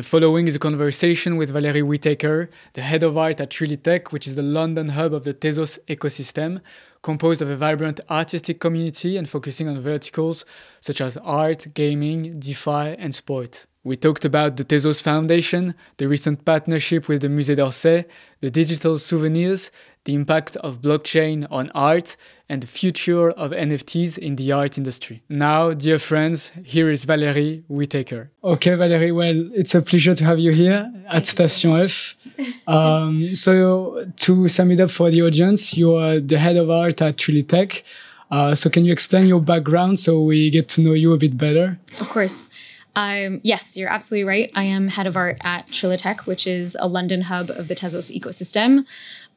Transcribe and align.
The 0.00 0.06
following 0.06 0.48
is 0.48 0.56
a 0.56 0.58
conversation 0.58 1.36
with 1.36 1.50
Valerie 1.50 1.82
Whitacre, 1.82 2.48
the 2.72 2.80
head 2.80 3.02
of 3.02 3.18
art 3.18 3.38
at 3.38 3.50
Trilitech, 3.50 4.12
which 4.12 4.26
is 4.26 4.34
the 4.34 4.42
London 4.42 4.88
hub 4.88 5.12
of 5.12 5.24
the 5.24 5.34
Tezos 5.34 5.78
ecosystem, 5.88 6.62
composed 7.02 7.42
of 7.42 7.48
a 7.48 7.56
vibrant 7.56 8.00
artistic 8.10 8.60
community 8.60 9.16
and 9.16 9.28
focusing 9.28 9.68
on 9.68 9.80
verticals 9.80 10.44
such 10.80 11.00
as 11.00 11.16
art, 11.18 11.68
gaming, 11.74 12.38
DeFi, 12.38 12.96
and 12.98 13.14
sport. 13.14 13.66
We 13.82 13.96
talked 13.96 14.26
about 14.26 14.58
the 14.58 14.64
Tezos 14.64 15.00
Foundation, 15.00 15.74
the 15.96 16.06
recent 16.06 16.44
partnership 16.44 17.08
with 17.08 17.22
the 17.22 17.28
Musée 17.28 17.56
d'Orsay, 17.56 18.04
the 18.40 18.50
digital 18.50 18.98
souvenirs, 18.98 19.70
the 20.04 20.14
impact 20.14 20.56
of 20.56 20.82
blockchain 20.82 21.46
on 21.50 21.70
art, 21.74 22.16
and 22.50 22.62
the 22.62 22.66
future 22.66 23.30
of 23.30 23.52
NFTs 23.52 24.18
in 24.18 24.34
the 24.36 24.50
art 24.50 24.76
industry. 24.76 25.22
Now, 25.28 25.72
dear 25.72 25.98
friends, 25.98 26.52
here 26.64 26.90
is 26.90 27.06
Valérie 27.06 27.62
Whitacre. 27.68 28.30
Okay, 28.42 28.72
Valérie, 28.72 29.14
well, 29.14 29.48
it's 29.54 29.74
a 29.74 29.80
pleasure 29.80 30.16
to 30.16 30.24
have 30.24 30.40
you 30.40 30.50
here 30.50 30.92
at 31.08 31.26
Station 31.26 31.76
F. 31.76 32.16
Um, 32.66 33.34
so, 33.36 34.04
to 34.16 34.48
sum 34.48 34.72
it 34.72 34.80
up 34.80 34.90
for 34.90 35.10
the 35.10 35.22
audience, 35.22 35.76
you 35.76 35.94
are 35.94 36.18
the 36.18 36.38
head 36.38 36.56
of 36.56 36.70
art 36.70 36.89
at 37.02 37.16
Trilitech. 37.16 37.82
Uh, 38.30 38.54
so, 38.54 38.70
can 38.70 38.84
you 38.84 38.92
explain 38.92 39.26
your 39.26 39.40
background 39.40 39.98
so 39.98 40.20
we 40.20 40.50
get 40.50 40.68
to 40.70 40.80
know 40.80 40.92
you 40.92 41.12
a 41.12 41.16
bit 41.16 41.36
better? 41.36 41.78
Of 42.00 42.08
course. 42.08 42.48
Um, 42.96 43.40
yes, 43.42 43.76
you're 43.76 43.88
absolutely 43.88 44.24
right. 44.24 44.50
I 44.54 44.64
am 44.64 44.88
head 44.88 45.06
of 45.06 45.16
art 45.16 45.38
at 45.42 45.68
Trilitech, 45.68 46.26
which 46.26 46.46
is 46.46 46.76
a 46.80 46.86
London 46.86 47.22
hub 47.22 47.50
of 47.50 47.68
the 47.68 47.74
Tezos 47.74 48.10
ecosystem. 48.16 48.84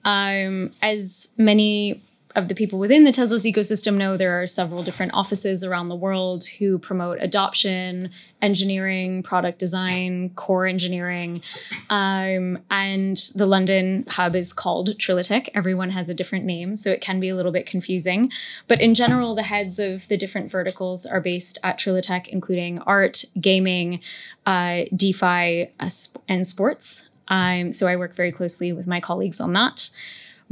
Um, 0.06 0.72
as 0.82 1.30
many 1.38 2.04
of 2.36 2.48
the 2.48 2.56
people 2.56 2.80
within 2.80 3.04
the 3.04 3.12
Tezos 3.12 3.52
ecosystem 3.52 3.96
know, 3.96 4.18
there 4.18 4.42
are 4.42 4.48
several 4.48 4.84
different 4.84 5.14
offices 5.14 5.64
around 5.64 5.90
the 5.90 5.96
world 5.96 6.46
who 6.60 6.80
promote 6.80 7.18
adoption, 7.22 8.10
engineering, 8.42 9.22
product 9.22 9.60
design, 9.60 10.32
core 10.32 10.66
engineering. 10.66 11.42
Um, 11.90 12.60
and 12.72 13.18
the 13.36 13.46
London 13.46 14.06
hub 14.10 14.36
is 14.36 14.52
called 14.52 14.90
Trilitech. 14.98 15.50
Everyone 15.54 15.92
has 15.92 16.10
a 16.10 16.14
different 16.14 16.46
name, 16.46 16.76
so 16.76 16.92
it 16.92 17.02
can 17.02 17.20
be 17.20 17.30
a 17.30 17.36
little 17.36 17.52
bit 17.52 17.66
confusing. 17.66 18.32
But 18.68 18.82
in 18.82 18.96
general, 18.96 19.36
the 19.36 19.44
heads 19.44 19.78
of 19.78 20.08
the 20.08 20.18
different 20.18 20.50
verticals 20.50 21.06
are 21.06 21.22
based 21.22 21.60
at 21.64 21.78
Trilitech, 21.78 22.28
including 22.28 22.80
art, 22.80 23.26
gaming, 23.40 24.00
uh, 24.46 24.84
DeFi, 24.96 25.70
uh, 25.80 25.90
and 26.28 26.48
sports. 26.48 27.10
Um, 27.28 27.72
so 27.72 27.88
I 27.88 27.96
work 27.96 28.16
very 28.16 28.32
closely 28.32 28.74
with 28.74 28.88
my 28.88 29.00
colleagues 29.00 29.40
on 29.40 29.54
that. 29.54 29.90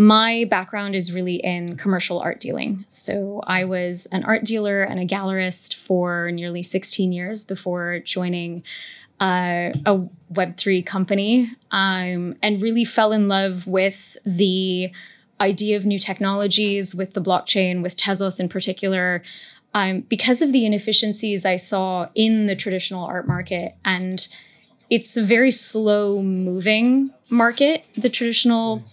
My 0.01 0.47
background 0.49 0.95
is 0.95 1.13
really 1.13 1.35
in 1.35 1.77
commercial 1.77 2.19
art 2.19 2.39
dealing. 2.39 2.85
So 2.89 3.39
I 3.45 3.65
was 3.65 4.07
an 4.07 4.23
art 4.23 4.43
dealer 4.43 4.81
and 4.81 4.99
a 4.99 5.05
gallerist 5.05 5.75
for 5.75 6.31
nearly 6.31 6.63
16 6.63 7.11
years 7.11 7.43
before 7.43 7.99
joining 7.99 8.63
uh, 9.19 9.69
a 9.85 10.03
Web3 10.33 10.83
company 10.83 11.51
um, 11.69 12.35
and 12.41 12.63
really 12.63 12.83
fell 12.83 13.11
in 13.11 13.27
love 13.27 13.67
with 13.67 14.17
the 14.25 14.91
idea 15.39 15.77
of 15.77 15.85
new 15.85 15.99
technologies, 15.99 16.95
with 16.95 17.13
the 17.13 17.21
blockchain, 17.21 17.83
with 17.83 17.95
Tezos 17.95 18.39
in 18.39 18.49
particular. 18.49 19.21
Um, 19.75 19.99
because 19.99 20.41
of 20.41 20.51
the 20.51 20.65
inefficiencies 20.65 21.45
I 21.45 21.57
saw 21.57 22.07
in 22.15 22.47
the 22.47 22.55
traditional 22.55 23.05
art 23.05 23.27
market 23.27 23.75
and 23.85 24.27
it's 24.89 25.15
a 25.15 25.23
very 25.23 25.51
slow 25.51 26.23
moving 26.23 27.13
market, 27.29 27.85
the 27.95 28.09
traditional 28.09 28.83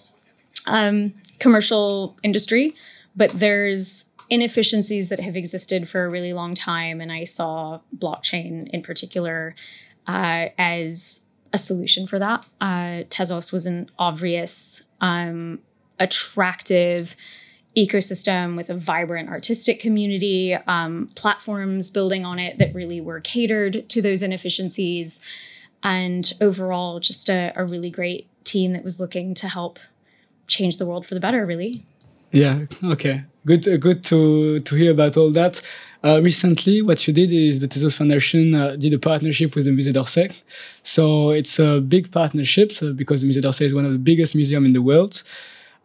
um, 0.68 1.14
commercial 1.38 2.18
industry, 2.22 2.74
but 3.16 3.30
there's 3.30 4.10
inefficiencies 4.30 5.08
that 5.08 5.20
have 5.20 5.36
existed 5.36 5.88
for 5.88 6.04
a 6.04 6.10
really 6.10 6.32
long 6.32 6.54
time. 6.54 7.00
And 7.00 7.10
I 7.10 7.24
saw 7.24 7.80
blockchain 7.96 8.68
in 8.68 8.82
particular 8.82 9.54
uh, 10.06 10.48
as 10.58 11.22
a 11.52 11.58
solution 11.58 12.06
for 12.06 12.18
that. 12.18 12.44
Uh, 12.60 13.04
Tezos 13.08 13.52
was 13.52 13.66
an 13.66 13.90
obvious, 13.98 14.82
um, 15.00 15.60
attractive 15.98 17.16
ecosystem 17.76 18.56
with 18.56 18.70
a 18.70 18.74
vibrant 18.74 19.28
artistic 19.28 19.80
community, 19.80 20.54
um, 20.54 21.10
platforms 21.14 21.90
building 21.90 22.24
on 22.24 22.38
it 22.38 22.58
that 22.58 22.74
really 22.74 23.00
were 23.00 23.20
catered 23.20 23.88
to 23.88 24.02
those 24.02 24.22
inefficiencies 24.22 25.20
and 25.82 26.32
overall 26.40 26.98
just 26.98 27.28
a, 27.28 27.52
a 27.54 27.64
really 27.64 27.90
great 27.90 28.28
team 28.44 28.72
that 28.72 28.82
was 28.82 28.98
looking 28.98 29.34
to 29.34 29.48
help 29.48 29.78
change 30.48 30.78
the 30.78 30.86
world 30.86 31.06
for 31.06 31.14
the 31.14 31.20
better 31.20 31.46
really. 31.46 31.84
Yeah 32.32 32.66
okay. 32.84 33.24
Good 33.46 33.68
uh, 33.68 33.76
good 33.76 34.02
to 34.04 34.60
to 34.60 34.74
hear 34.74 34.90
about 34.90 35.16
all 35.16 35.30
that. 35.30 35.62
Uh, 36.04 36.20
recently 36.22 36.82
what 36.82 37.06
you 37.06 37.14
did 37.14 37.32
is 37.32 37.60
the 37.60 37.68
tezos 37.68 37.94
foundation 37.96 38.54
uh, 38.54 38.76
did 38.76 38.94
a 38.94 38.98
partnership 38.98 39.54
with 39.54 39.64
the 39.64 39.70
musée 39.70 39.92
d'orsay. 39.92 40.30
So 40.82 41.30
it's 41.30 41.58
a 41.58 41.80
big 41.80 42.10
partnership 42.10 42.72
so 42.72 42.92
because 42.92 43.20
the 43.22 43.28
musée 43.28 43.42
d'orsay 43.42 43.66
is 43.66 43.74
one 43.74 43.84
of 43.84 43.92
the 43.92 43.98
biggest 43.98 44.34
museums 44.34 44.66
in 44.66 44.72
the 44.72 44.82
world. 44.82 45.22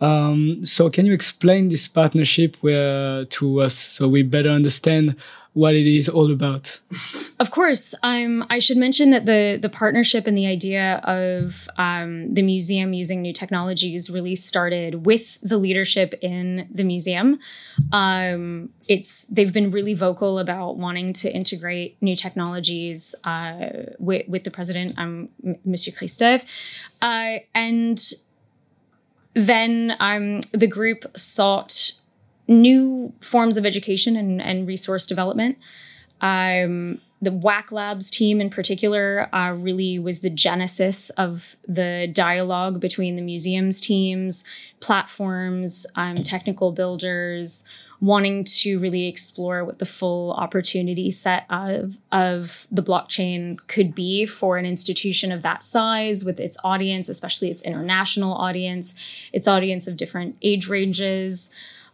Um, 0.02 0.66
so 0.66 0.90
can 0.90 1.06
you 1.06 1.14
explain 1.14 1.70
this 1.70 1.88
partnership 1.88 2.58
where, 2.60 3.24
to 3.26 3.62
us 3.62 3.74
so 3.74 4.10
we 4.10 4.22
better 4.22 4.50
understand 4.50 5.16
what 5.54 5.76
it 5.76 5.86
is 5.86 6.10
all 6.10 6.32
about? 6.32 6.80
Of 7.40 7.52
course. 7.52 7.94
Um, 8.02 8.46
I 8.50 8.60
should 8.60 8.78
mention 8.78 9.12
that 9.12 9.26
the 9.26 9.60
the 9.62 9.70
partnership 9.70 10.28
and 10.28 10.38
the 10.38 10.48
idea 10.48 10.96
of 11.04 11.68
um, 11.78 12.34
the 12.34 12.42
museum 12.42 12.94
using 12.94 13.22
new 13.22 13.34
technologies 13.34 14.10
really 14.10 14.36
started 14.36 15.06
with 15.06 15.40
the 15.42 15.58
leadership 15.58 16.16
in 16.22 16.68
the 16.74 16.84
museum. 16.84 17.40
Um, 17.92 18.70
it's 18.88 19.26
they've 19.26 19.54
been 19.54 19.72
really 19.72 19.94
vocal 19.94 20.40
about 20.40 20.78
wanting 20.78 21.14
to 21.14 21.32
integrate 21.32 22.02
new 22.02 22.16
technologies 22.16 23.14
uh, 23.24 23.70
with, 24.00 24.28
with 24.28 24.44
the 24.44 24.52
president, 24.52 24.98
um, 24.98 25.30
Monsieur 25.64 25.94
Christophe, 25.94 26.46
uh, 27.02 27.38
and 27.54 28.00
then 29.36 29.96
um, 30.00 30.42
the 30.52 30.68
group 30.68 31.06
sought 31.18 31.94
new 32.48 33.14
forms 33.22 33.58
of 33.58 33.66
education 33.66 34.16
and, 34.16 34.42
and 34.42 34.68
resource 34.68 35.06
development. 35.06 35.58
Um, 36.22 37.02
the 37.22 37.32
WAC 37.32 37.72
Labs 37.72 38.12
team 38.12 38.42
in 38.42 38.50
particular 38.50 39.34
uh, 39.34 39.52
really 39.52 39.98
was 39.98 40.20
the 40.20 40.30
genesis 40.30 41.10
of 41.12 41.56
the 41.66 42.10
dialogue 42.12 42.82
between 42.82 43.16
the 43.16 43.22
museums 43.22 43.80
teams, 43.80 44.44
platforms, 44.82 45.86
um, 45.96 46.18
technical 46.18 46.72
builders, 46.74 47.64
wanting 48.02 48.44
to 48.44 48.78
really 48.80 49.08
explore 49.08 49.64
what 49.64 49.80
the 49.80 49.86
full 49.86 50.34
opportunity 50.34 51.10
set 51.10 51.46
of, 51.50 51.98
of 52.12 52.68
the 52.70 52.84
blockchain 52.84 53.58
could 53.68 53.96
be 53.96 54.26
for 54.26 54.58
an 54.58 54.66
institution 54.66 55.32
of 55.32 55.42
that 55.42 55.64
size 55.64 56.26
with 56.26 56.38
its 56.38 56.58
audience, 56.66 57.08
especially 57.08 57.50
its 57.50 57.62
international 57.62 58.34
audience, 58.34 58.94
its 59.32 59.48
audience 59.48 59.88
of 59.88 59.96
different 59.96 60.36
age 60.42 60.68
ranges. 60.68 61.50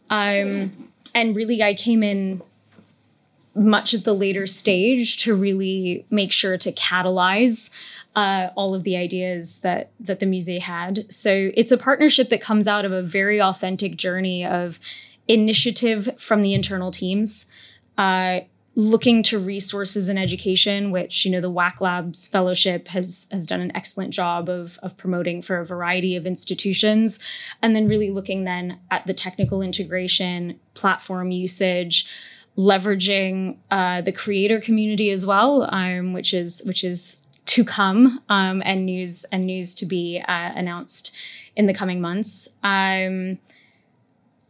Um, 0.10 0.92
and 1.14 1.36
really, 1.36 1.62
I 1.64 1.74
came 1.74 2.04
in 2.04 2.42
much 3.56 3.94
at 3.94 4.04
the 4.04 4.14
later 4.14 4.48
stage 4.48 5.18
to 5.18 5.36
really 5.36 6.06
make 6.10 6.32
sure 6.32 6.58
to 6.58 6.72
catalyze 6.72 7.70
uh, 8.16 8.50
all 8.56 8.74
of 8.74 8.84
the 8.84 8.96
ideas 8.96 9.60
that 9.60 9.92
that 10.00 10.20
the 10.20 10.26
musée 10.26 10.60
had. 10.60 11.12
So 11.12 11.52
it's 11.54 11.72
a 11.72 11.78
partnership 11.78 12.30
that 12.30 12.42
comes 12.42 12.68
out 12.68 12.86
of 12.86 12.92
a 12.92 13.02
very 13.02 13.42
authentic 13.42 13.96
journey 13.98 14.46
of 14.46 14.80
initiative 15.28 16.20
from 16.20 16.42
the 16.42 16.54
internal 16.54 16.92
teams, 16.92 17.46
uh, 17.98 18.42
looking 18.80 19.22
to 19.22 19.38
resources 19.38 20.08
and 20.08 20.18
education, 20.18 20.90
which 20.90 21.26
you 21.26 21.32
know 21.32 21.42
the 21.42 21.52
WAC 21.52 21.82
Labs 21.82 22.30
Fellowship 22.30 22.88
has 22.88 23.28
has 23.30 23.46
done 23.46 23.60
an 23.60 23.76
excellent 23.76 24.14
job 24.14 24.48
of 24.48 24.80
of 24.82 24.96
promoting 24.96 25.42
for 25.42 25.58
a 25.58 25.66
variety 25.66 26.16
of 26.16 26.26
institutions, 26.26 27.20
and 27.62 27.76
then 27.76 27.90
really 27.90 28.10
looking 28.10 28.46
then 28.46 28.80
at 28.90 29.06
the 29.06 29.14
technical 29.14 29.62
integration, 29.62 30.60
platform 30.74 31.32
usage. 31.32 32.08
Leveraging 32.58 33.58
uh, 33.72 34.02
the 34.02 34.12
creator 34.12 34.60
community 34.60 35.12
as 35.12 35.26
well, 35.26 35.74
um, 35.74 36.12
which 36.12 36.34
is 36.34 36.62
which 36.66 36.84
is 36.84 37.18
to 37.46 37.64
come, 37.64 38.20
um, 38.28 38.62
and 38.66 38.86
news 38.86 39.24
and 39.32 39.46
news 39.46 39.74
to 39.76 39.86
be 39.86 40.22
uh, 40.28 40.52
announced 40.56 41.16
in 41.56 41.68
the 41.68 41.74
coming 41.74 42.02
months. 42.02 42.50
Um, 42.62 43.38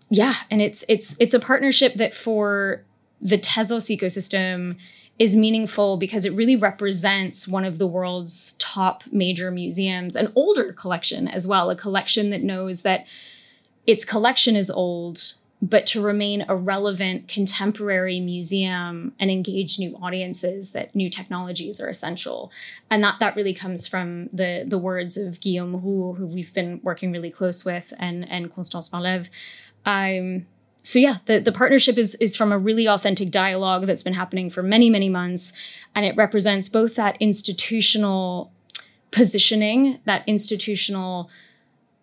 yeah, 0.10 0.36
and 0.50 0.60
it's 0.60 0.84
it's 0.90 1.16
it's 1.20 1.36
a 1.36 1.40
partnership 1.40 1.96
that 1.96 2.16
for 2.16 2.84
the 3.22 3.38
Tezos 3.38 3.96
ecosystem 3.96 4.78
is 5.18 5.36
meaningful 5.36 5.98
because 5.98 6.26
it 6.26 6.34
really 6.34 6.56
represents 6.56 7.48
one 7.48 7.66
of 7.66 7.78
the 7.78 7.88
world's 7.88 8.54
top 8.54 9.04
major 9.12 9.52
museums, 9.52 10.16
an 10.16 10.32
older 10.34 10.72
collection 10.72 11.28
as 11.28 11.46
well, 11.46 11.70
a 11.70 11.76
collection 11.76 12.30
that 12.30 12.42
knows 12.42 12.84
that 12.84 13.06
its 13.86 14.06
collection 14.06 14.56
is 14.56 14.72
old, 14.72 15.20
but 15.62 15.86
to 15.86 16.00
remain 16.00 16.46
a 16.48 16.56
relevant 16.56 17.28
contemporary 17.28 18.22
museum 18.22 19.14
and 19.20 19.30
engage 19.30 19.78
new 19.78 19.94
audiences 20.02 20.72
that 20.72 20.96
new 20.96 21.10
technologies 21.10 21.82
are 21.82 21.90
essential. 21.90 22.50
And 22.90 23.04
that 23.04 23.16
that 23.20 23.36
really 23.36 23.54
comes 23.54 23.86
from 23.86 24.30
the 24.32 24.64
the 24.66 24.78
words 24.78 25.18
of 25.18 25.42
guillaume 25.42 25.82
roux 25.84 26.14
who 26.14 26.28
we've 26.28 26.54
been 26.54 26.80
working 26.82 27.12
really 27.12 27.32
close 27.32 27.66
with 27.66 27.94
and 28.00 28.30
and 28.30 28.54
constance 28.54 28.88
Barlève 28.88 29.28
um, 29.86 30.46
so 30.90 30.98
yeah, 30.98 31.18
the, 31.26 31.38
the 31.38 31.52
partnership 31.52 32.00
is 32.00 32.16
is 32.16 32.36
from 32.36 32.52
a 32.52 32.58
really 32.58 32.88
authentic 32.88 33.30
dialogue 33.30 33.86
that's 33.86 34.02
been 34.02 34.14
happening 34.14 34.50
for 34.50 34.64
many, 34.64 34.90
many 34.90 35.08
months. 35.08 35.54
And 35.94 36.04
it 36.04 36.16
represents 36.16 36.68
both 36.68 36.96
that 36.96 37.16
institutional 37.20 38.52
positioning 39.12 40.00
that 40.06 40.24
institutional 40.26 41.30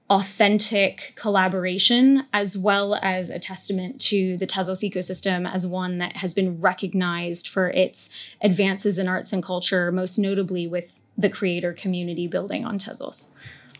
authentic 0.08 1.14
collaboration 1.16 2.26
as 2.32 2.56
well 2.56 2.94
as 3.02 3.28
a 3.28 3.40
testament 3.40 4.00
to 4.00 4.36
the 4.36 4.46
Tezos 4.46 4.88
ecosystem 4.88 5.52
as 5.52 5.66
one 5.66 5.98
that 5.98 6.18
has 6.18 6.32
been 6.32 6.60
recognized 6.60 7.48
for 7.48 7.70
its 7.70 8.08
advances 8.40 8.98
in 8.98 9.08
arts 9.08 9.32
and 9.32 9.42
culture, 9.42 9.90
most 9.90 10.16
notably 10.16 10.68
with 10.68 11.00
the 11.18 11.28
creator 11.28 11.72
community 11.72 12.28
building 12.28 12.64
on 12.64 12.78
Tezos. 12.78 13.30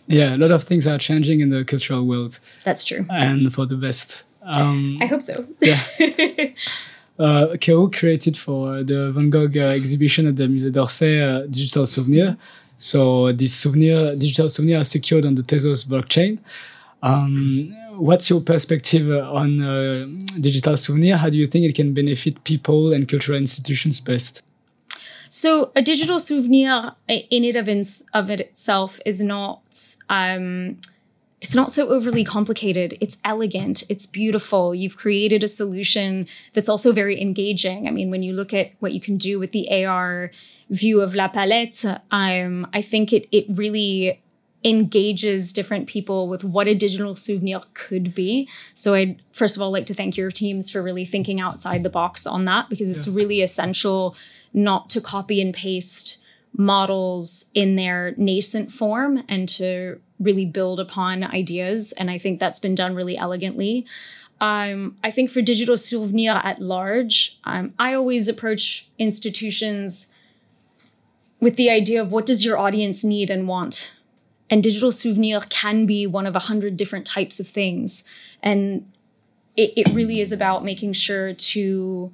Yeah, 0.08 0.34
a 0.34 0.38
lot 0.38 0.50
of 0.50 0.64
things 0.64 0.86
are 0.88 0.98
changing 0.98 1.38
in 1.40 1.50
the 1.50 1.64
cultural 1.64 2.04
world. 2.04 2.40
That's 2.64 2.84
true. 2.84 3.06
And 3.08 3.52
for 3.52 3.66
the 3.66 3.76
best. 3.76 4.24
Um, 4.46 4.96
I 5.00 5.06
hope 5.06 5.22
so. 5.22 5.44
yeah. 5.60 5.82
uh, 7.18 7.56
KERU 7.58 7.92
created 7.92 8.36
for 8.36 8.82
the 8.82 9.12
Van 9.12 9.28
Gogh 9.30 9.50
uh, 9.56 9.68
exhibition 9.68 10.26
at 10.26 10.36
the 10.36 10.44
Musée 10.44 10.72
d'Orsay 10.72 11.20
uh, 11.20 11.46
Digital 11.46 11.84
Souvenir 11.86 12.36
so 12.76 13.32
this 13.32 13.54
souvenir, 13.54 14.16
digital 14.16 14.48
souvenir, 14.48 14.80
are 14.80 14.84
secured 14.84 15.24
on 15.24 15.34
the 15.34 15.42
Tezos 15.42 15.86
blockchain. 15.86 16.38
Um, 17.02 17.74
what's 17.96 18.28
your 18.28 18.40
perspective 18.40 19.10
on 19.10 19.62
uh, 19.62 20.06
digital 20.40 20.76
souvenir? 20.76 21.16
How 21.16 21.30
do 21.30 21.38
you 21.38 21.46
think 21.46 21.64
it 21.64 21.74
can 21.74 21.94
benefit 21.94 22.44
people 22.44 22.92
and 22.92 23.08
cultural 23.08 23.38
institutions 23.38 24.00
best? 24.00 24.42
So 25.28 25.72
a 25.74 25.82
digital 25.82 26.20
souvenir 26.20 26.92
in 27.08 27.44
it 27.44 27.56
of, 27.56 27.68
in, 27.68 27.82
of 28.14 28.30
it 28.30 28.40
itself 28.40 29.00
is 29.04 29.20
not 29.20 29.62
um, 30.08 30.78
it's 31.40 31.54
not 31.54 31.70
so 31.70 31.88
overly 31.88 32.24
complicated. 32.24 32.96
It's 33.00 33.18
elegant. 33.24 33.82
It's 33.90 34.06
beautiful. 34.06 34.74
You've 34.74 34.96
created 34.96 35.42
a 35.42 35.48
solution 35.48 36.26
that's 36.54 36.68
also 36.68 36.92
very 36.92 37.20
engaging. 37.20 37.86
I 37.86 37.90
mean, 37.90 38.10
when 38.10 38.22
you 38.22 38.32
look 38.32 38.54
at 38.54 38.72
what 38.80 38.92
you 38.92 39.00
can 39.00 39.18
do 39.18 39.38
with 39.38 39.52
the 39.52 39.84
AR 39.84 40.30
view 40.70 41.02
of 41.02 41.14
La 41.14 41.28
Palette, 41.28 41.84
um, 42.10 42.66
I 42.72 42.80
think 42.80 43.12
it 43.12 43.28
it 43.30 43.46
really 43.48 44.22
engages 44.64 45.52
different 45.52 45.86
people 45.86 46.28
with 46.28 46.42
what 46.42 46.66
a 46.66 46.74
digital 46.74 47.14
souvenir 47.14 47.60
could 47.74 48.14
be. 48.14 48.48
So 48.72 48.94
I'd 48.94 49.22
first 49.32 49.56
of 49.56 49.62
all 49.62 49.70
like 49.70 49.86
to 49.86 49.94
thank 49.94 50.16
your 50.16 50.30
teams 50.30 50.70
for 50.70 50.82
really 50.82 51.04
thinking 51.04 51.40
outside 51.40 51.82
the 51.82 51.90
box 51.90 52.26
on 52.26 52.46
that 52.46 52.68
because 52.68 52.90
it's 52.90 53.06
yeah. 53.06 53.14
really 53.14 53.42
essential 53.42 54.16
not 54.52 54.88
to 54.90 55.00
copy 55.00 55.40
and 55.40 55.54
paste 55.54 56.18
models 56.56 57.50
in 57.54 57.76
their 57.76 58.14
nascent 58.16 58.72
form 58.72 59.22
and 59.28 59.48
to 59.48 60.00
really 60.18 60.46
build 60.46 60.80
upon 60.80 61.22
ideas. 61.22 61.92
And 61.92 62.10
I 62.10 62.18
think 62.18 62.40
that's 62.40 62.58
been 62.58 62.74
done 62.74 62.94
really 62.94 63.16
elegantly. 63.16 63.86
Um, 64.40 64.96
I 65.04 65.10
think 65.10 65.30
for 65.30 65.42
digital 65.42 65.76
souvenir 65.76 66.40
at 66.42 66.60
large, 66.60 67.38
um, 67.44 67.74
I 67.78 67.94
always 67.94 68.28
approach 68.28 68.88
institutions 68.98 70.14
with 71.40 71.56
the 71.56 71.70
idea 71.70 72.00
of 72.00 72.10
what 72.10 72.26
does 72.26 72.44
your 72.44 72.58
audience 72.58 73.04
need 73.04 73.30
and 73.30 73.46
want. 73.46 73.94
And 74.48 74.62
digital 74.62 74.92
souvenir 74.92 75.40
can 75.48 75.86
be 75.86 76.06
one 76.06 76.26
of 76.26 76.36
a 76.36 76.40
hundred 76.40 76.76
different 76.76 77.06
types 77.06 77.40
of 77.40 77.46
things. 77.46 78.04
And 78.42 78.90
it, 79.56 79.72
it 79.76 79.94
really 79.94 80.20
is 80.20 80.32
about 80.32 80.64
making 80.64 80.92
sure 80.92 81.34
to 81.34 82.12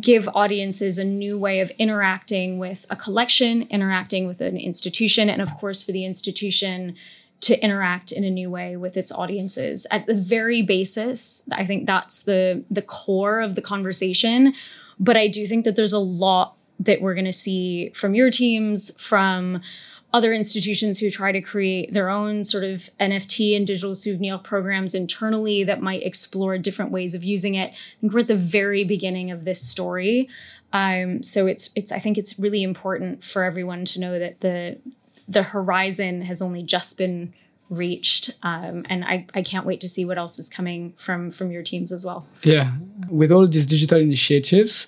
give 0.00 0.28
audiences 0.34 0.98
a 0.98 1.04
new 1.04 1.38
way 1.38 1.60
of 1.60 1.70
interacting 1.78 2.58
with 2.58 2.84
a 2.90 2.96
collection, 2.96 3.62
interacting 3.70 4.26
with 4.26 4.40
an 4.40 4.56
institution, 4.56 5.30
and 5.30 5.40
of 5.40 5.54
course, 5.54 5.84
for 5.84 5.92
the 5.92 6.04
institution 6.04 6.94
to 7.40 7.58
interact 7.62 8.10
in 8.12 8.24
a 8.24 8.30
new 8.30 8.50
way 8.50 8.76
with 8.76 8.96
its 8.96 9.12
audiences. 9.12 9.86
At 9.90 10.06
the 10.06 10.14
very 10.14 10.60
basis, 10.60 11.48
I 11.52 11.64
think 11.64 11.86
that's 11.86 12.22
the 12.22 12.64
the 12.70 12.82
core 12.82 13.40
of 13.40 13.54
the 13.54 13.62
conversation. 13.62 14.54
But 15.00 15.16
I 15.16 15.28
do 15.28 15.46
think 15.46 15.64
that 15.64 15.76
there's 15.76 15.92
a 15.92 15.98
lot 15.98 16.56
that 16.80 17.00
we're 17.00 17.14
going 17.14 17.24
to 17.24 17.32
see 17.32 17.90
from 17.90 18.14
your 18.14 18.30
teams, 18.30 18.90
from 19.00 19.60
other 20.12 20.32
institutions 20.32 20.98
who 20.98 21.10
try 21.10 21.32
to 21.32 21.40
create 21.40 21.92
their 21.92 22.08
own 22.08 22.42
sort 22.42 22.64
of 22.64 22.88
NFT 22.98 23.54
and 23.56 23.66
digital 23.66 23.94
souvenir 23.94 24.38
programs 24.38 24.94
internally 24.94 25.64
that 25.64 25.82
might 25.82 26.02
explore 26.02 26.56
different 26.56 26.90
ways 26.90 27.14
of 27.14 27.22
using 27.22 27.54
it. 27.54 27.70
I 27.72 28.00
think 28.00 28.12
we're 28.12 28.20
at 28.20 28.28
the 28.28 28.34
very 28.34 28.84
beginning 28.84 29.30
of 29.30 29.44
this 29.44 29.60
story. 29.60 30.28
Um, 30.72 31.22
so 31.22 31.46
it's 31.46 31.70
it's 31.74 31.92
I 31.92 31.98
think 31.98 32.18
it's 32.18 32.38
really 32.38 32.62
important 32.62 33.22
for 33.22 33.44
everyone 33.44 33.84
to 33.86 34.00
know 34.00 34.18
that 34.18 34.40
the 34.40 34.78
the 35.26 35.42
horizon 35.42 36.22
has 36.22 36.40
only 36.40 36.62
just 36.62 36.96
been 36.96 37.34
reached 37.70 38.30
um, 38.42 38.86
and 38.88 39.04
I, 39.04 39.26
I 39.34 39.42
can't 39.42 39.66
wait 39.66 39.80
to 39.82 39.88
see 39.88 40.06
what 40.06 40.16
else 40.16 40.38
is 40.38 40.48
coming 40.48 40.94
from 40.96 41.30
from 41.30 41.50
your 41.50 41.62
teams 41.62 41.92
as 41.92 42.02
well 42.02 42.26
yeah 42.42 42.72
with 43.10 43.30
all 43.30 43.46
these 43.46 43.66
digital 43.66 43.98
initiatives 43.98 44.86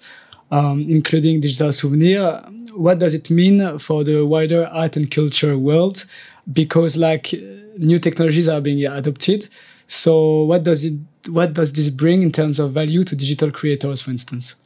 um, 0.50 0.80
including 0.88 1.40
digital 1.40 1.72
souvenir 1.72 2.42
what 2.72 2.98
does 2.98 3.14
it 3.14 3.30
mean 3.30 3.78
for 3.78 4.04
the 4.04 4.24
wider 4.24 4.66
art 4.66 4.96
and 4.96 5.10
culture 5.10 5.56
world 5.58 6.06
because 6.52 6.96
like 6.96 7.32
new 7.78 7.98
technologies 7.98 8.48
are 8.48 8.60
being 8.60 8.84
adopted 8.86 9.48
so 9.86 10.42
what 10.44 10.62
does 10.62 10.84
it 10.84 10.94
what 11.28 11.52
does 11.52 11.72
this 11.72 11.90
bring 11.90 12.22
in 12.22 12.32
terms 12.32 12.58
of 12.58 12.72
value 12.72 13.04
to 13.04 13.14
digital 13.14 13.50
creators 13.50 14.00
for 14.00 14.10
instance 14.10 14.56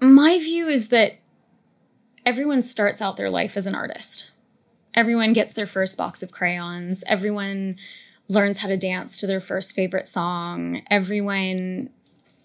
my 0.00 0.38
view 0.40 0.66
is 0.68 0.88
that 0.88 1.18
everyone 2.26 2.62
starts 2.62 3.00
out 3.00 3.16
their 3.16 3.30
life 3.30 3.56
as 3.56 3.66
an 3.66 3.74
artist. 3.74 4.30
Everyone 4.94 5.32
gets 5.32 5.52
their 5.52 5.66
first 5.66 5.96
box 5.96 6.22
of 6.22 6.32
crayons. 6.32 7.04
Everyone 7.06 7.76
learns 8.28 8.58
how 8.58 8.68
to 8.68 8.76
dance 8.76 9.18
to 9.18 9.26
their 9.26 9.40
first 9.40 9.74
favorite 9.74 10.06
song. 10.06 10.82
Everyone 10.90 11.90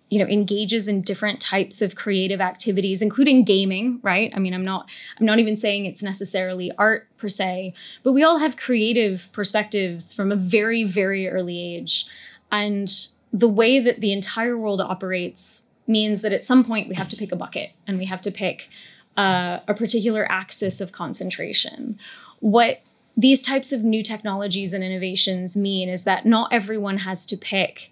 you 0.09 0.19
know 0.19 0.25
engages 0.25 0.88
in 0.88 1.01
different 1.01 1.42
types 1.42 1.81
of 1.81 1.95
creative 1.95 2.39
activities 2.39 3.01
including 3.01 3.44
gaming 3.44 4.00
right 4.04 4.33
i 4.36 4.39
mean 4.39 4.54
i'm 4.54 4.65
not 4.65 4.89
i'm 5.19 5.25
not 5.25 5.39
even 5.39 5.56
saying 5.56 5.86
it's 5.86 6.04
necessarily 6.04 6.71
art 6.77 7.07
per 7.18 7.27
se 7.27 7.74
but 8.04 8.13
we 8.13 8.24
all 8.24 8.38
have 8.38 8.56
creative 8.56 9.30
perspectives 9.33 10.13
from 10.13 10.31
a 10.31 10.36
very 10.36 10.83
very 10.83 11.27
early 11.27 11.59
age 11.59 12.07
and 12.51 13.09
the 13.33 13.48
way 13.48 13.80
that 13.80 14.01
the 14.01 14.13
entire 14.13 14.57
world 14.57 14.81
operates 14.81 15.63
means 15.86 16.21
that 16.21 16.33
at 16.33 16.45
some 16.45 16.63
point 16.63 16.89
we 16.89 16.95
have 16.95 17.10
to 17.10 17.15
pick 17.15 17.31
a 17.31 17.36
bucket 17.36 17.71
and 17.86 17.98
we 17.98 18.06
have 18.06 18.21
to 18.21 18.31
pick 18.31 18.69
uh, 19.18 19.60
a 19.68 19.74
particular 19.74 20.30
axis 20.31 20.80
of 20.80 20.92
concentration. 20.92 21.98
What 22.39 22.81
these 23.15 23.42
types 23.42 23.71
of 23.71 23.83
new 23.83 24.03
technologies 24.03 24.74
and 24.74 24.83
innovations 24.83 25.57
mean 25.57 25.89
is 25.89 26.03
that 26.03 26.25
not 26.25 26.53
everyone 26.53 27.00
has 27.00 27.25
to 27.27 27.38
pick 27.38 27.92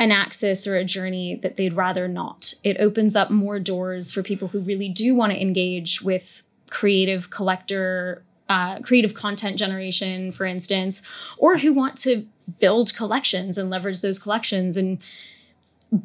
an 0.00 0.10
axis 0.10 0.66
or 0.66 0.76
a 0.76 0.84
journey 0.84 1.36
that 1.36 1.58
they'd 1.58 1.74
rather 1.74 2.08
not. 2.08 2.54
It 2.64 2.78
opens 2.80 3.14
up 3.14 3.30
more 3.30 3.60
doors 3.60 4.10
for 4.10 4.22
people 4.22 4.48
who 4.48 4.60
really 4.60 4.88
do 4.88 5.14
want 5.14 5.30
to 5.32 5.40
engage 5.40 6.00
with 6.00 6.42
creative 6.70 7.28
collector, 7.28 8.24
uh, 8.48 8.80
creative 8.80 9.12
content 9.12 9.58
generation, 9.58 10.32
for 10.32 10.46
instance, 10.46 11.02
or 11.36 11.58
who 11.58 11.74
want 11.74 11.98
to 11.98 12.26
build 12.58 12.96
collections 12.96 13.58
and 13.58 13.68
leverage 13.68 14.00
those 14.00 14.18
collections 14.18 14.78
and 14.78 14.98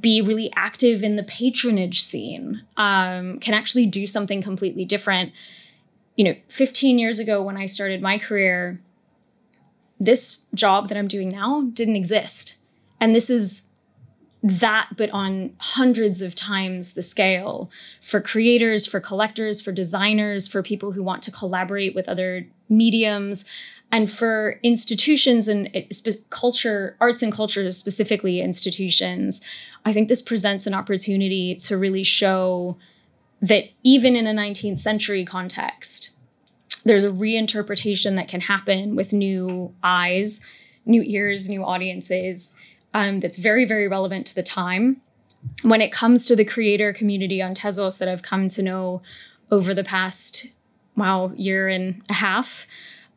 be 0.01 0.21
really 0.21 0.51
active 0.57 1.01
in 1.01 1.15
the 1.15 1.23
patronage 1.23 2.01
scene, 2.01 2.63
um, 2.75 3.39
can 3.39 3.53
actually 3.53 3.85
do 3.85 4.05
something 4.05 4.41
completely 4.41 4.83
different. 4.83 5.31
You 6.17 6.25
know, 6.25 6.35
15 6.49 6.99
years 6.99 7.17
ago 7.17 7.41
when 7.41 7.55
I 7.55 7.65
started 7.65 8.01
my 8.01 8.17
career, 8.17 8.81
this 10.01 10.41
job 10.53 10.89
that 10.89 10.97
I'm 10.97 11.07
doing 11.07 11.29
now 11.29 11.69
didn't 11.71 11.95
exist. 11.95 12.57
And 12.99 13.15
this 13.15 13.29
is 13.29 13.69
that, 14.45 14.89
but 14.95 15.09
on 15.09 15.53
hundreds 15.57 16.21
of 16.21 16.35
times 16.35 16.93
the 16.93 17.01
scale 17.01 17.71
for 17.99 18.21
creators, 18.21 18.85
for 18.85 18.99
collectors, 18.99 19.59
for 19.59 19.71
designers, 19.71 20.47
for 20.47 20.61
people 20.61 20.91
who 20.91 21.01
want 21.01 21.23
to 21.23 21.31
collaborate 21.31 21.95
with 21.95 22.07
other 22.07 22.45
mediums, 22.69 23.45
and 23.91 24.11
for 24.11 24.59
institutions 24.61 25.47
and 25.47 25.71
eh, 25.73 25.85
culture, 26.29 26.95
arts 27.01 27.23
and 27.23 27.33
culture, 27.33 27.71
specifically 27.71 28.39
institutions, 28.39 29.41
I 29.83 29.91
think 29.91 30.09
this 30.09 30.21
presents 30.21 30.67
an 30.67 30.75
opportunity 30.75 31.55
to 31.55 31.75
really 31.75 32.03
show 32.03 32.77
that 33.41 33.65
even 33.81 34.15
in 34.15 34.27
a 34.27 34.33
19th 34.33 34.79
century 34.79 35.25
context, 35.25 36.11
there's 36.83 37.03
a 37.03 37.09
reinterpretation 37.09 38.15
that 38.15 38.27
can 38.27 38.41
happen 38.41 38.95
with 38.95 39.11
new 39.11 39.73
eyes, 39.81 40.41
new 40.85 41.01
ears, 41.01 41.49
new 41.49 41.63
audiences 41.63 42.53
um, 42.95 43.19
that's 43.19 43.37
very, 43.37 43.65
very 43.65 43.89
relevant 43.89 44.25
to 44.27 44.35
the 44.35 44.41
time. 44.41 45.01
When 45.63 45.81
it 45.81 45.91
comes 45.91 46.25
to 46.27 46.35
the 46.35 46.45
creator 46.45 46.93
community 46.93 47.41
on 47.41 47.53
Tezos 47.53 47.99
that 47.99 48.07
I've 48.07 48.23
come 48.23 48.47
to 48.47 48.63
know 48.63 49.01
over 49.51 49.73
the 49.73 49.83
past, 49.83 50.47
wow, 50.95 51.33
year 51.35 51.67
and 51.67 52.01
a 52.09 52.13
half, 52.13 52.65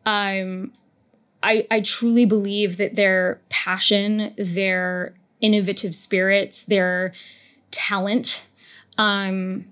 um, 0.05 0.73
I, 1.45 1.65
I 1.71 1.81
truly 1.81 2.25
believe 2.25 2.77
that 2.79 2.97
their 2.97 3.41
passion, 3.51 4.35
their 4.37 5.15
innovative 5.41 5.95
spirits, 5.95 6.65
their 6.65 7.13
talent 7.71 8.49
um, 8.99 9.67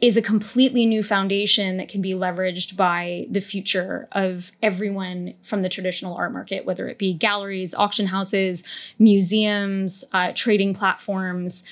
is 0.00 0.16
a 0.16 0.22
completely 0.22 0.86
new 0.86 1.02
foundation 1.02 1.76
that 1.76 1.88
can 1.88 2.00
be 2.00 2.12
leveraged 2.12 2.76
by 2.76 3.26
the 3.30 3.40
future 3.40 4.08
of 4.12 4.52
everyone 4.62 5.34
from 5.42 5.62
the 5.62 5.68
traditional 5.68 6.14
art 6.14 6.32
market, 6.32 6.64
whether 6.64 6.88
it 6.88 6.98
be 6.98 7.12
galleries, 7.12 7.74
auction 7.74 8.06
houses, 8.06 8.62
museums, 8.98 10.04
uh, 10.12 10.32
trading 10.34 10.74
platforms. 10.74 11.64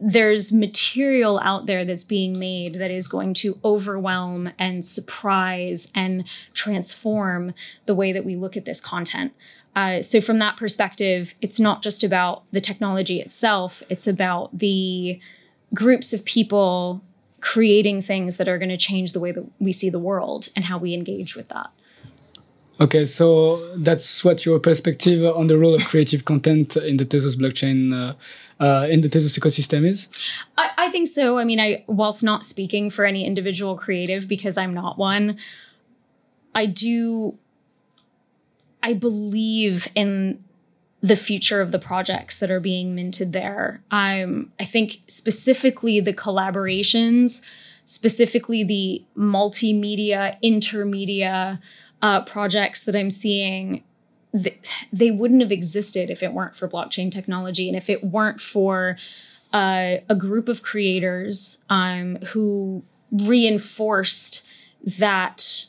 there's 0.00 0.52
material 0.52 1.38
out 1.44 1.66
there 1.66 1.84
that's 1.84 2.02
being 2.02 2.36
made 2.36 2.74
that 2.74 2.90
is 2.90 3.06
going 3.06 3.32
to 3.32 3.56
overwhelm 3.64 4.50
and 4.58 4.84
surprise 4.84 5.92
and 5.94 6.24
transform 6.54 7.54
the 7.86 7.94
way 7.94 8.10
that 8.10 8.24
we 8.24 8.34
look 8.34 8.56
at 8.56 8.64
this 8.64 8.80
content. 8.80 9.32
Uh, 9.76 10.02
so, 10.02 10.20
from 10.20 10.40
that 10.40 10.56
perspective, 10.56 11.36
it's 11.40 11.60
not 11.60 11.82
just 11.82 12.02
about 12.02 12.42
the 12.50 12.60
technology 12.60 13.20
itself, 13.20 13.80
it's 13.88 14.08
about 14.08 14.58
the 14.58 15.20
groups 15.72 16.12
of 16.12 16.24
people 16.24 17.02
creating 17.52 18.02
things 18.02 18.38
that 18.38 18.48
are 18.48 18.58
going 18.58 18.68
to 18.68 18.76
change 18.76 19.12
the 19.12 19.20
way 19.20 19.30
that 19.30 19.46
we 19.60 19.70
see 19.70 19.88
the 19.88 20.00
world 20.00 20.48
and 20.56 20.64
how 20.64 20.76
we 20.76 20.92
engage 20.92 21.36
with 21.36 21.48
that. 21.48 21.70
Okay, 22.80 23.04
so 23.04 23.56
that's 23.76 24.24
what 24.24 24.44
your 24.44 24.58
perspective 24.58 25.24
on 25.24 25.46
the 25.46 25.56
role 25.56 25.72
of 25.72 25.84
creative 25.84 26.24
content 26.24 26.76
in 26.76 26.96
the 26.96 27.06
Tezos 27.06 27.36
blockchain, 27.36 27.78
uh, 27.94 28.14
uh, 28.62 28.88
in 28.88 29.00
the 29.00 29.08
Tezos 29.08 29.38
ecosystem 29.38 29.86
is? 29.86 30.08
I, 30.58 30.70
I 30.76 30.90
think 30.90 31.06
so. 31.06 31.38
I 31.38 31.44
mean, 31.44 31.60
I 31.60 31.84
whilst 31.86 32.24
not 32.24 32.42
speaking 32.42 32.90
for 32.90 33.04
any 33.04 33.24
individual 33.24 33.76
creative 33.76 34.26
because 34.26 34.58
I'm 34.58 34.74
not 34.74 34.98
one, 34.98 35.38
I 36.52 36.66
do. 36.66 37.38
I 38.82 38.92
believe 38.92 39.88
in 39.94 40.44
the 41.00 41.16
future 41.16 41.60
of 41.60 41.72
the 41.72 41.78
projects 41.78 42.38
that 42.38 42.50
are 42.50 42.60
being 42.60 42.94
minted 42.94 43.32
there. 43.32 43.82
Um, 43.90 44.52
I 44.58 44.64
think 44.64 44.98
specifically 45.06 46.00
the 46.00 46.12
collaborations, 46.12 47.42
specifically 47.84 48.64
the 48.64 49.04
multimedia, 49.16 50.36
intermedia 50.42 51.60
uh, 52.02 52.22
projects 52.22 52.84
that 52.84 52.96
I'm 52.96 53.10
seeing, 53.10 53.84
th- 54.32 54.58
they 54.92 55.10
wouldn't 55.10 55.42
have 55.42 55.52
existed 55.52 56.10
if 56.10 56.22
it 56.22 56.32
weren't 56.32 56.56
for 56.56 56.68
blockchain 56.68 57.10
technology 57.10 57.68
and 57.68 57.76
if 57.76 57.90
it 57.90 58.02
weren't 58.02 58.40
for 58.40 58.96
uh, 59.52 59.96
a 60.08 60.14
group 60.16 60.48
of 60.48 60.62
creators 60.62 61.64
um, 61.70 62.16
who 62.28 62.82
reinforced 63.10 64.44
that 64.84 65.66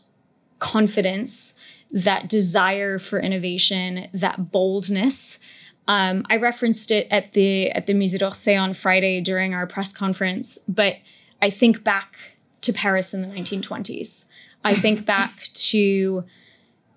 confidence 0.60 1.54
that 1.92 2.28
desire 2.30 3.00
for 3.00 3.20
innovation, 3.20 4.08
that 4.14 4.52
boldness. 4.52 5.40
Um, 5.88 6.26
I 6.30 6.36
referenced 6.36 6.92
it 6.92 7.08
at 7.10 7.32
the 7.32 7.72
at 7.72 7.86
the 7.86 7.94
Musée 7.94 8.20
d'Orsay 8.20 8.60
on 8.60 8.74
Friday 8.74 9.22
during 9.22 9.54
our 9.54 9.66
press 9.66 9.94
conference, 9.94 10.60
but 10.68 10.96
I 11.42 11.50
think 11.50 11.84
back 11.84 12.38
to 12.62 12.74
Paris 12.74 13.14
in 13.14 13.22
the 13.22 13.28
1920s. 13.28 14.26
I 14.64 14.76
think 14.76 15.06
back 15.06 15.50
to 15.54 16.26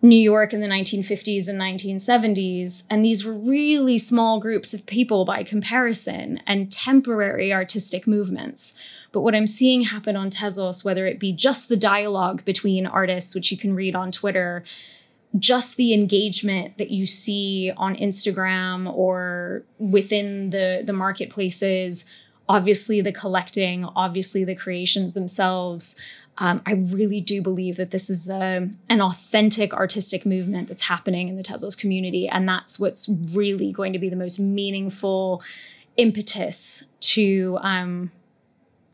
New 0.02 0.18
York 0.18 0.52
in 0.52 0.61
the 0.61 0.66
1950s 0.66 1.47
and 1.47 1.61
1970s, 1.61 2.85
and 2.90 3.04
these 3.04 3.25
were 3.25 3.35
really 3.35 3.99
small 3.99 4.40
groups 4.40 4.73
of 4.73 4.87
people 4.87 5.25
by 5.25 5.44
comparison 5.44 6.40
and 6.47 6.73
temporary 6.73 7.52
artistic 7.52 8.06
movements. 8.06 8.75
But 9.12 9.22
what 9.22 9.34
I'm 9.34 9.46
seeing 9.46 9.82
happen 9.82 10.16
on 10.16 10.30
Tezos, 10.30 10.84
whether 10.84 11.06
it 11.06 11.18
be 11.18 11.32
just 11.32 11.68
the 11.68 11.76
dialogue 11.76 12.44
between 12.44 12.86
artists, 12.86 13.34
which 13.34 13.50
you 13.50 13.58
can 13.58 13.74
read 13.74 13.96
on 13.96 14.12
Twitter, 14.12 14.64
just 15.38 15.76
the 15.76 15.94
engagement 15.94 16.78
that 16.78 16.90
you 16.90 17.06
see 17.06 17.72
on 17.76 17.96
Instagram 17.96 18.92
or 18.92 19.62
within 19.78 20.50
the, 20.50 20.82
the 20.84 20.92
marketplaces, 20.92 22.04
obviously 22.48 23.00
the 23.00 23.12
collecting, 23.12 23.84
obviously 23.84 24.44
the 24.44 24.54
creations 24.54 25.12
themselves. 25.12 25.96
Um, 26.38 26.62
I 26.66 26.72
really 26.72 27.20
do 27.20 27.42
believe 27.42 27.76
that 27.76 27.90
this 27.90 28.08
is 28.08 28.28
a, 28.28 28.70
an 28.88 29.00
authentic 29.00 29.74
artistic 29.74 30.24
movement 30.24 30.68
that's 30.68 30.82
happening 30.82 31.28
in 31.28 31.36
the 31.36 31.42
Tezos 31.42 31.78
community. 31.78 32.28
And 32.28 32.48
that's 32.48 32.78
what's 32.78 33.08
really 33.32 33.72
going 33.72 33.92
to 33.92 33.98
be 33.98 34.08
the 34.08 34.16
most 34.16 34.40
meaningful 34.40 35.42
impetus 35.96 36.84
to 37.00 37.58
um, 37.60 38.10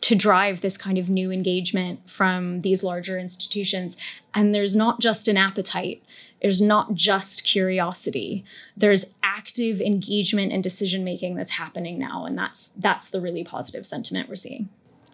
to 0.02 0.14
drive 0.14 0.60
this 0.60 0.76
kind 0.76 0.98
of 0.98 1.08
new 1.08 1.30
engagement 1.30 2.08
from 2.08 2.60
these 2.60 2.82
larger 2.82 3.18
institutions. 3.18 3.96
And 4.34 4.54
there's 4.54 4.76
not 4.76 5.00
just 5.00 5.26
an 5.28 5.36
appetite, 5.36 6.02
there's 6.42 6.60
not 6.60 6.94
just 6.94 7.44
curiosity. 7.44 8.44
There's 8.76 9.16
active 9.22 9.80
engagement 9.80 10.52
and 10.52 10.62
decision 10.62 11.02
making 11.02 11.36
that's 11.36 11.52
happening 11.52 11.98
now. 11.98 12.24
And 12.26 12.36
that's 12.38 12.68
that's 12.68 13.10
the 13.10 13.20
really 13.20 13.42
positive 13.42 13.86
sentiment 13.86 14.28
we're 14.28 14.36
seeing. 14.36 14.68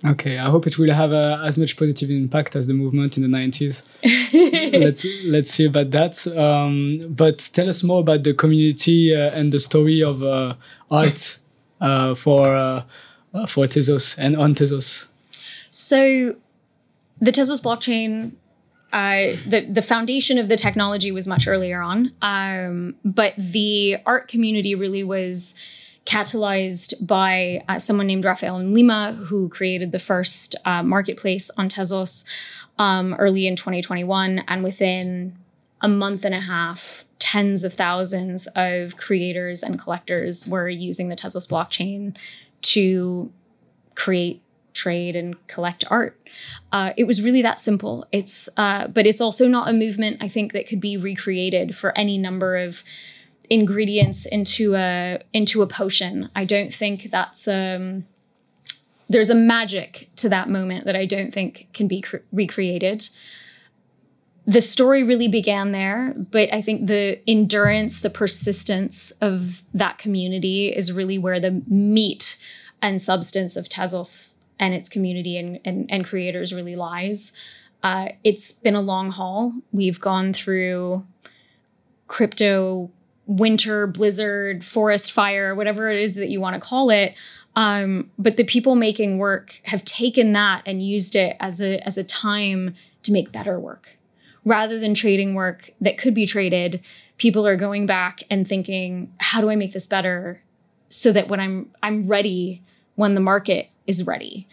Okay, 0.05 0.37
I 0.37 0.51
hope 0.51 0.67
it 0.67 0.79
will 0.79 0.93
have 0.93 1.13
uh, 1.13 1.41
as 1.45 1.57
much 1.57 1.77
positive 1.77 2.11
impact 2.11 2.57
as 2.57 2.67
the 2.67 2.75
movement 2.75 3.17
in 3.17 3.23
the 3.23 3.39
90s. 3.39 3.85
let's 4.81 5.07
let's 5.25 5.51
see 5.53 5.67
about 5.67 5.93
that. 5.93 6.27
Um, 6.37 7.07
but 7.09 7.51
tell 7.53 7.69
us 7.69 7.85
more 7.85 8.01
about 8.01 8.25
the 8.25 8.35
community 8.35 9.15
uh, 9.15 9.31
and 9.31 9.53
the 9.53 9.61
story 9.61 10.03
of 10.03 10.25
uh, 10.25 10.55
art 10.91 11.39
uh, 11.81 12.17
for 12.17 12.57
uh, 12.57 12.85
for 13.47 13.67
Tezos 13.67 14.17
and 14.19 14.37
on 14.37 14.55
Tezos? 14.55 15.07
So, 15.71 16.37
the 17.21 17.33
Tezos 17.33 17.63
blockchain, 17.63 18.33
uh, 18.93 19.37
the 19.49 19.67
the 19.71 19.83
foundation 19.83 20.39
of 20.39 20.49
the 20.49 20.57
technology 20.57 21.11
was 21.13 21.27
much 21.27 21.47
earlier 21.47 21.81
on, 21.81 22.13
um, 22.21 22.95
but 23.05 23.35
the 23.39 23.97
art 24.05 24.29
community 24.29 24.75
really 24.75 25.03
was 25.03 25.55
catalyzed 26.05 27.07
by 27.07 27.63
uh, 27.69 27.79
someone 27.79 28.07
named 28.07 28.25
Rafael 28.25 28.59
Lima, 28.59 29.13
who 29.13 29.49
created 29.49 29.93
the 29.93 29.99
first 29.99 30.57
uh, 30.65 30.83
marketplace 30.83 31.51
on 31.57 31.69
Tezos 31.69 32.25
um, 32.79 33.15
early 33.15 33.47
in 33.47 33.57
2021, 33.57 34.41
and 34.49 34.65
within 34.65 35.37
a 35.81 35.89
month 35.89 36.25
and 36.25 36.35
a 36.35 36.41
half, 36.41 37.05
tens 37.19 37.65
of 37.65 37.73
thousands 37.73 38.49
of 38.57 38.97
creators 38.97 39.63
and 39.63 39.79
collectors 39.79 40.47
were 40.47 40.69
using 40.69 41.09
the 41.09 41.17
Tezos 41.17 41.49
blockchain 41.49 42.17
to 42.63 43.31
create 43.95 44.43
trade 44.73 45.15
and 45.17 45.47
collect 45.47 45.85
art. 45.91 46.19
Uh, 46.73 46.93
it 46.97 47.05
was 47.05 47.23
really 47.23 47.43
that 47.43 47.61
simple. 47.61 48.07
It's 48.11 48.49
uh, 48.57 48.89
but 48.89 49.07
it's 49.07 49.21
also 49.21 49.49
not 49.49 49.69
a 49.69 49.73
movement 49.73 50.19
I 50.21 50.29
think 50.29 50.53
that 50.53 50.67
could 50.67 50.81
be 50.81 50.97
recreated 50.97 51.77
for 51.77 51.97
any 51.97 52.19
number 52.19 52.57
of 52.57 52.83
ingredients 53.51 54.25
into 54.25 54.75
a 54.75 55.21
into 55.33 55.63
a 55.63 55.67
potion. 55.67 56.31
I 56.35 56.45
don't 56.45 56.73
think 56.73 57.11
that's 57.11 57.47
um, 57.47 58.07
there's 59.09 59.31
a 59.31 59.35
magic 59.35 60.09
to 60.17 60.29
that 60.31 60.49
moment 60.49 60.87
that 60.87 60.97
I 60.97 61.05
don't 61.05 61.33
think 61.33 61.69
can 61.75 61.87
be 61.87 62.01
cre- 62.01 62.19
recreated. 62.33 63.09
The 64.47 64.61
story 64.61 65.05
really 65.05 65.29
began 65.29 65.71
there, 65.71 66.15
but 66.17 66.53
I 66.53 66.61
think 66.61 66.89
the 66.89 67.21
endurance, 67.29 68.01
the 68.01 68.11
persistence 68.11 69.13
of 69.21 69.63
that 69.73 69.99
community 69.99 70.69
is 70.69 70.93
really 70.93 71.17
where 71.17 71.39
the 71.39 71.63
meat 71.69 72.43
and 72.81 73.01
substance 73.01 73.55
of 73.55 73.69
Tezos 73.69 74.35
and 74.59 74.75
its 74.75 74.89
community 74.89 75.37
and, 75.37 75.61
and, 75.65 75.87
and 75.89 76.05
creators 76.05 76.53
really 76.53 76.75
lies. 76.75 77.33
Uh, 77.85 78.09
it's 78.25 78.53
been 78.53 78.75
a 78.75 78.81
long 78.81 79.13
haul. 79.13 79.55
We've 79.73 80.01
gone 80.01 80.33
through 80.33 81.05
crypto 82.09 82.91
winter, 83.27 83.87
blizzard, 83.87 84.65
forest 84.65 85.13
fire, 85.13 85.55
whatever 85.55 85.91
it 85.91 86.01
is 86.01 86.15
that 86.15 86.29
you 86.29 86.41
want 86.41 86.55
to 86.55 86.61
call 86.61 86.91
it. 86.91 87.15
Um, 87.55 88.11
but 88.19 88.37
the 88.37 88.45
people 88.45 88.75
making 88.75 89.19
work 89.19 89.61
have 89.65 89.85
taken 89.85 90.33
that 90.33 90.63
and 90.67 90.83
used 90.83 91.15
it 91.15 91.37
as 91.39 91.61
a 91.61 91.79
as 91.87 91.99
a 91.99 92.05
time 92.05 92.75
to 93.03 93.13
make 93.13 93.31
better 93.31 93.59
work. 93.59 93.99
Rather 94.45 94.79
than 94.79 94.95
trading 94.95 95.35
work 95.35 95.71
that 95.81 95.99
could 95.99 96.15
be 96.15 96.27
traded, 96.27 96.81
people 97.17 97.47
are 97.47 97.57
going 97.57 97.87
back 97.87 98.21
and 98.29 98.47
thinking, 98.47 99.13
how 99.19 99.41
do 99.41 99.51
I 99.51 99.57
make 99.57 99.73
this 99.73 99.87
better 99.87 100.43
so 100.89 101.11
that 101.13 101.29
when 101.29 101.41
I'm 101.41 101.71
I'm 101.83 102.07
ready 102.07 102.63
when 102.97 103.15
the 103.15 103.21
market 103.21 103.71
is 103.87 104.07
ready. 104.07 104.47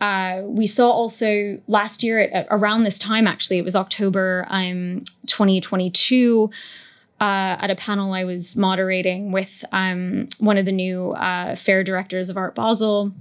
Uh, 0.00 0.42
we 0.44 0.66
saw 0.66 0.90
also 0.90 1.58
last 1.66 2.02
year 2.02 2.20
at, 2.20 2.32
at, 2.32 2.46
around 2.50 2.84
this 2.84 2.98
time, 2.98 3.26
actually, 3.26 3.56
it 3.56 3.64
was 3.64 3.74
October 3.74 4.46
um, 4.50 5.04
2022. 5.26 6.50
Uh, 7.18 7.56
at 7.58 7.70
a 7.70 7.74
panel 7.74 8.12
I 8.12 8.24
was 8.24 8.56
moderating 8.56 9.32
with 9.32 9.64
um, 9.72 10.28
one 10.38 10.58
of 10.58 10.66
the 10.66 10.72
new 10.72 11.12
uh, 11.12 11.56
fair 11.56 11.82
directors 11.82 12.28
of 12.28 12.36
Art 12.36 12.54
Basel. 12.54 13.12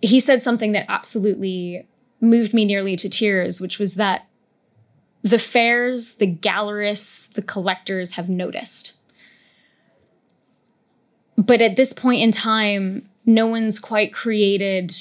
He 0.00 0.18
said 0.18 0.42
something 0.42 0.72
that 0.72 0.86
absolutely 0.88 1.86
moved 2.18 2.54
me 2.54 2.64
nearly 2.64 2.96
to 2.96 3.10
tears, 3.10 3.60
which 3.60 3.78
was 3.78 3.96
that 3.96 4.26
the 5.26 5.38
fairs, 5.40 6.14
the 6.14 6.32
gallerists, 6.32 7.32
the 7.32 7.42
collectors 7.42 8.12
have 8.12 8.28
noticed. 8.28 8.96
But 11.36 11.60
at 11.60 11.74
this 11.74 11.92
point 11.92 12.22
in 12.22 12.30
time, 12.30 13.08
no 13.24 13.48
one's 13.48 13.80
quite 13.80 14.12
created, 14.12 14.94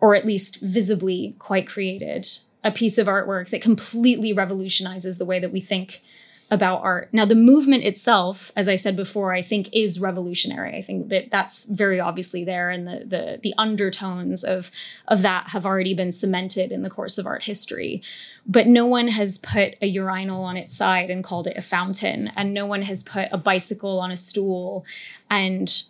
or 0.00 0.14
at 0.14 0.24
least 0.24 0.60
visibly 0.60 1.34
quite 1.40 1.66
created, 1.66 2.28
a 2.62 2.70
piece 2.70 2.98
of 2.98 3.08
artwork 3.08 3.50
that 3.50 3.60
completely 3.60 4.32
revolutionizes 4.32 5.18
the 5.18 5.24
way 5.24 5.40
that 5.40 5.52
we 5.52 5.60
think 5.60 6.02
about 6.50 6.82
art. 6.82 7.10
Now, 7.12 7.24
the 7.24 7.34
movement 7.34 7.84
itself, 7.84 8.50
as 8.56 8.68
I 8.68 8.76
said 8.76 8.96
before, 8.96 9.34
I 9.34 9.42
think 9.42 9.68
is 9.72 10.00
revolutionary. 10.00 10.76
I 10.76 10.82
think 10.82 11.08
that 11.08 11.30
that's 11.30 11.64
very 11.66 12.00
obviously 12.00 12.44
there, 12.44 12.70
and 12.70 12.86
the 12.86 13.04
the 13.04 13.40
the 13.42 13.54
undertones 13.58 14.44
of 14.44 14.70
of 15.06 15.22
that 15.22 15.48
have 15.48 15.66
already 15.66 15.94
been 15.94 16.12
cemented 16.12 16.72
in 16.72 16.82
the 16.82 16.90
course 16.90 17.18
of 17.18 17.26
art 17.26 17.42
history. 17.42 18.02
But 18.46 18.66
no 18.66 18.86
one 18.86 19.08
has 19.08 19.38
put 19.38 19.74
a 19.82 19.86
urinal 19.86 20.42
on 20.42 20.56
its 20.56 20.74
side 20.74 21.10
and 21.10 21.22
called 21.22 21.46
it 21.46 21.56
a 21.56 21.62
fountain, 21.62 22.32
and 22.36 22.54
no 22.54 22.64
one 22.64 22.82
has 22.82 23.02
put 23.02 23.28
a 23.30 23.38
bicycle 23.38 24.00
on 24.00 24.10
a 24.10 24.16
stool 24.16 24.86
and 25.28 25.82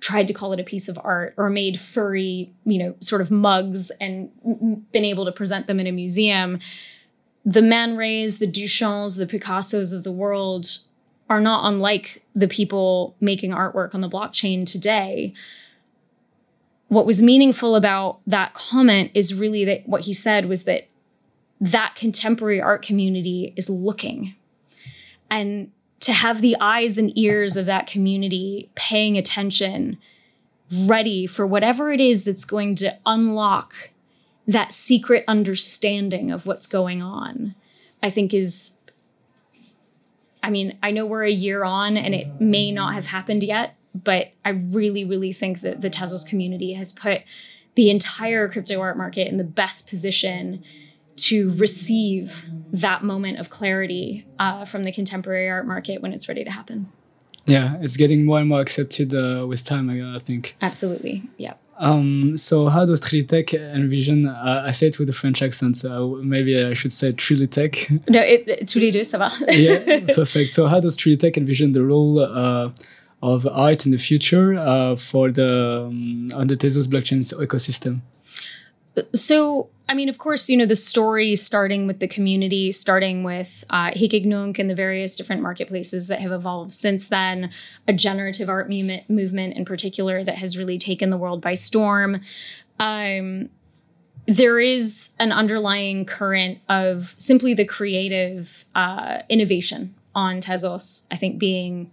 tried 0.00 0.28
to 0.28 0.34
call 0.34 0.52
it 0.52 0.60
a 0.60 0.64
piece 0.64 0.88
of 0.88 0.98
art 1.02 1.34
or 1.36 1.50
made 1.50 1.80
furry, 1.80 2.52
you 2.64 2.78
know, 2.78 2.94
sort 3.00 3.20
of 3.20 3.30
mugs 3.30 3.90
and 4.00 4.30
been 4.92 5.04
able 5.04 5.24
to 5.24 5.32
present 5.32 5.66
them 5.66 5.80
in 5.80 5.86
a 5.86 5.92
museum. 5.92 6.58
The 7.46 7.62
Man 7.62 7.96
Rays, 7.96 8.40
the 8.40 8.50
Duchamps, 8.50 9.16
the 9.16 9.26
Picassos 9.26 9.92
of 9.92 10.02
the 10.02 10.10
world 10.10 10.66
are 11.30 11.40
not 11.40 11.64
unlike 11.64 12.24
the 12.34 12.48
people 12.48 13.14
making 13.20 13.52
artwork 13.52 13.94
on 13.94 14.00
the 14.00 14.10
blockchain 14.10 14.66
today. 14.66 15.32
What 16.88 17.06
was 17.06 17.22
meaningful 17.22 17.76
about 17.76 18.18
that 18.26 18.52
comment 18.52 19.12
is 19.14 19.32
really 19.32 19.64
that 19.64 19.88
what 19.88 20.02
he 20.02 20.12
said 20.12 20.46
was 20.46 20.64
that 20.64 20.88
that 21.60 21.94
contemporary 21.94 22.60
art 22.60 22.82
community 22.82 23.54
is 23.56 23.70
looking. 23.70 24.34
And 25.30 25.70
to 26.00 26.12
have 26.12 26.40
the 26.40 26.56
eyes 26.60 26.98
and 26.98 27.16
ears 27.16 27.56
of 27.56 27.66
that 27.66 27.86
community 27.86 28.70
paying 28.74 29.16
attention, 29.16 29.98
ready 30.82 31.26
for 31.26 31.46
whatever 31.46 31.92
it 31.92 32.00
is 32.00 32.24
that's 32.24 32.44
going 32.44 32.74
to 32.76 32.96
unlock 33.06 33.90
that 34.46 34.72
secret 34.72 35.24
understanding 35.26 36.30
of 36.30 36.46
what's 36.46 36.66
going 36.66 37.02
on, 37.02 37.54
I 38.02 38.10
think 38.10 38.32
is. 38.32 38.78
I 40.42 40.50
mean, 40.50 40.78
I 40.80 40.92
know 40.92 41.04
we're 41.04 41.24
a 41.24 41.30
year 41.30 41.64
on 41.64 41.96
and 41.96 42.14
it 42.14 42.40
may 42.40 42.70
not 42.70 42.94
have 42.94 43.06
happened 43.06 43.42
yet, 43.42 43.76
but 43.94 44.28
I 44.44 44.50
really, 44.50 45.04
really 45.04 45.32
think 45.32 45.60
that 45.62 45.80
the 45.80 45.90
Tezos 45.90 46.24
community 46.24 46.74
has 46.74 46.92
put 46.92 47.22
the 47.74 47.90
entire 47.90 48.48
crypto 48.48 48.80
art 48.80 48.96
market 48.96 49.26
in 49.26 49.38
the 49.38 49.44
best 49.44 49.88
position 49.88 50.62
to 51.16 51.52
receive 51.54 52.46
that 52.72 53.02
moment 53.02 53.38
of 53.38 53.50
clarity 53.50 54.26
uh, 54.38 54.64
from 54.64 54.84
the 54.84 54.92
contemporary 54.92 55.48
art 55.48 55.66
market 55.66 56.02
when 56.02 56.12
it's 56.12 56.28
ready 56.28 56.44
to 56.44 56.50
happen. 56.50 56.92
Yeah, 57.46 57.76
it's 57.80 57.96
getting 57.96 58.24
more 58.24 58.40
and 58.40 58.48
more 58.48 58.60
accepted 58.60 59.14
uh, 59.14 59.46
with 59.46 59.64
time, 59.64 59.88
I 59.88 60.18
think. 60.18 60.56
Absolutely, 60.60 61.22
yeah. 61.38 61.54
Um, 61.78 62.36
so 62.36 62.68
how 62.68 62.86
does 62.86 63.00
Trilitech 63.00 63.52
envision, 63.54 64.26
uh, 64.26 64.64
I 64.66 64.70
say 64.70 64.88
it 64.88 64.98
with 64.98 65.10
a 65.10 65.12
French 65.12 65.42
accent, 65.42 65.76
so 65.76 66.18
maybe 66.22 66.62
I 66.62 66.74
should 66.74 66.92
say 66.92 67.12
Trilitech. 67.12 68.00
No, 68.08 68.20
it, 68.20 68.48
it, 68.48 68.68
tous 68.68 68.80
les 68.80 68.90
deux, 68.90 69.04
ça 69.04 69.18
va. 69.18 69.30
yeah, 69.52 70.00
perfect. 70.14 70.54
So 70.54 70.66
how 70.66 70.80
does 70.80 70.96
Trilitech 70.96 71.36
envision 71.36 71.72
the 71.72 71.84
role 71.84 72.18
uh, 72.20 72.70
of 73.22 73.46
art 73.46 73.84
in 73.84 73.92
the 73.92 73.98
future 73.98 74.54
uh, 74.54 74.96
for 74.96 75.30
the 75.30 75.86
um, 75.86 76.26
on 76.34 76.46
the 76.46 76.56
Tezos 76.56 76.86
blockchain 76.86 77.20
ecosystem? 77.34 78.00
So 79.12 79.68
I 79.88 79.94
mean, 79.94 80.08
of 80.08 80.18
course, 80.18 80.48
you 80.50 80.56
know, 80.56 80.66
the 80.66 80.74
story 80.74 81.36
starting 81.36 81.86
with 81.86 82.00
the 82.00 82.08
community, 82.08 82.72
starting 82.72 83.22
with 83.22 83.64
uh, 83.70 83.92
Hic 83.94 84.14
et 84.14 84.24
Nunc 84.24 84.58
and 84.58 84.68
the 84.68 84.74
various 84.74 85.14
different 85.14 85.42
marketplaces 85.42 86.08
that 86.08 86.20
have 86.20 86.32
evolved 86.32 86.72
since 86.72 87.06
then, 87.06 87.50
a 87.86 87.92
generative 87.92 88.48
art 88.48 88.68
movement, 88.68 89.08
movement 89.08 89.56
in 89.56 89.64
particular 89.64 90.24
that 90.24 90.38
has 90.38 90.58
really 90.58 90.76
taken 90.76 91.10
the 91.10 91.16
world 91.16 91.40
by 91.40 91.54
storm. 91.54 92.20
Um, 92.80 93.50
there 94.26 94.58
is 94.58 95.14
an 95.20 95.30
underlying 95.30 96.04
current 96.04 96.58
of 96.68 97.14
simply 97.16 97.54
the 97.54 97.64
creative 97.64 98.64
uh, 98.74 99.22
innovation 99.28 99.94
on 100.16 100.40
Tezos, 100.40 101.06
I 101.12 101.16
think 101.16 101.38
being 101.38 101.92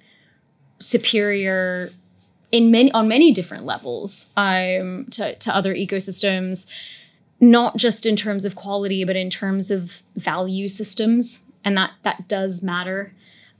superior 0.80 1.92
in 2.52 2.72
many 2.72 2.92
on 2.92 3.08
many 3.08 3.32
different 3.32 3.66
levels 3.66 4.32
um, 4.36 5.06
to, 5.12 5.36
to 5.36 5.56
other 5.56 5.76
ecosystems 5.76 6.68
not 7.40 7.78
just 7.78 8.06
in 8.06 8.16
terms 8.16 8.46
of 8.46 8.56
quality, 8.56 9.04
but 9.04 9.16
in 9.16 9.30
terms 9.30 9.70
of 9.70 10.02
value 10.16 10.68
systems. 10.68 11.46
And 11.66 11.78
that 11.78 11.92
that 12.04 12.28
does 12.28 12.64
matter. 12.64 13.14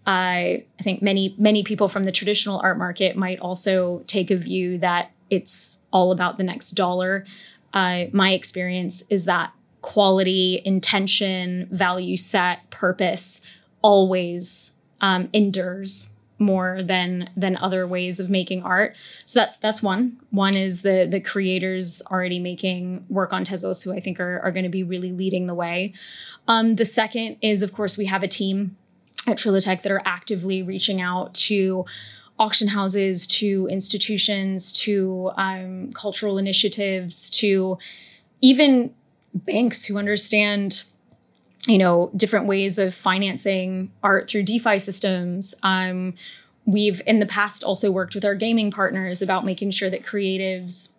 I 0.06 0.66
I 0.80 0.84
think 0.84 1.02
many 1.02 1.36
many 1.38 1.64
people 1.64 1.88
from 1.88 2.04
the 2.04 2.12
traditional 2.12 2.60
art 2.60 2.78
market 2.78 3.16
might 3.16 3.40
also 3.40 4.04
take 4.08 4.32
a 4.32 4.36
view 4.36 4.78
that 4.80 5.12
it's 5.30 5.80
all 5.92 6.12
about 6.12 6.38
the 6.38 6.44
next 6.44 6.72
dollar. 6.72 7.26
Uh, 7.74 8.06
my 8.12 8.34
experience 8.34 9.04
is 9.10 9.26
that 9.26 9.52
quality, 9.82 10.62
intention, 10.64 11.68
value 11.72 12.16
set, 12.16 12.70
purpose 12.70 13.42
always 13.82 14.74
um, 15.02 15.30
endures 15.34 16.13
more 16.40 16.82
than 16.84 17.30
than 17.36 17.58
other 17.58 17.88
ways 17.88 18.20
of 18.20 18.30
making 18.30 18.64
art. 18.64 18.96
So 19.26 19.40
that's 19.40 19.58
that's 19.58 19.82
one. 19.82 20.18
One 20.32 20.56
is 20.56 20.82
the 20.82 21.08
the 21.10 21.20
creators 21.20 22.02
already 22.10 22.40
making 22.40 23.06
work 23.10 23.34
on 23.34 23.46
Tezos 23.46 23.84
who 23.84 23.94
I 23.94 24.00
think 24.00 24.20
are, 24.20 24.40
are 24.40 24.52
going 24.52 24.64
to 24.64 24.70
be 24.70 24.84
really 24.84 25.12
leading 25.12 25.48
the 25.48 25.56
way. 25.56 25.94
Um, 26.48 26.76
the 26.76 26.86
second 26.86 27.38
is 27.42 27.62
of 27.62 27.74
course 27.74 27.98
we 27.98 28.06
have 28.06 28.24
a 28.24 28.28
team 28.28 28.78
at 29.28 29.38
Trilitech 29.38 29.82
that 29.84 29.92
are 29.92 30.02
actively 30.06 30.62
reaching 30.62 31.00
out 31.00 31.34
to 31.36 31.86
auction 32.40 32.70
houses, 32.70 33.28
to 33.28 33.68
institutions, 33.72 34.72
to 34.72 35.32
um, 35.38 35.92
cultural 35.94 36.38
initiatives, 36.38 37.30
to 37.30 37.78
even 38.42 38.94
banks 39.34 39.86
who 39.86 39.98
understand 39.98 40.84
you 41.68 41.78
know 41.78 42.12
different 42.16 42.46
ways 42.46 42.78
of 42.78 42.94
financing 42.94 43.92
art 44.02 44.30
through 44.30 44.44
defi 44.44 44.80
systems. 44.80 45.56
Um, 45.64 46.14
we've 46.66 47.02
in 47.06 47.20
the 47.20 47.26
past 47.26 47.64
also 47.64 47.92
worked 47.92 48.16
with 48.16 48.26
our 48.26 48.36
gaming 48.36 48.72
partners 48.72 49.22
about 49.22 49.46
making 49.46 49.72
sure 49.72 49.90
that 49.90 50.04
creatives 50.04 50.94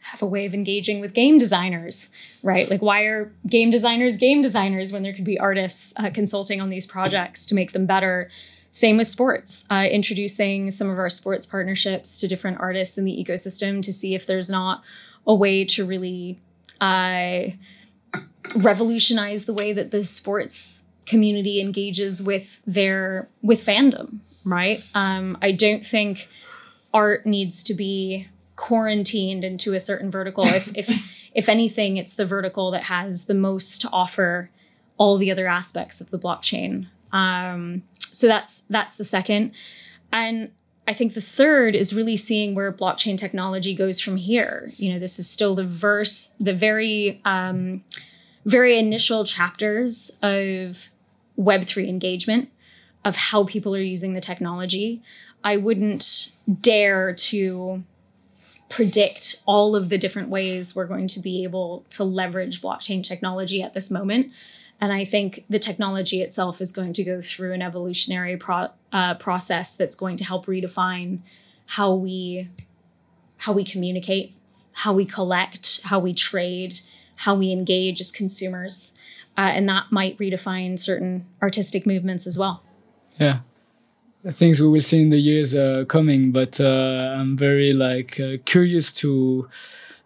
have 0.00 0.22
a 0.22 0.26
way 0.26 0.46
of 0.46 0.54
engaging 0.54 0.98
with 1.00 1.12
game 1.12 1.36
designers 1.36 2.10
right? 2.42 2.70
Like 2.70 2.82
why 2.82 3.02
are 3.02 3.32
game 3.48 3.70
designers 3.70 4.16
game 4.16 4.40
designers 4.40 4.92
when 4.92 5.02
there 5.02 5.12
could 5.12 5.24
be 5.24 5.38
artists 5.38 5.92
uh, 5.96 6.10
consulting 6.10 6.60
on 6.60 6.70
these 6.70 6.86
projects 6.86 7.46
to 7.46 7.54
make 7.54 7.72
them 7.72 7.86
better? 7.86 8.30
Same 8.70 8.96
with 8.96 9.08
sports 9.08 9.64
uh, 9.70 9.86
introducing 9.90 10.70
some 10.70 10.88
of 10.88 10.98
our 10.98 11.10
sports 11.10 11.44
partnerships 11.44 12.18
to 12.18 12.28
different 12.28 12.60
artists 12.60 12.96
in 12.98 13.04
the 13.04 13.24
ecosystem 13.24 13.82
to 13.82 13.92
see 13.92 14.14
if 14.14 14.26
there's 14.26 14.48
not 14.48 14.82
a 15.26 15.34
way 15.34 15.64
to 15.64 15.84
really 15.84 16.38
uh, 16.80 17.50
revolutionize 18.56 19.44
the 19.44 19.54
way 19.54 19.72
that 19.72 19.90
the 19.90 20.04
sports 20.04 20.82
community 21.06 21.60
engages 21.60 22.22
with 22.22 22.60
their 22.66 23.28
with 23.42 23.64
fandom 23.64 24.20
right? 24.42 24.82
Um, 24.94 25.36
i 25.42 25.52
don't 25.52 25.84
think 25.84 26.28
art 26.92 27.26
needs 27.26 27.62
to 27.64 27.74
be 27.74 28.28
quarantined 28.60 29.42
into 29.42 29.72
a 29.72 29.80
certain 29.80 30.10
vertical. 30.10 30.44
If 30.44 30.76
if 30.76 31.10
if 31.34 31.48
anything 31.48 31.96
it's 31.96 32.14
the 32.14 32.26
vertical 32.26 32.70
that 32.72 32.84
has 32.84 33.24
the 33.24 33.34
most 33.34 33.80
to 33.82 33.88
offer 33.90 34.50
all 34.98 35.16
the 35.16 35.30
other 35.30 35.46
aspects 35.46 36.00
of 36.00 36.10
the 36.10 36.18
blockchain. 36.18 36.86
Um, 37.10 37.84
so 38.10 38.26
that's 38.26 38.62
that's 38.68 38.96
the 38.96 39.04
second. 39.04 39.52
And 40.12 40.50
I 40.86 40.92
think 40.92 41.14
the 41.14 41.22
third 41.22 41.74
is 41.74 41.94
really 41.94 42.16
seeing 42.16 42.54
where 42.54 42.70
blockchain 42.72 43.16
technology 43.16 43.74
goes 43.74 44.00
from 44.00 44.16
here. 44.16 44.72
You 44.76 44.92
know, 44.92 44.98
this 44.98 45.18
is 45.18 45.30
still 45.30 45.54
the 45.54 45.64
verse, 45.64 46.34
the 46.38 46.52
very 46.52 47.22
um, 47.24 47.82
very 48.44 48.78
initial 48.78 49.24
chapters 49.24 50.10
of 50.22 50.88
Web3 51.38 51.88
engagement, 51.88 52.50
of 53.04 53.16
how 53.16 53.44
people 53.44 53.74
are 53.74 53.80
using 53.80 54.14
the 54.14 54.20
technology. 54.20 55.02
I 55.42 55.56
wouldn't 55.56 56.32
dare 56.60 57.14
to 57.14 57.82
predict 58.68 59.42
all 59.46 59.74
of 59.74 59.88
the 59.88 59.98
different 59.98 60.28
ways 60.28 60.76
we're 60.76 60.86
going 60.86 61.08
to 61.08 61.20
be 61.20 61.42
able 61.42 61.84
to 61.90 62.04
leverage 62.04 62.60
blockchain 62.62 63.02
technology 63.02 63.62
at 63.62 63.74
this 63.74 63.90
moment. 63.90 64.32
And 64.80 64.92
I 64.92 65.04
think 65.04 65.44
the 65.50 65.58
technology 65.58 66.22
itself 66.22 66.60
is 66.60 66.72
going 66.72 66.92
to 66.94 67.04
go 67.04 67.20
through 67.20 67.52
an 67.52 67.62
evolutionary 67.62 68.36
pro- 68.36 68.68
uh, 68.92 69.14
process 69.14 69.74
that's 69.74 69.96
going 69.96 70.16
to 70.18 70.24
help 70.24 70.46
redefine 70.46 71.18
how 71.66 71.94
we 71.94 72.48
how 73.38 73.52
we 73.54 73.64
communicate, 73.64 74.34
how 74.74 74.92
we 74.92 75.06
collect, 75.06 75.80
how 75.84 75.98
we 75.98 76.12
trade, 76.12 76.80
how 77.20 77.34
we 77.34 77.52
engage 77.52 78.00
as 78.00 78.10
consumers. 78.10 78.94
Uh, 79.36 79.52
and 79.56 79.68
that 79.68 79.84
might 79.90 80.16
redefine 80.18 80.78
certain 80.78 81.26
artistic 81.42 81.86
movements 81.86 82.26
as 82.26 82.38
well. 82.38 82.62
Yeah. 83.18 83.40
Things 84.30 84.60
we 84.60 84.68
will 84.68 84.80
see 84.80 85.02
in 85.02 85.10
the 85.10 85.18
years 85.18 85.54
uh, 85.54 85.84
coming, 85.86 86.32
but 86.32 86.60
uh, 86.60 87.14
I'm 87.16 87.36
very 87.36 87.72
like 87.72 88.18
uh, 88.20 88.36
curious 88.44 88.92
to 89.00 89.48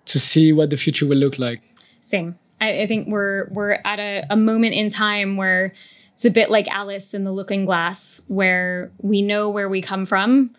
to 0.06 0.18
see 0.18 0.52
what 0.52 0.70
the 0.70 0.76
future 0.76 1.06
will 1.06 1.16
look 1.16 1.38
like. 1.38 1.62
Same. 2.00 2.36
I, 2.60 2.82
I 2.82 2.86
think 2.86 3.08
we're 3.08 3.48
we're 3.50 3.78
at 3.84 3.98
a, 3.98 4.24
a 4.30 4.36
moment 4.36 4.74
in 4.74 4.88
time 4.88 5.36
where 5.36 5.72
it's 6.12 6.24
a 6.24 6.30
bit 6.30 6.50
like 6.50 6.68
Alice 6.68 7.14
in 7.14 7.24
the 7.24 7.32
Looking 7.32 7.64
Glass, 7.64 8.20
where 8.28 8.90
we 9.00 9.20
know 9.22 9.48
where 9.50 9.68
we 9.68 9.80
come 9.80 10.06
from, 10.06 10.50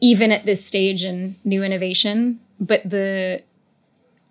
even 0.00 0.32
at 0.32 0.46
this 0.46 0.64
stage 0.64 1.04
in 1.04 1.36
new 1.44 1.62
innovation, 1.62 2.40
but 2.58 2.88
the 2.88 3.42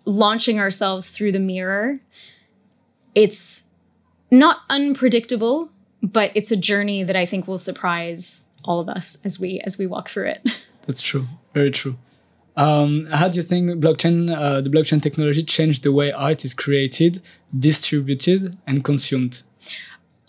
launching 0.04 0.58
ourselves 0.58 1.10
through 1.10 1.32
the 1.32 1.38
mirror. 1.38 2.00
It's 3.14 3.62
not 4.30 4.60
unpredictable, 4.68 5.70
but 6.02 6.30
it's 6.34 6.50
a 6.50 6.56
journey 6.56 7.02
that 7.02 7.16
I 7.16 7.26
think 7.26 7.46
will 7.46 7.58
surprise 7.58 8.44
all 8.64 8.80
of 8.80 8.88
us 8.88 9.18
as 9.24 9.38
we 9.38 9.60
as 9.60 9.78
we 9.78 9.86
walk 9.86 10.08
through 10.08 10.28
it. 10.28 10.62
That's 10.86 11.00
true. 11.00 11.26
Very 11.52 11.70
true. 11.70 11.96
Um, 12.56 13.06
how 13.06 13.28
do 13.28 13.36
you 13.36 13.42
think 13.42 13.82
blockchain, 13.82 14.30
uh, 14.30 14.60
the 14.60 14.70
blockchain 14.70 15.02
technology, 15.02 15.42
changed 15.42 15.82
the 15.82 15.90
way 15.92 16.12
art 16.12 16.44
is 16.44 16.54
created, 16.54 17.20
distributed, 17.58 18.56
and 18.66 18.84
consumed? 18.84 19.42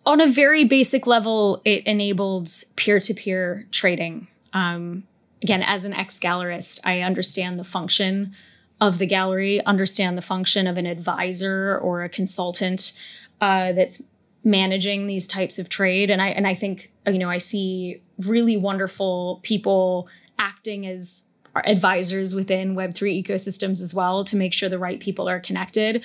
On 0.07 0.19
a 0.19 0.27
very 0.27 0.63
basic 0.63 1.05
level, 1.05 1.61
it 1.65 1.85
enabled 1.85 2.47
peer-to-peer 2.75 3.67
trading. 3.71 4.27
Um, 4.53 5.03
again, 5.43 5.61
as 5.61 5.85
an 5.85 5.93
ex 5.93 6.19
gallerist, 6.19 6.79
I 6.83 7.01
understand 7.01 7.59
the 7.59 7.63
function 7.63 8.35
of 8.81 8.97
the 8.97 9.05
gallery, 9.05 9.63
understand 9.65 10.17
the 10.17 10.21
function 10.21 10.67
of 10.67 10.77
an 10.77 10.85
advisor 10.85 11.77
or 11.77 12.03
a 12.03 12.09
consultant 12.09 12.99
uh, 13.41 13.71
that's 13.71 14.03
managing 14.43 15.07
these 15.07 15.27
types 15.27 15.57
of 15.57 15.69
trade. 15.69 16.09
And 16.09 16.21
I 16.21 16.29
and 16.29 16.45
I 16.47 16.53
think 16.53 16.91
you 17.07 17.17
know 17.17 17.29
I 17.29 17.37
see 17.37 18.01
really 18.19 18.57
wonderful 18.57 19.39
people 19.43 20.07
acting 20.37 20.85
as 20.85 21.23
advisors 21.63 22.35
within 22.35 22.75
Web3 22.75 23.23
ecosystems 23.23 23.81
as 23.81 23.93
well 23.93 24.25
to 24.25 24.35
make 24.35 24.53
sure 24.53 24.67
the 24.67 24.79
right 24.79 24.99
people 24.99 25.29
are 25.29 25.39
connected. 25.39 26.03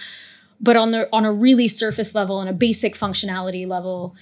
But 0.61 0.77
on 0.77 0.91
the 0.91 1.09
on 1.13 1.25
a 1.25 1.33
really 1.33 1.69
surface 1.69 2.15
level, 2.15 2.41
and 2.41 2.49
a 2.49 2.53
basic 2.53 2.95
functionality 2.95 3.67
level, 3.67 4.15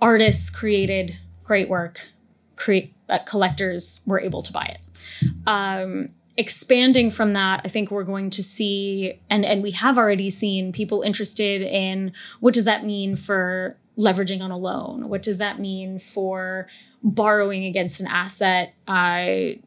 artists 0.00 0.50
created 0.50 1.16
great 1.42 1.68
work. 1.68 2.08
Create 2.56 2.94
uh, 3.08 3.18
collectors 3.26 4.00
were 4.06 4.20
able 4.20 4.42
to 4.42 4.52
buy 4.52 4.64
it. 4.76 5.30
Um, 5.46 6.10
expanding 6.36 7.10
from 7.10 7.32
that, 7.34 7.60
I 7.64 7.68
think 7.68 7.90
we're 7.90 8.04
going 8.04 8.30
to 8.30 8.42
see, 8.42 9.20
and 9.30 9.44
and 9.44 9.62
we 9.62 9.70
have 9.72 9.98
already 9.98 10.30
seen 10.30 10.72
people 10.72 11.02
interested 11.02 11.62
in 11.62 12.12
what 12.40 12.54
does 12.54 12.64
that 12.64 12.84
mean 12.84 13.16
for 13.16 13.76
leveraging 13.96 14.40
on 14.40 14.50
a 14.50 14.58
loan? 14.58 15.08
What 15.08 15.22
does 15.22 15.38
that 15.38 15.60
mean 15.60 15.98
for 15.98 16.66
borrowing 17.02 17.64
against 17.64 18.00
an 18.00 18.06
asset? 18.08 18.74
Uh, 18.88 19.58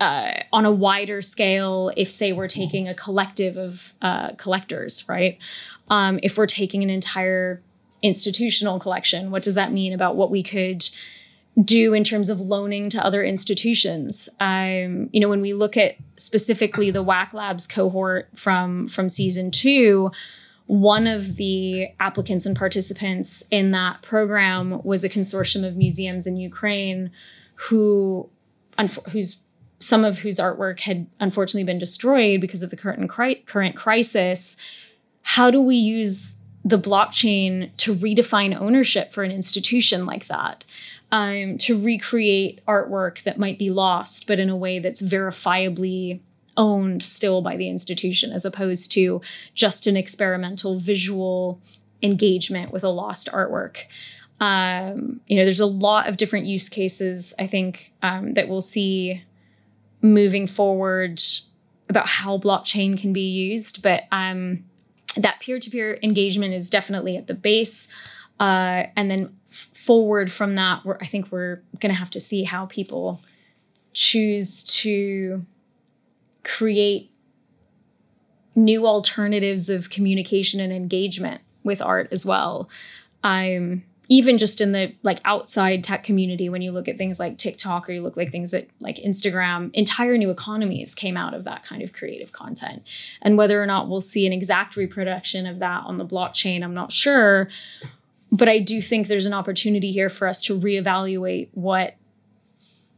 uh, 0.00 0.42
on 0.52 0.64
a 0.64 0.72
wider 0.72 1.22
scale, 1.22 1.92
if 1.96 2.10
say 2.10 2.32
we're 2.32 2.48
taking 2.48 2.88
a 2.88 2.94
collective 2.94 3.56
of 3.56 3.92
uh, 4.02 4.32
collectors, 4.32 5.08
right? 5.08 5.38
Um, 5.88 6.18
if 6.22 6.36
we're 6.36 6.46
taking 6.46 6.82
an 6.82 6.90
entire 6.90 7.62
institutional 8.02 8.80
collection, 8.80 9.30
what 9.30 9.44
does 9.44 9.54
that 9.54 9.72
mean 9.72 9.92
about 9.92 10.16
what 10.16 10.30
we 10.30 10.42
could 10.42 10.88
do 11.62 11.92
in 11.92 12.02
terms 12.04 12.28
of 12.28 12.40
loaning 12.40 12.88
to 12.90 13.04
other 13.04 13.22
institutions? 13.22 14.28
Um, 14.40 15.10
you 15.12 15.20
know, 15.20 15.28
when 15.28 15.40
we 15.40 15.52
look 15.52 15.76
at 15.76 15.96
specifically 16.16 16.90
the 16.90 17.04
WAC 17.04 17.32
Labs 17.32 17.66
cohort 17.66 18.28
from 18.34 18.88
from 18.88 19.08
season 19.08 19.50
two, 19.50 20.10
one 20.66 21.06
of 21.06 21.36
the 21.36 21.88
applicants 22.00 22.46
and 22.46 22.56
participants 22.56 23.42
in 23.50 23.72
that 23.72 24.02
program 24.02 24.82
was 24.82 25.04
a 25.04 25.08
consortium 25.08 25.66
of 25.66 25.76
museums 25.76 26.26
in 26.26 26.36
Ukraine 26.36 27.10
who 27.54 28.28
whose 29.10 29.42
some 29.80 30.04
of 30.04 30.18
whose 30.20 30.38
artwork 30.38 30.80
had 30.80 31.06
unfortunately 31.20 31.64
been 31.64 31.78
destroyed 31.78 32.40
because 32.40 32.62
of 32.62 32.70
the 32.70 32.76
current 32.76 33.10
current 33.46 33.76
crisis 33.76 34.56
how 35.22 35.50
do 35.50 35.60
we 35.60 35.76
use 35.76 36.38
the 36.64 36.78
blockchain 36.78 37.70
to 37.76 37.94
redefine 37.94 38.58
ownership 38.58 39.12
for 39.12 39.24
an 39.24 39.30
institution 39.30 40.06
like 40.06 40.26
that 40.26 40.64
um, 41.12 41.56
to 41.58 41.80
recreate 41.80 42.60
artwork 42.66 43.22
that 43.22 43.38
might 43.38 43.58
be 43.58 43.70
lost 43.70 44.26
but 44.26 44.40
in 44.40 44.50
a 44.50 44.56
way 44.56 44.78
that's 44.80 45.00
verifiably 45.00 46.20
owned 46.56 47.02
still 47.02 47.40
by 47.40 47.56
the 47.56 47.68
institution 47.68 48.32
as 48.32 48.44
opposed 48.44 48.90
to 48.92 49.20
just 49.54 49.86
an 49.86 49.96
experimental 49.96 50.78
visual 50.78 51.60
engagement 52.02 52.72
with 52.72 52.82
a 52.82 52.88
lost 52.88 53.28
artwork 53.32 53.84
um, 54.40 55.20
you 55.28 55.36
know 55.36 55.44
there's 55.44 55.60
a 55.60 55.66
lot 55.66 56.08
of 56.08 56.16
different 56.16 56.46
use 56.46 56.68
cases 56.68 57.32
i 57.38 57.46
think 57.46 57.92
um, 58.02 58.34
that 58.34 58.48
we'll 58.48 58.60
see 58.60 59.22
moving 60.02 60.48
forward 60.48 61.20
about 61.88 62.08
how 62.08 62.38
blockchain 62.38 62.98
can 62.98 63.12
be 63.12 63.28
used. 63.28 63.82
But 63.82 64.04
um, 64.10 64.64
that 65.16 65.40
peer 65.40 65.60
to 65.60 65.70
peer 65.70 65.98
engagement 66.02 66.54
is 66.54 66.68
definitely 66.68 67.16
at 67.16 67.28
the 67.28 67.34
base. 67.34 67.88
Uh, 68.40 68.84
and 68.96 69.10
then 69.10 69.36
forward 69.52 70.32
from 70.32 70.54
that, 70.56 70.82
I 71.00 71.06
think 71.06 71.30
we're 71.30 71.62
going 71.78 71.92
to 71.92 71.98
have 71.98 72.10
to 72.10 72.20
see 72.20 72.44
how 72.44 72.66
people 72.66 73.20
choose 73.92 74.64
to 74.64 75.44
create 76.44 77.10
new 78.54 78.86
alternatives 78.86 79.68
of 79.68 79.90
communication 79.90 80.60
and 80.60 80.72
engagement 80.72 81.40
with 81.62 81.80
art 81.80 82.08
as 82.10 82.26
well. 82.26 82.68
I'm 83.22 83.84
even 84.08 84.36
just 84.36 84.60
in 84.60 84.72
the 84.72 84.94
like 85.02 85.20
outside 85.24 85.82
tech 85.82 86.04
community 86.04 86.48
when 86.48 86.60
you 86.60 86.72
look 86.72 86.88
at 86.88 86.98
things 86.98 87.20
like 87.20 87.38
tiktok 87.38 87.88
or 87.88 87.92
you 87.92 88.02
look 88.02 88.16
like 88.16 88.30
things 88.30 88.50
that 88.50 88.68
like 88.80 88.96
instagram 88.96 89.72
entire 89.74 90.18
new 90.18 90.28
economies 90.28 90.94
came 90.94 91.16
out 91.16 91.34
of 91.34 91.44
that 91.44 91.62
kind 91.64 91.82
of 91.82 91.92
creative 91.92 92.32
content 92.32 92.82
and 93.22 93.38
whether 93.38 93.62
or 93.62 93.66
not 93.66 93.88
we'll 93.88 94.00
see 94.00 94.26
an 94.26 94.32
exact 94.32 94.76
reproduction 94.76 95.46
of 95.46 95.60
that 95.60 95.84
on 95.84 95.98
the 95.98 96.04
blockchain 96.04 96.62
i'm 96.62 96.74
not 96.74 96.92
sure 96.92 97.48
but 98.32 98.48
i 98.48 98.58
do 98.58 98.82
think 98.82 99.06
there's 99.06 99.26
an 99.26 99.32
opportunity 99.32 99.92
here 99.92 100.08
for 100.08 100.26
us 100.26 100.42
to 100.42 100.58
reevaluate 100.58 101.48
what 101.52 101.94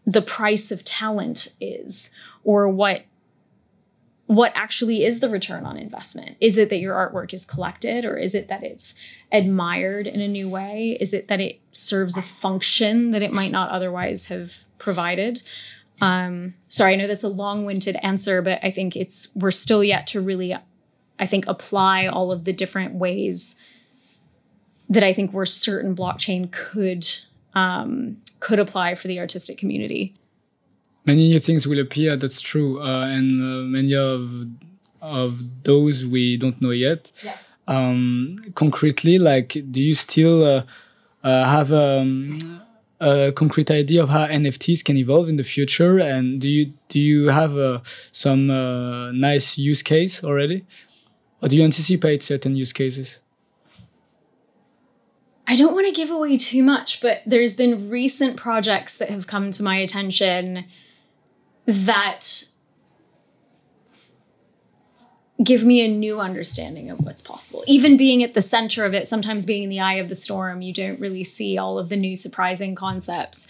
the 0.06 0.22
price 0.22 0.70
of 0.70 0.84
talent 0.84 1.54
is 1.60 2.10
or 2.42 2.68
what 2.68 3.02
what 4.26 4.52
actually 4.54 5.04
is 5.04 5.20
the 5.20 5.28
return 5.28 5.66
on 5.66 5.76
investment? 5.76 6.36
Is 6.40 6.56
it 6.56 6.70
that 6.70 6.78
your 6.78 6.94
artwork 6.94 7.34
is 7.34 7.44
collected 7.44 8.04
or 8.04 8.16
is 8.16 8.34
it 8.34 8.48
that 8.48 8.62
it's 8.62 8.94
admired 9.30 10.06
in 10.06 10.20
a 10.20 10.28
new 10.28 10.48
way? 10.48 10.96
Is 10.98 11.12
it 11.12 11.28
that 11.28 11.40
it 11.40 11.60
serves 11.72 12.16
a 12.16 12.22
function 12.22 13.10
that 13.10 13.22
it 13.22 13.32
might 13.32 13.50
not 13.50 13.70
otherwise 13.70 14.26
have 14.26 14.64
provided? 14.78 15.42
Um, 16.00 16.54
sorry, 16.68 16.94
I 16.94 16.96
know 16.96 17.06
that's 17.06 17.22
a 17.22 17.28
long-winded 17.28 17.96
answer, 18.02 18.40
but 18.40 18.60
I 18.62 18.70
think 18.70 18.96
it's 18.96 19.34
we're 19.36 19.50
still 19.50 19.84
yet 19.84 20.06
to 20.08 20.20
really, 20.20 20.56
I 21.18 21.26
think, 21.26 21.46
apply 21.46 22.06
all 22.06 22.32
of 22.32 22.44
the 22.44 22.52
different 22.52 22.94
ways 22.94 23.56
that 24.88 25.02
I 25.02 25.12
think 25.12 25.32
we're 25.32 25.46
certain 25.46 25.94
blockchain 25.94 26.50
could 26.50 27.06
um, 27.54 28.18
could 28.40 28.58
apply 28.58 28.94
for 28.94 29.08
the 29.08 29.18
artistic 29.18 29.58
community 29.58 30.14
many 31.04 31.28
new 31.28 31.40
things 31.40 31.66
will 31.66 31.78
appear. 31.78 32.16
That's 32.16 32.40
true, 32.40 32.80
uh, 32.80 33.06
and 33.06 33.42
uh, 33.42 33.64
many 33.64 33.94
of 33.94 34.46
of 35.00 35.40
those 35.64 36.04
we 36.06 36.36
don't 36.36 36.60
know 36.62 36.70
yet. 36.70 37.12
Yeah. 37.22 37.36
Um, 37.66 38.36
concretely, 38.54 39.18
like, 39.18 39.56
do 39.70 39.80
you 39.80 39.94
still 39.94 40.44
uh, 40.44 40.62
uh 41.22 41.44
have 41.44 41.72
um, 41.72 42.60
a 43.00 43.32
concrete 43.32 43.70
idea 43.70 44.02
of 44.02 44.08
how 44.10 44.26
NFTs 44.26 44.84
can 44.84 44.96
evolve 44.96 45.28
in 45.28 45.36
the 45.36 45.44
future? 45.44 45.98
And 45.98 46.40
do 46.40 46.48
you 46.48 46.72
do 46.88 46.98
you 47.00 47.28
have 47.28 47.56
uh, 47.56 47.80
some 48.12 48.50
uh, 48.50 49.12
nice 49.12 49.58
use 49.58 49.82
case 49.82 50.24
already, 50.24 50.64
or 51.40 51.48
do 51.48 51.56
you 51.56 51.64
anticipate 51.64 52.22
certain 52.22 52.56
use 52.56 52.72
cases? 52.72 53.20
I 55.46 55.56
don't 55.56 55.74
want 55.74 55.86
to 55.86 55.92
give 55.92 56.10
away 56.10 56.38
too 56.38 56.62
much, 56.62 57.00
but 57.00 57.22
there's 57.26 57.56
been 57.56 57.90
recent 57.90 58.36
projects 58.36 58.96
that 58.96 59.10
have 59.10 59.26
come 59.26 59.50
to 59.52 59.62
my 59.62 59.76
attention 59.76 60.64
that 61.66 62.44
give 65.42 65.64
me 65.64 65.84
a 65.84 65.88
new 65.88 66.20
understanding 66.20 66.90
of 66.90 67.00
what's 67.00 67.20
possible. 67.20 67.62
Even 67.66 67.96
being 67.96 68.22
at 68.22 68.34
the 68.34 68.40
center 68.40 68.84
of 68.84 68.94
it, 68.94 69.06
sometimes 69.06 69.44
being 69.44 69.64
in 69.64 69.68
the 69.68 69.80
eye 69.80 69.94
of 69.94 70.08
the 70.08 70.14
storm, 70.14 70.62
you 70.62 70.72
don't 70.72 70.98
really 71.00 71.24
see 71.24 71.58
all 71.58 71.78
of 71.78 71.88
the 71.88 71.96
new 71.96 72.16
surprising 72.16 72.74
concepts. 72.74 73.46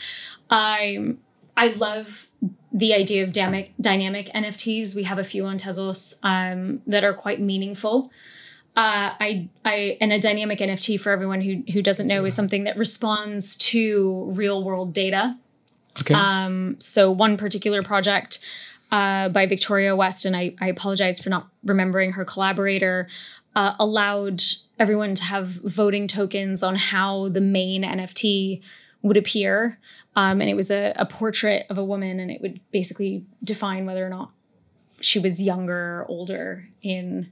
I 0.50 1.14
I 1.57 1.68
love 1.68 2.28
the 2.72 2.92
idea 2.92 3.22
of 3.22 3.33
dynamic, 3.33 3.72
dynamic 3.80 4.26
NFTs. 4.35 4.96
We 4.96 5.04
have 5.04 5.18
a 5.18 5.24
few 5.24 5.46
on 5.46 5.59
Tezos 5.59 6.14
um, 6.24 6.83
that 6.87 7.04
are 7.04 7.14
quite 7.14 7.40
meaningful. 7.40 8.11
Uh, 8.76 9.14
I, 9.20 9.48
I, 9.64 9.96
and 10.00 10.12
a 10.12 10.18
dynamic 10.18 10.58
NFT 10.58 11.00
for 11.00 11.12
everyone 11.12 11.40
who 11.40 11.62
who 11.72 11.80
doesn't 11.80 12.08
know 12.08 12.24
is 12.24 12.34
something 12.34 12.64
that 12.64 12.76
responds 12.76 13.56
to 13.58 14.32
real 14.34 14.64
world 14.64 14.92
data. 14.92 15.37
Okay. 16.00 16.14
Um, 16.14 16.76
so 16.80 17.10
one 17.10 17.37
particular 17.37 17.82
project 17.82 18.44
uh, 18.90 19.28
by 19.28 19.46
Victoria 19.46 19.94
West, 19.94 20.24
and 20.24 20.37
I, 20.37 20.54
I, 20.60 20.68
apologize 20.68 21.20
for 21.20 21.30
not 21.30 21.48
remembering 21.64 22.12
her 22.12 22.24
collaborator, 22.24 23.08
uh, 23.54 23.74
allowed 23.78 24.42
everyone 24.78 25.14
to 25.14 25.24
have 25.24 25.48
voting 25.48 26.08
tokens 26.08 26.62
on 26.62 26.76
how 26.76 27.28
the 27.28 27.40
main 27.40 27.82
NFT 27.82 28.60
would 29.02 29.16
appear. 29.16 29.78
Um, 30.16 30.40
and 30.40 30.50
it 30.50 30.54
was 30.54 30.70
a, 30.70 30.92
a, 30.96 31.06
portrait 31.06 31.66
of 31.70 31.78
a 31.78 31.84
woman, 31.84 32.20
and 32.20 32.30
it 32.30 32.40
would 32.40 32.60
basically 32.70 33.24
define 33.42 33.87
whether 33.87 34.04
or 34.04 34.08
not 34.10 34.30
she 35.00 35.18
was 35.18 35.42
younger 35.42 36.00
or 36.00 36.06
older 36.08 36.68
in 36.82 37.30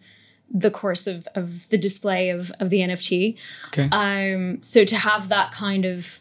the 0.52 0.70
course 0.70 1.06
of, 1.06 1.26
of 1.34 1.68
the 1.70 1.78
display 1.78 2.30
of, 2.30 2.52
of 2.60 2.70
the 2.70 2.80
NFT. 2.80 3.36
Okay. 3.68 3.88
Um, 3.90 4.60
so 4.62 4.84
to 4.84 4.96
have 4.96 5.28
that 5.30 5.52
kind 5.52 5.84
of 5.84 6.20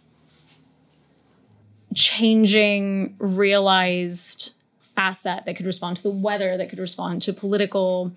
changing 1.94 3.16
realized 3.20 4.54
asset 4.96 5.46
that 5.46 5.56
could 5.56 5.66
respond 5.66 5.98
to 5.98 6.04
the 6.04 6.10
weather, 6.10 6.58
that 6.58 6.70
could 6.70 6.80
respond 6.80 7.22
to 7.24 7.34
political 7.34 8.14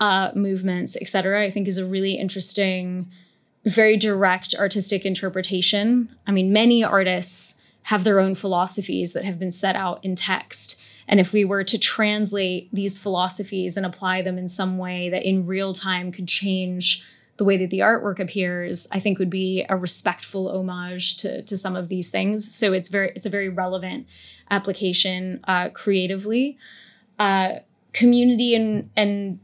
uh, 0.00 0.30
movements, 0.34 0.96
et 1.00 1.08
cetera, 1.08 1.42
I 1.42 1.50
think 1.50 1.68
is 1.68 1.78
a 1.78 1.86
really 1.86 2.14
interesting, 2.14 3.10
very 3.64 3.96
direct 3.96 4.54
artistic 4.58 5.06
interpretation. 5.06 6.14
I 6.26 6.32
mean, 6.32 6.52
many 6.52 6.84
artists 6.84 7.54
have 7.84 8.04
their 8.04 8.20
own 8.20 8.34
philosophies 8.34 9.12
that 9.12 9.24
have 9.24 9.38
been 9.38 9.52
set 9.52 9.76
out 9.76 10.04
in 10.04 10.14
text. 10.14 10.80
And 11.06 11.20
if 11.20 11.32
we 11.32 11.44
were 11.44 11.64
to 11.64 11.78
translate 11.78 12.68
these 12.72 12.98
philosophies 12.98 13.76
and 13.76 13.84
apply 13.84 14.22
them 14.22 14.38
in 14.38 14.48
some 14.48 14.78
way 14.78 15.08
that 15.10 15.22
in 15.22 15.46
real 15.46 15.72
time 15.72 16.12
could 16.12 16.28
change 16.28 17.04
the 17.36 17.44
way 17.44 17.56
that 17.56 17.70
the 17.70 17.80
artwork 17.80 18.20
appears, 18.20 18.86
I 18.92 19.00
think 19.00 19.18
would 19.18 19.30
be 19.30 19.66
a 19.68 19.76
respectful 19.76 20.48
homage 20.48 21.16
to, 21.18 21.42
to 21.42 21.56
some 21.56 21.76
of 21.76 21.88
these 21.88 22.10
things. 22.10 22.54
So 22.54 22.72
it's 22.72 22.88
very 22.88 23.12
it's 23.16 23.26
a 23.26 23.30
very 23.30 23.48
relevant 23.48 24.06
application 24.50 25.40
uh, 25.44 25.70
creatively. 25.70 26.58
Uh, 27.18 27.60
community 27.92 28.54
and 28.54 28.90
and 28.96 29.38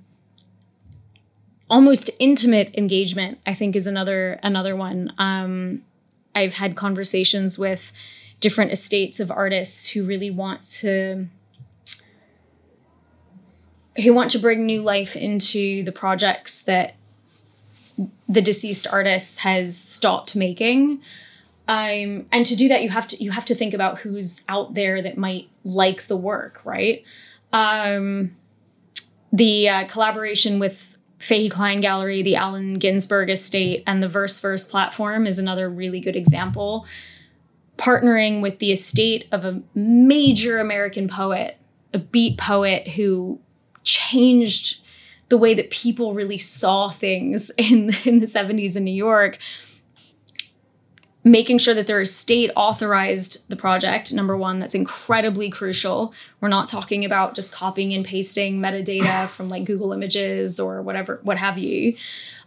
almost 1.68 2.10
intimate 2.18 2.74
engagement, 2.76 3.38
I 3.46 3.54
think, 3.54 3.74
is 3.74 3.86
another 3.86 4.38
another 4.42 4.76
one. 4.76 5.12
Um, 5.18 5.82
I've 6.34 6.54
had 6.54 6.76
conversations 6.76 7.58
with 7.58 7.92
different 8.38 8.72
estates 8.72 9.20
of 9.20 9.30
artists 9.30 9.90
who 9.90 10.04
really 10.04 10.30
want 10.30 10.64
to 10.64 11.26
who 13.96 14.14
want 14.14 14.30
to 14.30 14.38
bring 14.38 14.64
new 14.64 14.82
life 14.82 15.16
into 15.16 15.82
the 15.82 15.92
projects 15.92 16.60
that 16.62 16.94
the 18.28 18.40
deceased 18.40 18.86
artist 18.86 19.40
has 19.40 19.76
stopped 19.76 20.36
making. 20.36 21.02
Um, 21.68 22.26
and 22.32 22.46
to 22.46 22.56
do 22.56 22.68
that, 22.68 22.82
you 22.82 22.88
have 22.88 23.08
to 23.08 23.22
you 23.22 23.30
have 23.30 23.44
to 23.46 23.54
think 23.54 23.74
about 23.74 23.98
who's 23.98 24.44
out 24.48 24.74
there 24.74 25.02
that 25.02 25.18
might 25.18 25.48
like 25.64 26.06
the 26.06 26.16
work, 26.16 26.64
right? 26.64 27.04
Um, 27.52 28.36
the 29.32 29.68
uh, 29.68 29.86
collaboration 29.86 30.58
with 30.58 30.96
Fahey 31.18 31.48
Klein 31.48 31.80
Gallery, 31.80 32.22
the 32.22 32.36
Allen 32.36 32.74
Ginsberg 32.74 33.30
Estate, 33.30 33.84
and 33.86 34.02
the 34.02 34.08
Verse 34.08 34.40
Verse 34.40 34.66
platform 34.66 35.26
is 35.26 35.38
another 35.38 35.68
really 35.68 36.00
good 36.00 36.16
example. 36.16 36.86
Partnering 37.76 38.40
with 38.40 38.58
the 38.58 38.72
estate 38.72 39.26
of 39.30 39.44
a 39.44 39.62
major 39.74 40.58
American 40.58 41.08
poet, 41.08 41.56
a 41.92 41.98
beat 41.98 42.36
poet 42.38 42.88
who 42.88 43.38
changed 43.90 44.80
the 45.28 45.38
way 45.38 45.54
that 45.54 45.70
people 45.70 46.12
really 46.12 46.38
saw 46.38 46.90
things 46.90 47.50
in, 47.58 47.94
in 48.04 48.18
the 48.18 48.26
70s 48.26 48.76
in 48.76 48.84
New 48.84 48.94
York. 48.94 49.38
Making 51.22 51.58
sure 51.58 51.74
that 51.74 51.86
their 51.86 52.00
estate 52.00 52.50
authorized 52.56 53.50
the 53.50 53.56
project, 53.56 54.10
number 54.10 54.38
one, 54.38 54.58
that's 54.58 54.74
incredibly 54.74 55.50
crucial. 55.50 56.14
We're 56.40 56.48
not 56.48 56.66
talking 56.66 57.04
about 57.04 57.34
just 57.34 57.52
copying 57.52 57.92
and 57.92 58.06
pasting 58.06 58.58
metadata 58.58 59.28
from 59.28 59.50
like 59.50 59.64
Google 59.64 59.92
Images 59.92 60.58
or 60.58 60.80
whatever, 60.80 61.20
what 61.22 61.36
have 61.36 61.58
you, 61.58 61.94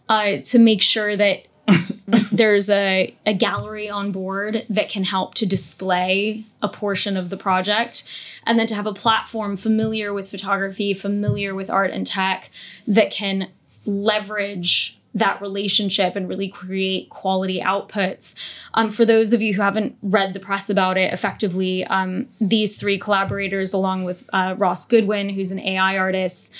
uh, 0.09 0.37
to 0.45 0.57
make 0.57 0.81
sure 0.81 1.15
that 1.15 1.45
there's 2.31 2.69
a, 2.69 3.13
a 3.25 3.33
gallery 3.33 3.89
on 3.89 4.11
board 4.11 4.65
that 4.69 4.89
can 4.89 5.03
help 5.03 5.33
to 5.35 5.45
display 5.45 6.43
a 6.61 6.67
portion 6.67 7.15
of 7.15 7.29
the 7.29 7.37
project 7.37 8.09
and 8.45 8.59
then 8.59 8.67
to 8.67 8.75
have 8.75 8.85
a 8.85 8.93
platform 8.93 9.55
familiar 9.55 10.13
with 10.13 10.29
photography, 10.29 10.93
familiar 10.93 11.55
with 11.55 11.69
art 11.69 11.91
and 11.91 12.05
tech 12.05 12.49
that 12.87 13.11
can 13.11 13.49
leverage 13.85 14.99
that 15.15 15.39
relationship 15.41 16.15
and 16.15 16.27
really 16.27 16.47
create 16.47 17.09
quality 17.09 17.61
outputs. 17.61 18.35
Um, 18.73 18.89
for 18.89 19.05
those 19.05 19.31
of 19.31 19.41
you 19.41 19.53
who 19.53 19.61
haven't 19.61 19.95
read 20.01 20.33
the 20.33 20.39
press 20.39 20.69
about 20.69 20.97
it, 20.97 21.13
effectively, 21.13 21.85
um, 21.85 22.27
these 22.41 22.77
three 22.77 22.97
collaborators, 22.97 23.73
along 23.73 24.05
with 24.05 24.27
uh, 24.33 24.55
Ross 24.57 24.87
Goodwin, 24.87 25.29
who's 25.29 25.51
an 25.51 25.59
AI 25.59 25.97
artist, 25.97 26.51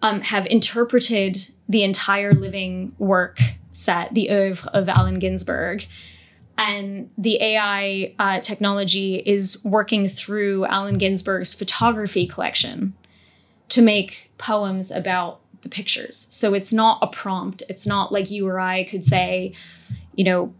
um, 0.00 0.22
have 0.22 0.46
interpreted 0.46 1.48
the 1.68 1.82
entire 1.82 2.32
living 2.32 2.94
work 2.98 3.40
set, 3.78 4.14
the 4.14 4.30
oeuvre 4.30 4.70
of 4.72 4.88
Allen 4.88 5.18
Ginsberg, 5.18 5.86
and 6.56 7.10
the 7.16 7.40
AI 7.40 8.14
uh, 8.18 8.40
technology 8.40 9.16
is 9.16 9.64
working 9.64 10.08
through 10.08 10.66
Allen 10.66 10.98
Ginsberg's 10.98 11.54
photography 11.54 12.26
collection 12.26 12.94
to 13.68 13.80
make 13.80 14.32
poems 14.38 14.90
about 14.90 15.40
the 15.62 15.68
pictures. 15.68 16.26
So 16.30 16.54
it's 16.54 16.72
not 16.72 16.98
a 17.00 17.06
prompt. 17.06 17.62
It's 17.68 17.86
not 17.86 18.12
like 18.12 18.30
you 18.30 18.46
or 18.48 18.58
I 18.58 18.84
could 18.84 19.04
say, 19.04 19.54
you 20.14 20.24
know, 20.24 20.54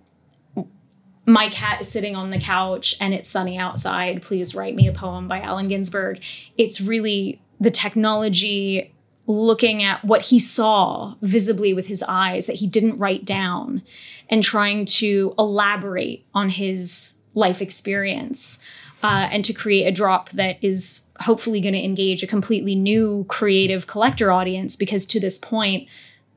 my 1.27 1.51
cat 1.51 1.81
is 1.81 1.91
sitting 1.91 2.17
on 2.17 2.31
the 2.31 2.41
couch 2.41 2.97
and 3.01 3.13
it's 3.13 3.29
sunny 3.29 3.59
outside. 3.59 4.23
Please 4.23 4.55
write 4.55 4.75
me 4.75 4.89
a 4.89 4.93
poem 4.93 5.29
by 5.29 5.41
Allen 5.41 5.69
Ginsberg. 5.69 6.23
It's 6.57 6.81
really 6.81 7.41
the 7.61 7.71
technology 7.71 8.95
looking 9.29 9.83
at 9.83 10.03
what 10.03 10.23
he 10.23 10.39
saw 10.39 11.15
visibly 11.21 11.75
with 11.75 11.87
his 11.87 12.03
eyes 12.09 12.47
that 12.47 12.57
he 12.57 12.67
didn't 12.67 12.99
write 12.99 13.27
down 13.27 13.83
and 14.31 14.43
trying 14.43 14.87
to 14.87 15.35
elaborate 15.39 16.25
on 16.35 16.49
his 16.49 17.19
life 17.35 17.61
experience 17.61 18.59
uh, 19.03 19.29
and 19.31 19.45
to 19.45 19.53
create 19.53 19.85
a 19.87 19.93
drop 19.93 20.31
that 20.31 20.57
is 20.65 21.07
hopefully 21.21 21.61
going 21.61 21.75
to 21.75 21.85
engage 21.85 22.23
a 22.23 22.27
completely 22.27 22.75
new 22.75 23.27
creative 23.29 23.87
collector 23.87 24.33
audience 24.33 24.77
because 24.77 25.05
to 25.07 25.21
this 25.21 25.37
point 25.37 25.87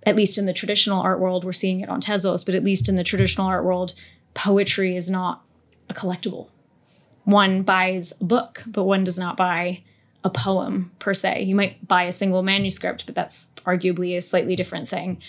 at 0.04 0.16
least 0.16 0.38
in 0.38 0.46
the 0.46 0.54
traditional 0.54 1.00
art 1.00 1.20
world 1.20 1.46
we're 1.46 1.54
seeing 1.54 1.80
it 1.80 1.88
on 1.88 2.02
tezos 2.02 2.46
but 2.46 2.56
at 2.56 2.64
least 2.64 2.90
in 2.90 2.98
the 2.98 3.06
traditional 3.06 3.48
art 3.48 3.64
world 3.64 3.94
poetry 4.34 4.98
is 4.98 5.10
not 5.10 5.44
a 5.90 5.94
collectible. 5.94 6.50
One 7.24 7.64
buys 7.64 8.14
a 8.20 8.26
book 8.26 8.64
but 8.68 8.84
one 8.84 9.06
does 9.06 9.18
not 9.18 9.38
buy 9.38 9.84
a 10.24 10.30
poem 10.30 10.92
per 11.00 11.14
se. 11.14 11.44
You 11.44 11.56
might 11.56 11.88
buy 11.88 12.04
a 12.04 12.12
single 12.12 12.44
manuscript, 12.44 13.06
but 13.06 13.16
that's 13.16 13.52
arguably 13.66 14.18
a 14.18 14.22
slightly 14.22 14.56
different 14.56 14.88
thing. 14.88 15.22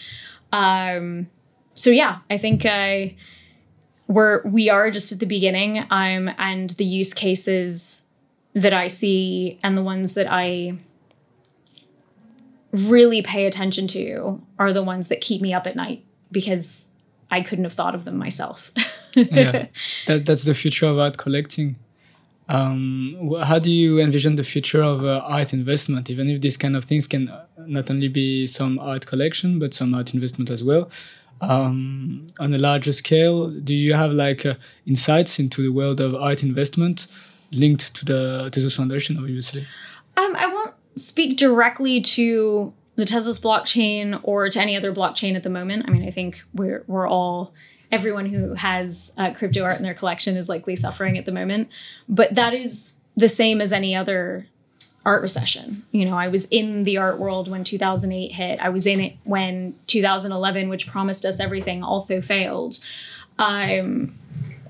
Um, 0.52 1.28
so 1.74 1.90
yeah, 1.90 2.18
I 2.30 2.36
think 2.36 2.66
uh, 2.66 3.06
we're 4.06 4.42
we 4.46 4.68
are 4.68 4.90
just 4.90 5.12
at 5.12 5.20
the 5.20 5.26
beginning. 5.26 5.84
Um, 5.90 6.30
and 6.38 6.70
the 6.70 6.84
use 6.84 7.14
cases 7.14 8.02
that 8.54 8.74
I 8.74 8.86
see 8.86 9.58
and 9.62 9.76
the 9.76 9.82
ones 9.82 10.14
that 10.14 10.26
I 10.30 10.78
really 12.70 13.22
pay 13.22 13.46
attention 13.46 13.86
to 13.86 14.42
are 14.58 14.72
the 14.72 14.82
ones 14.82 15.08
that 15.08 15.20
keep 15.20 15.40
me 15.40 15.52
up 15.54 15.66
at 15.66 15.76
night 15.76 16.04
because 16.30 16.88
I 17.30 17.40
couldn't 17.40 17.64
have 17.64 17.72
thought 17.72 17.94
of 17.94 18.04
them 18.04 18.16
myself. 18.16 18.72
yeah, 19.16 19.66
that, 20.06 20.26
that's 20.26 20.44
the 20.44 20.54
future 20.54 20.86
of 20.86 20.98
art 20.98 21.16
collecting. 21.16 21.76
Um, 22.52 23.34
how 23.44 23.58
do 23.58 23.70
you 23.70 23.98
envision 23.98 24.36
the 24.36 24.42
future 24.42 24.82
of 24.82 25.02
uh, 25.02 25.22
art 25.24 25.54
investment, 25.54 26.10
even 26.10 26.28
if 26.28 26.42
these 26.42 26.58
kind 26.58 26.76
of 26.76 26.84
things 26.84 27.06
can 27.06 27.30
uh, 27.30 27.46
not 27.56 27.90
only 27.90 28.08
be 28.08 28.46
some 28.46 28.78
art 28.78 29.06
collection, 29.06 29.58
but 29.58 29.72
some 29.72 29.94
art 29.94 30.12
investment 30.12 30.50
as 30.50 30.62
well? 30.62 30.90
Um, 31.40 32.26
on 32.38 32.52
a 32.52 32.58
larger 32.58 32.92
scale, 32.92 33.48
do 33.48 33.72
you 33.74 33.94
have 33.94 34.12
like 34.12 34.44
uh, 34.44 34.54
insights 34.86 35.38
into 35.38 35.62
the 35.62 35.72
world 35.72 35.98
of 36.02 36.14
art 36.14 36.42
investment 36.42 37.06
linked 37.52 37.94
to 37.96 38.04
the 38.04 38.50
Tezos 38.52 38.76
Foundation, 38.76 39.16
obviously? 39.16 39.66
Um, 40.18 40.36
I 40.36 40.46
won't 40.52 40.74
speak 40.94 41.38
directly 41.38 42.02
to 42.02 42.74
the 42.96 43.04
Tezos 43.04 43.42
blockchain 43.42 44.20
or 44.24 44.50
to 44.50 44.60
any 44.60 44.76
other 44.76 44.92
blockchain 44.92 45.36
at 45.36 45.42
the 45.42 45.50
moment. 45.50 45.86
I 45.88 45.90
mean, 45.90 46.06
I 46.06 46.10
think 46.10 46.42
we're 46.52 46.84
we're 46.86 47.08
all 47.08 47.54
everyone 47.92 48.26
who 48.26 48.54
has 48.54 49.12
uh, 49.18 49.32
crypto 49.32 49.62
art 49.62 49.76
in 49.76 49.82
their 49.82 49.94
collection 49.94 50.36
is 50.36 50.48
likely 50.48 50.74
suffering 50.74 51.18
at 51.18 51.26
the 51.26 51.32
moment. 51.32 51.68
But 52.08 52.34
that 52.34 52.54
is 52.54 52.98
the 53.16 53.28
same 53.28 53.60
as 53.60 53.72
any 53.72 53.94
other 53.94 54.48
art 55.04 55.22
recession. 55.22 55.84
You 55.92 56.06
know, 56.06 56.16
I 56.16 56.28
was 56.28 56.46
in 56.46 56.84
the 56.84 56.96
art 56.96 57.18
world 57.18 57.48
when 57.48 57.64
2008 57.64 58.32
hit. 58.32 58.60
I 58.60 58.70
was 58.70 58.86
in 58.86 59.00
it 59.00 59.16
when 59.24 59.74
2011, 59.86 60.68
which 60.68 60.86
promised 60.86 61.24
us 61.24 61.38
everything, 61.38 61.82
also 61.82 62.20
failed. 62.20 62.78
Um, 63.38 64.14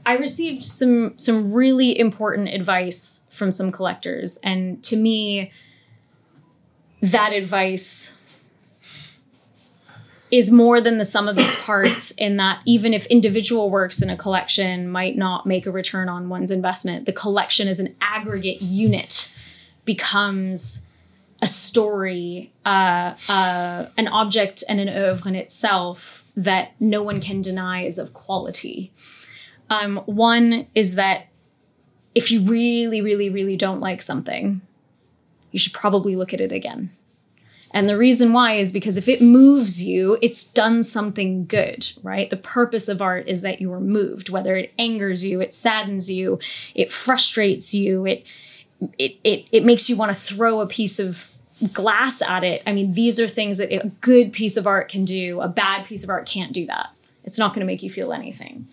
I 0.05 0.17
received 0.17 0.65
some 0.65 1.17
some 1.17 1.53
really 1.53 1.97
important 1.97 2.49
advice 2.49 3.27
from 3.31 3.53
some 3.53 3.71
collectors, 3.71 4.39
and 4.43 4.83
to 4.85 4.97
me, 4.97 5.53
that 7.01 7.33
advice 7.33 8.13
is 10.33 10.51
more 10.51 10.81
than 10.81 10.97
the 10.97 11.05
sum 11.05 11.29
of 11.29 11.39
its 11.39 11.61
parts 11.61 12.11
in 12.19 12.39
that 12.39 12.61
even 12.67 12.93
if 12.93 13.07
individual 13.07 13.71
works 13.71 14.03
in 14.03 14.11
a 14.11 14.17
collection 14.17 14.89
might 14.89 15.17
not 15.17 15.47
make 15.47 15.67
a 15.67 15.71
return 15.71 16.09
on 16.09 16.29
one's 16.29 16.51
investment 16.51 17.07
the 17.07 17.13
collection 17.13 17.69
as 17.69 17.79
an 17.79 17.95
aggregate 18.01 18.61
unit 18.61 19.33
becomes 19.85 20.89
a 21.41 21.47
story 21.47 22.53
uh, 22.65 23.15
uh, 23.29 23.89
an 23.97 24.09
object 24.09 24.65
and 24.69 24.81
an 24.81 24.89
oeuvre 24.89 25.29
in 25.29 25.37
itself 25.37 26.25
that 26.37 26.73
no 26.81 27.03
one 27.03 27.21
can 27.21 27.43
deny 27.43 27.83
is 27.83 27.99
of 27.99 28.15
quality. 28.15 28.91
Um, 29.69 29.99
one 30.07 30.67
is 30.75 30.95
that 30.95 31.27
if 32.15 32.31
you 32.31 32.43
really 32.43 33.01
really 33.01 33.29
really 33.29 33.57
don't 33.57 33.81
like 33.81 34.03
something 34.03 34.61
you 35.51 35.59
should 35.59 35.73
probably 35.73 36.15
look 36.15 36.33
at 36.33 36.41
it 36.41 36.53
again 36.53 36.91
and 37.73 37.89
the 37.89 37.97
reason 37.97 38.33
why 38.33 38.55
is 38.57 38.71
because 38.71 38.97
if 38.97 39.09
it 39.09 39.23
moves 39.23 39.83
you, 39.83 40.19
it's 40.21 40.45
done 40.45 40.83
something 40.83 41.47
good, 41.47 41.91
right? 42.03 42.29
The 42.29 42.37
purpose 42.37 42.87
of 42.87 43.01
art 43.01 43.29
is 43.29 43.41
that 43.43 43.61
you 43.61 43.73
are 43.73 43.81
moved, 43.81 44.29
whether 44.29 44.57
it 44.57 44.73
angers 44.79 45.25
you, 45.25 45.41
it 45.41 45.55
saddens 45.55 46.11
you, 46.11 46.39
it 46.75 46.93
frustrates 46.93 47.73
you, 47.73 48.07
it 48.07 48.27
it 48.99 49.17
it, 49.25 49.47
it 49.53 49.65
makes 49.65 49.89
you 49.89 49.97
want 49.97 50.11
to 50.11 50.15
throw 50.15 50.61
a 50.61 50.67
piece 50.67 50.99
of 50.99 51.33
glass 51.73 52.21
at 52.21 52.45
it. 52.45 52.63
I 52.67 52.73
mean, 52.73 52.95
these 52.95 53.19
are 53.21 53.29
things 53.29 53.59
that 53.59 53.73
a 53.73 53.89
good 54.01 54.33
piece 54.33 54.57
of 54.57 54.67
art 54.67 54.89
can 54.89 55.05
do. 55.05 55.41
A 55.41 55.49
bad 55.49 55.87
piece 55.87 56.03
of 56.05 56.11
art 56.11 56.27
can't 56.27 56.53
do 56.53 56.67
that. 56.67 56.91
It's 57.25 57.39
not 57.39 57.55
going 57.55 57.61
to 57.61 57.67
make 57.67 57.83
you 57.83 57.91
feel 57.91 58.13
anything. 58.13 58.67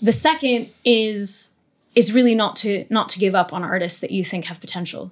The 0.00 0.12
second 0.12 0.70
is 0.84 1.56
is 1.94 2.14
really 2.14 2.34
not 2.34 2.56
to 2.56 2.86
not 2.88 3.08
to 3.10 3.18
give 3.18 3.34
up 3.34 3.52
on 3.52 3.62
artists 3.62 4.00
that 4.00 4.10
you 4.10 4.24
think 4.24 4.46
have 4.46 4.60
potential. 4.60 5.10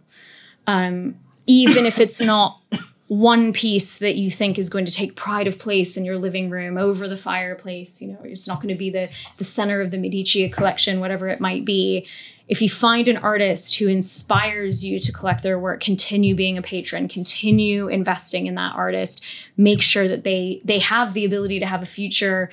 Um, 0.67 1.17
even 1.47 1.85
if 1.85 2.01
it's 2.01 2.21
not 2.21 2.61
one 3.09 3.53
piece 3.53 3.99
that 3.99 4.17
you 4.17 4.31
think 4.31 4.59
is 4.59 4.69
going 4.69 4.85
to 4.85 4.93
take 4.93 5.15
pride 5.15 5.47
of 5.47 5.59
place 5.59 5.97
in 5.97 6.05
your 6.05 6.19
living 6.19 6.51
room 6.51 6.77
over 6.77 7.07
the 7.07 7.17
fireplace 7.17 8.03
you 8.03 8.09
know 8.09 8.19
it's 8.25 8.49
not 8.49 8.57
going 8.57 8.69
to 8.69 8.75
be 8.75 8.91
the 8.91 9.09
the 9.39 9.45
center 9.45 9.81
of 9.81 9.91
the 9.91 9.99
medici 9.99 10.49
collection 10.49 11.01
whatever 11.01 11.29
it 11.29 11.41
might 11.41 11.65
be. 11.65 12.07
If 12.49 12.63
you 12.63 12.71
find 12.71 13.09
an 13.09 13.17
artist 13.17 13.79
who 13.79 13.89
inspires 13.89 14.85
you 14.85 15.01
to 15.01 15.13
collect 15.13 15.43
their 15.43 15.59
work 15.59 15.81
continue 15.81 16.35
being 16.35 16.59
a 16.59 16.63
patron 16.63 17.09
continue 17.09 17.89
investing 17.89 18.47
in 18.47 18.57
that 18.57 18.75
artist 18.75 19.25
make 19.57 19.83
sure 19.83 20.09
that 20.09 20.25
they 20.25 20.61
they 20.65 20.81
have 20.81 21.15
the 21.15 21.25
ability 21.25 21.61
to 21.61 21.67
have 21.67 21.83
a 21.83 21.87
future 21.87 22.51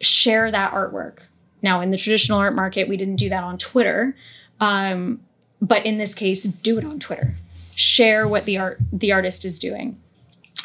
share 0.00 0.50
that 0.50 0.72
artwork. 0.72 1.20
Now 1.62 1.80
in 1.80 1.90
the 1.90 1.98
traditional 1.98 2.38
art 2.38 2.54
market 2.54 2.88
we 2.88 2.96
didn't 2.98 3.16
do 3.16 3.30
that 3.30 3.42
on 3.42 3.56
twitter 3.56 4.14
um, 4.60 5.20
but 5.62 5.86
in 5.86 5.96
this 5.96 6.14
case 6.14 6.44
do 6.44 6.76
it 6.78 6.84
on 6.84 6.98
twitter 6.98 7.36
share 7.74 8.28
what 8.28 8.44
the 8.44 8.58
art 8.58 8.78
the 8.92 9.12
artist 9.12 9.44
is 9.44 9.58
doing. 9.58 9.98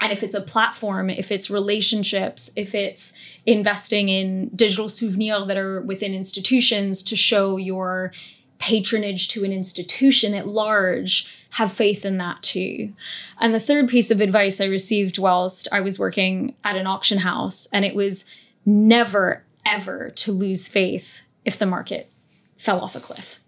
And 0.02 0.12
if 0.12 0.22
it's 0.22 0.36
a 0.36 0.42
platform 0.42 1.10
if 1.10 1.32
it's 1.32 1.50
relationships 1.50 2.52
if 2.56 2.76
it's 2.76 3.18
investing 3.46 4.10
in 4.10 4.50
digital 4.50 4.90
souvenirs 4.90 5.48
that 5.48 5.58
are 5.58 5.82
within 5.82 6.14
institutions 6.14 7.04
to 7.04 7.16
show 7.16 7.58
your 7.58 8.12
patronage 8.60 9.30
to 9.30 9.44
an 9.44 9.52
institution 9.52 10.34
at 10.36 10.48
large 10.48 11.34
have 11.52 11.72
faith 11.72 12.06
in 12.06 12.18
that 12.18 12.44
too. 12.44 12.94
And 13.40 13.54
the 13.54 13.60
third 13.60 13.88
piece 13.88 14.12
of 14.12 14.22
advice 14.22 14.62
i 14.62 14.66
received 14.66 15.18
whilst 15.18 15.68
i 15.72 15.80
was 15.80 16.00
working 16.00 16.56
at 16.64 16.76
an 16.76 16.88
auction 16.88 17.20
house 17.20 17.68
and 17.74 17.86
it 17.86 17.96
was 17.96 18.26
never 18.66 19.44
ever 19.66 20.10
to 20.12 20.32
lose 20.32 20.68
faith 20.68 21.22
if 21.46 21.58
the 21.58 21.66
market 21.66 22.10
fell 22.58 22.82
off 22.82 22.96
a 22.96 23.00
cliff 23.00 23.40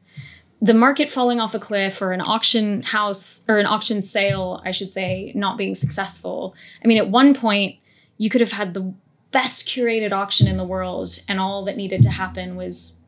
the 0.62 0.74
market 0.74 1.10
falling 1.10 1.40
off 1.40 1.56
a 1.56 1.60
cliff 1.60 2.02
or 2.02 2.12
an 2.12 2.22
auction 2.22 2.82
house 2.82 3.46
or 3.48 3.60
an 3.60 3.66
auction 3.66 4.02
sale, 4.02 4.62
I 4.66 4.72
should 4.72 4.92
say, 4.92 5.32
not 5.34 5.58
being 5.58 5.74
successful. 5.74 6.54
I 6.84 6.88
mean, 6.88 6.98
at 6.98 7.10
one 7.10 7.34
point, 7.34 7.78
you 8.18 8.30
could 8.30 8.42
have 8.42 8.52
had 8.52 8.74
the 8.74 8.94
best 9.32 9.68
curated 9.68 10.12
auction 10.12 10.48
in 10.48 10.58
the 10.58 10.66
world, 10.66 11.20
and 11.30 11.40
all 11.40 11.64
that 11.66 11.78
needed 11.78 12.02
to 12.04 12.10
happen 12.10 12.56
was 12.56 13.00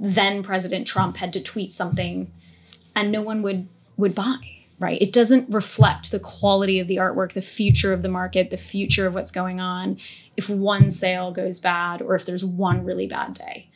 then 0.00 0.42
President 0.42 0.86
Trump 0.86 1.18
had 1.18 1.32
to 1.34 1.40
tweet 1.42 1.72
something, 1.72 2.32
and 2.96 3.12
no 3.12 3.22
one 3.22 3.42
would 3.42 3.68
would 3.96 4.14
buy. 4.14 4.38
Right? 4.80 5.02
It 5.02 5.12
doesn't 5.12 5.52
reflect 5.52 6.12
the 6.12 6.20
quality 6.20 6.78
of 6.78 6.86
the 6.86 6.96
artwork, 6.96 7.32
the 7.32 7.42
future 7.42 7.92
of 7.92 8.02
the 8.02 8.08
market, 8.08 8.50
the 8.50 8.56
future 8.56 9.08
of 9.08 9.14
what's 9.14 9.32
going 9.32 9.58
on. 9.60 9.98
If 10.36 10.48
one 10.48 10.90
sale 10.90 11.32
goes 11.32 11.58
bad, 11.58 12.00
or 12.00 12.14
if 12.14 12.24
there's 12.24 12.44
one 12.44 12.84
really 12.84 13.08
bad 13.08 13.34
day. 13.34 13.67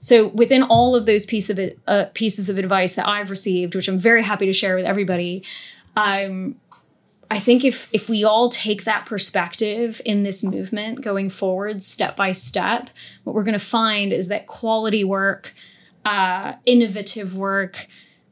So 0.00 0.28
within 0.28 0.62
all 0.62 0.96
of 0.96 1.06
those 1.06 1.26
of 1.50 1.60
uh, 1.86 2.06
pieces 2.14 2.48
of 2.48 2.58
advice 2.58 2.96
that 2.96 3.06
I've 3.06 3.30
received, 3.30 3.74
which 3.74 3.86
I'm 3.86 3.98
very 3.98 4.22
happy 4.22 4.46
to 4.46 4.52
share 4.52 4.74
with 4.74 4.86
everybody, 4.86 5.44
um, 5.94 6.56
I 7.30 7.38
think 7.38 7.64
if 7.64 7.88
if 7.92 8.08
we 8.08 8.24
all 8.24 8.48
take 8.48 8.84
that 8.84 9.06
perspective 9.06 10.00
in 10.04 10.24
this 10.24 10.42
movement 10.42 11.02
going 11.02 11.30
forward, 11.30 11.82
step 11.82 12.16
by 12.16 12.32
step, 12.32 12.90
what 13.22 13.36
we're 13.36 13.44
going 13.44 13.52
to 13.52 13.64
find 13.64 14.12
is 14.12 14.26
that 14.28 14.48
quality 14.48 15.04
work, 15.04 15.54
uh, 16.04 16.54
innovative 16.66 17.36
work, 17.36 17.86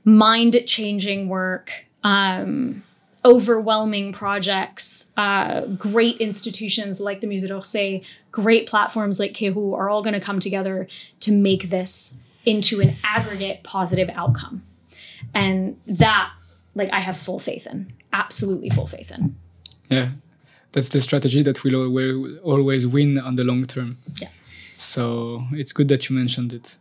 mind 0.04 0.60
changing 0.66 1.28
work. 1.28 1.84
Um, 2.02 2.82
overwhelming 3.24 4.12
projects, 4.12 4.84
uh, 5.18 5.66
great 5.76 6.16
institutions 6.18 7.00
like 7.00 7.20
the 7.20 7.26
Musée 7.26 7.48
d'Orsay, 7.48 8.04
great 8.30 8.68
platforms 8.68 9.18
like 9.18 9.32
KERU 9.32 9.76
are 9.76 9.90
all 9.90 10.00
going 10.00 10.14
to 10.14 10.20
come 10.20 10.38
together 10.38 10.86
to 11.18 11.32
make 11.32 11.70
this 11.70 12.18
into 12.46 12.80
an 12.80 12.94
aggregate 13.02 13.64
positive 13.64 14.08
outcome. 14.14 14.62
And 15.34 15.78
that, 15.88 16.30
like, 16.76 16.90
I 16.92 17.00
have 17.00 17.16
full 17.16 17.40
faith 17.40 17.66
in, 17.66 17.92
absolutely 18.12 18.70
full 18.70 18.86
faith 18.86 19.10
in. 19.10 19.34
Yeah, 19.90 20.10
that's 20.70 20.88
the 20.90 21.00
strategy 21.00 21.42
that 21.42 21.64
will, 21.64 21.90
will 21.90 22.38
always 22.44 22.86
win 22.86 23.18
on 23.18 23.34
the 23.34 23.42
long 23.42 23.64
term. 23.64 23.96
Yeah. 24.20 24.28
So 24.76 25.42
it's 25.50 25.72
good 25.72 25.88
that 25.88 26.08
you 26.08 26.14
mentioned 26.14 26.52
it. 26.52 26.76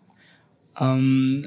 Um, 0.76 1.40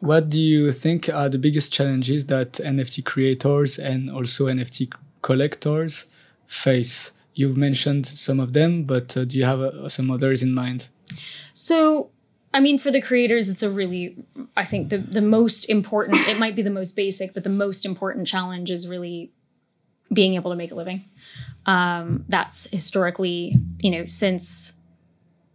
what 0.00 0.28
do 0.28 0.40
you 0.40 0.72
think 0.72 1.08
are 1.08 1.28
the 1.28 1.38
biggest 1.38 1.72
challenges 1.72 2.26
that 2.26 2.54
NFT 2.54 3.04
creators 3.04 3.78
and 3.78 4.10
also 4.10 4.46
NFT 4.46 4.92
collectors 5.22 6.06
face? 6.52 7.12
You've 7.34 7.56
mentioned 7.56 8.06
some 8.06 8.38
of 8.38 8.52
them, 8.52 8.84
but 8.84 9.16
uh, 9.16 9.24
do 9.24 9.38
you 9.38 9.44
have 9.44 9.60
uh, 9.60 9.88
some 9.88 10.10
others 10.10 10.42
in 10.42 10.52
mind? 10.52 10.88
So, 11.54 12.10
I 12.52 12.60
mean, 12.60 12.78
for 12.78 12.90
the 12.90 13.00
creators, 13.00 13.48
it's 13.48 13.62
a 13.62 13.70
really, 13.70 14.16
I 14.56 14.64
think 14.64 14.90
the 14.90 14.98
the 14.98 15.22
most 15.22 15.64
important. 15.70 16.16
It 16.28 16.38
might 16.38 16.54
be 16.54 16.62
the 16.62 16.70
most 16.70 16.94
basic, 16.94 17.32
but 17.32 17.44
the 17.44 17.50
most 17.50 17.86
important 17.86 18.26
challenge 18.26 18.70
is 18.70 18.88
really 18.88 19.32
being 20.12 20.34
able 20.34 20.50
to 20.50 20.56
make 20.56 20.70
a 20.70 20.74
living. 20.74 21.04
Um, 21.64 22.24
that's 22.28 22.68
historically, 22.70 23.56
you 23.78 23.90
know, 23.90 24.04
since 24.06 24.74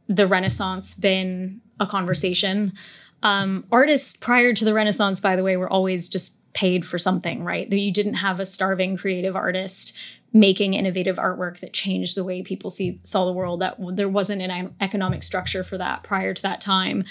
the 0.07 0.25
Renaissance, 0.25 0.95
been 0.95 1.61
a 1.79 1.85
conversation. 1.85 2.73
Um, 3.21 3.65
artists 3.71 4.15
prior 4.15 4.53
to 4.53 4.65
the 4.65 4.73
Renaissance, 4.73 5.19
by 5.19 5.35
the 5.35 5.43
way, 5.43 5.57
were 5.57 5.69
always 5.69 6.09
just 6.09 6.41
paid 6.53 6.87
for 6.87 6.97
something, 6.97 7.43
right? 7.43 7.69
That 7.69 7.77
you 7.77 7.91
didn't 7.91 8.15
have 8.15 8.39
a 8.39 8.45
starving 8.45 8.97
creative 8.97 9.35
artist 9.35 9.95
making 10.33 10.73
innovative 10.73 11.17
artwork 11.17 11.59
that 11.59 11.73
changed 11.73 12.15
the 12.15 12.23
way 12.23 12.43
people 12.43 12.69
see 12.69 12.99
saw 13.03 13.25
the 13.25 13.31
world. 13.31 13.61
That 13.61 13.77
there 13.95 14.09
wasn't 14.09 14.41
an 14.41 14.75
economic 14.81 15.23
structure 15.23 15.63
for 15.63 15.77
that 15.77 16.03
prior 16.03 16.33
to 16.33 16.41
that 16.41 16.61
time. 16.61 17.05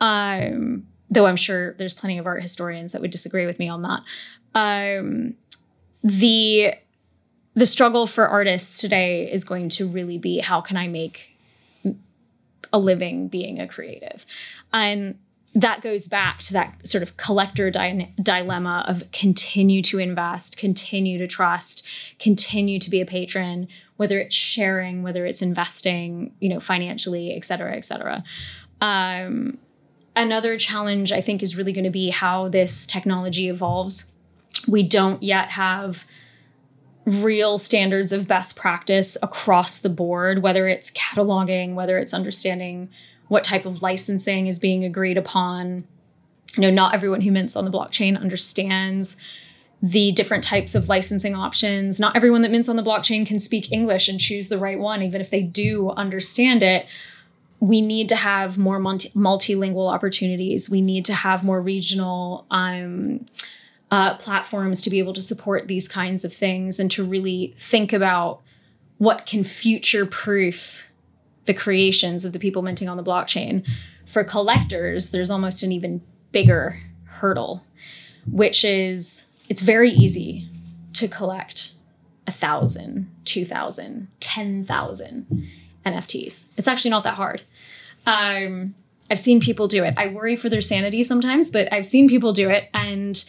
Um, 0.00 0.86
though 1.10 1.26
I'm 1.26 1.36
sure 1.36 1.74
there's 1.74 1.94
plenty 1.94 2.18
of 2.18 2.26
art 2.26 2.42
historians 2.42 2.92
that 2.92 3.00
would 3.00 3.10
disagree 3.10 3.46
with 3.46 3.58
me 3.58 3.68
on 3.68 3.82
that. 3.82 4.02
Um, 4.54 5.34
the 6.02 6.74
the 7.54 7.66
struggle 7.66 8.06
for 8.06 8.26
artists 8.26 8.80
today 8.80 9.30
is 9.30 9.44
going 9.44 9.70
to 9.70 9.88
really 9.88 10.18
be 10.18 10.40
how 10.40 10.60
can 10.60 10.76
I 10.76 10.88
make 10.88 11.36
a 12.72 12.78
living 12.78 13.28
being 13.28 13.60
a 13.60 13.66
creative, 13.66 14.26
and 14.72 15.18
that 15.56 15.80
goes 15.80 16.06
back 16.06 16.40
to 16.40 16.52
that 16.52 16.86
sort 16.86 17.02
of 17.02 17.16
collector 17.16 17.70
di- 17.70 18.14
dilemma 18.22 18.84
of 18.86 19.10
continue 19.10 19.80
to 19.80 19.98
invest, 19.98 20.58
continue 20.58 21.16
to 21.16 21.26
trust, 21.26 21.84
continue 22.18 22.78
to 22.78 22.90
be 22.90 23.00
a 23.00 23.06
patron, 23.06 23.66
whether 23.96 24.18
it's 24.18 24.34
sharing, 24.34 25.02
whether 25.02 25.24
it's 25.24 25.40
investing, 25.40 26.34
you 26.40 26.50
know, 26.50 26.60
financially, 26.60 27.34
et 27.34 27.42
cetera, 27.42 27.74
et 27.74 27.86
cetera. 27.86 28.22
Um, 28.82 29.56
another 30.14 30.58
challenge 30.58 31.10
I 31.10 31.22
think 31.22 31.42
is 31.42 31.56
really 31.56 31.72
going 31.72 31.84
to 31.84 31.90
be 31.90 32.10
how 32.10 32.48
this 32.48 32.86
technology 32.86 33.48
evolves. 33.48 34.12
We 34.68 34.82
don't 34.82 35.22
yet 35.22 35.52
have 35.52 36.04
real 37.06 37.56
standards 37.56 38.12
of 38.12 38.28
best 38.28 38.56
practice 38.56 39.16
across 39.22 39.78
the 39.78 39.88
board, 39.88 40.42
whether 40.42 40.68
it's 40.68 40.90
cataloging, 40.90 41.72
whether 41.72 41.96
it's 41.96 42.12
understanding 42.12 42.90
what 43.28 43.44
type 43.44 43.66
of 43.66 43.82
licensing 43.82 44.46
is 44.46 44.58
being 44.58 44.84
agreed 44.84 45.18
upon. 45.18 45.84
You 46.56 46.62
know, 46.62 46.70
not 46.70 46.94
everyone 46.94 47.22
who 47.22 47.30
mints 47.30 47.56
on 47.56 47.64
the 47.64 47.70
blockchain 47.70 48.18
understands 48.18 49.16
the 49.82 50.10
different 50.12 50.42
types 50.42 50.74
of 50.74 50.88
licensing 50.88 51.34
options. 51.34 52.00
Not 52.00 52.16
everyone 52.16 52.42
that 52.42 52.50
mints 52.50 52.68
on 52.68 52.76
the 52.76 52.82
blockchain 52.82 53.26
can 53.26 53.38
speak 53.38 53.70
English 53.70 54.08
and 54.08 54.20
choose 54.20 54.48
the 54.48 54.58
right 54.58 54.78
one, 54.78 55.02
even 55.02 55.20
if 55.20 55.30
they 55.30 55.42
do 55.42 55.90
understand 55.90 56.62
it. 56.62 56.86
We 57.60 57.80
need 57.80 58.08
to 58.10 58.16
have 58.16 58.58
more 58.58 58.78
multi- 58.78 59.10
multilingual 59.10 59.92
opportunities. 59.92 60.70
We 60.70 60.80
need 60.80 61.04
to 61.06 61.14
have 61.14 61.44
more 61.44 61.60
regional 61.60 62.46
um, 62.50 63.26
uh, 63.90 64.16
platforms 64.16 64.82
to 64.82 64.90
be 64.90 64.98
able 64.98 65.14
to 65.14 65.22
support 65.22 65.68
these 65.68 65.88
kinds 65.88 66.24
of 66.24 66.32
things 66.32 66.78
and 66.78 66.90
to 66.92 67.04
really 67.04 67.54
think 67.58 67.92
about 67.92 68.40
what 68.98 69.26
can 69.26 69.44
future 69.44 70.06
proof 70.06 70.85
the 71.46 71.54
creations 71.54 72.24
of 72.24 72.32
the 72.32 72.38
people 72.38 72.62
minting 72.62 72.88
on 72.88 72.96
the 72.96 73.02
blockchain. 73.02 73.66
For 74.04 74.22
collectors, 74.24 75.10
there's 75.10 75.30
almost 75.30 75.62
an 75.62 75.72
even 75.72 76.02
bigger 76.32 76.78
hurdle, 77.04 77.64
which 78.30 78.64
is 78.64 79.26
it's 79.48 79.62
very 79.62 79.90
easy 79.90 80.48
to 80.94 81.08
collect 81.08 81.72
a 82.26 82.32
thousand, 82.32 83.10
two 83.24 83.44
thousand, 83.44 84.08
ten 84.20 84.64
thousand 84.64 85.48
NFTs. 85.84 86.48
It's 86.56 86.68
actually 86.68 86.90
not 86.90 87.04
that 87.04 87.14
hard. 87.14 87.42
Um, 88.06 88.74
I've 89.10 89.20
seen 89.20 89.40
people 89.40 89.68
do 89.68 89.84
it. 89.84 89.94
I 89.96 90.08
worry 90.08 90.36
for 90.36 90.48
their 90.48 90.60
sanity 90.60 91.02
sometimes, 91.02 91.50
but 91.50 91.72
I've 91.72 91.86
seen 91.86 92.08
people 92.08 92.32
do 92.32 92.50
it. 92.50 92.68
And 92.74 93.22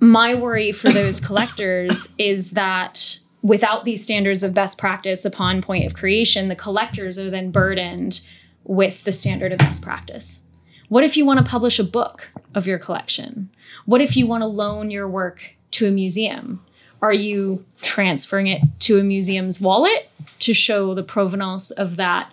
my 0.00 0.34
worry 0.34 0.72
for 0.72 0.90
those 0.90 1.20
collectors 1.26 2.08
is 2.18 2.52
that 2.52 3.18
without 3.42 3.84
these 3.84 4.02
standards 4.02 4.42
of 4.42 4.54
best 4.54 4.78
practice 4.78 5.24
upon 5.24 5.62
point 5.62 5.86
of 5.86 5.94
creation, 5.94 6.48
the 6.48 6.56
collectors 6.56 7.18
are 7.18 7.30
then 7.30 7.50
burdened 7.50 8.26
with 8.64 9.04
the 9.04 9.12
standard 9.12 9.52
of 9.52 9.58
best 9.58 9.82
practice. 9.82 10.40
What 10.88 11.04
if 11.04 11.16
you 11.16 11.24
want 11.24 11.38
to 11.38 11.50
publish 11.50 11.78
a 11.78 11.84
book 11.84 12.30
of 12.54 12.66
your 12.66 12.78
collection? 12.78 13.50
What 13.86 14.00
if 14.00 14.16
you 14.16 14.26
want 14.26 14.42
to 14.42 14.46
loan 14.46 14.90
your 14.90 15.08
work 15.08 15.56
to 15.72 15.86
a 15.86 15.90
museum? 15.90 16.64
Are 17.00 17.12
you 17.12 17.64
transferring 17.80 18.48
it 18.48 18.62
to 18.80 18.98
a 18.98 19.02
museum's 19.02 19.60
wallet 19.60 20.10
to 20.40 20.52
show 20.52 20.94
the 20.94 21.02
provenance 21.02 21.70
of 21.70 21.96
that 21.96 22.30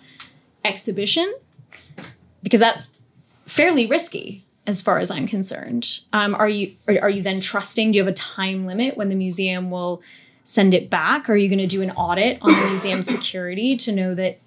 exhibition? 0.64 1.32
Because 2.42 2.60
that's 2.60 2.98
fairly 3.46 3.86
risky 3.86 4.44
as 4.66 4.82
far 4.82 4.98
as 4.98 5.10
I'm 5.10 5.26
concerned. 5.26 6.00
Um, 6.12 6.34
are 6.34 6.48
you 6.48 6.74
are, 6.86 6.98
are 7.02 7.10
you 7.10 7.22
then 7.22 7.40
trusting? 7.40 7.92
Do 7.92 7.96
you 7.96 8.04
have 8.04 8.12
a 8.12 8.16
time 8.16 8.66
limit 8.66 8.96
when 8.96 9.08
the 9.08 9.14
museum 9.14 9.70
will 9.70 10.02
send 10.48 10.72
it 10.72 10.88
back? 10.88 11.28
Are 11.28 11.36
you 11.36 11.46
going 11.46 11.58
to 11.58 11.66
do 11.66 11.82
an 11.82 11.90
audit 11.90 12.38
on 12.40 12.50
the 12.50 12.68
museum 12.68 13.02
security 13.16 13.76
to 13.76 13.92
know 13.92 14.14
that 14.14 14.40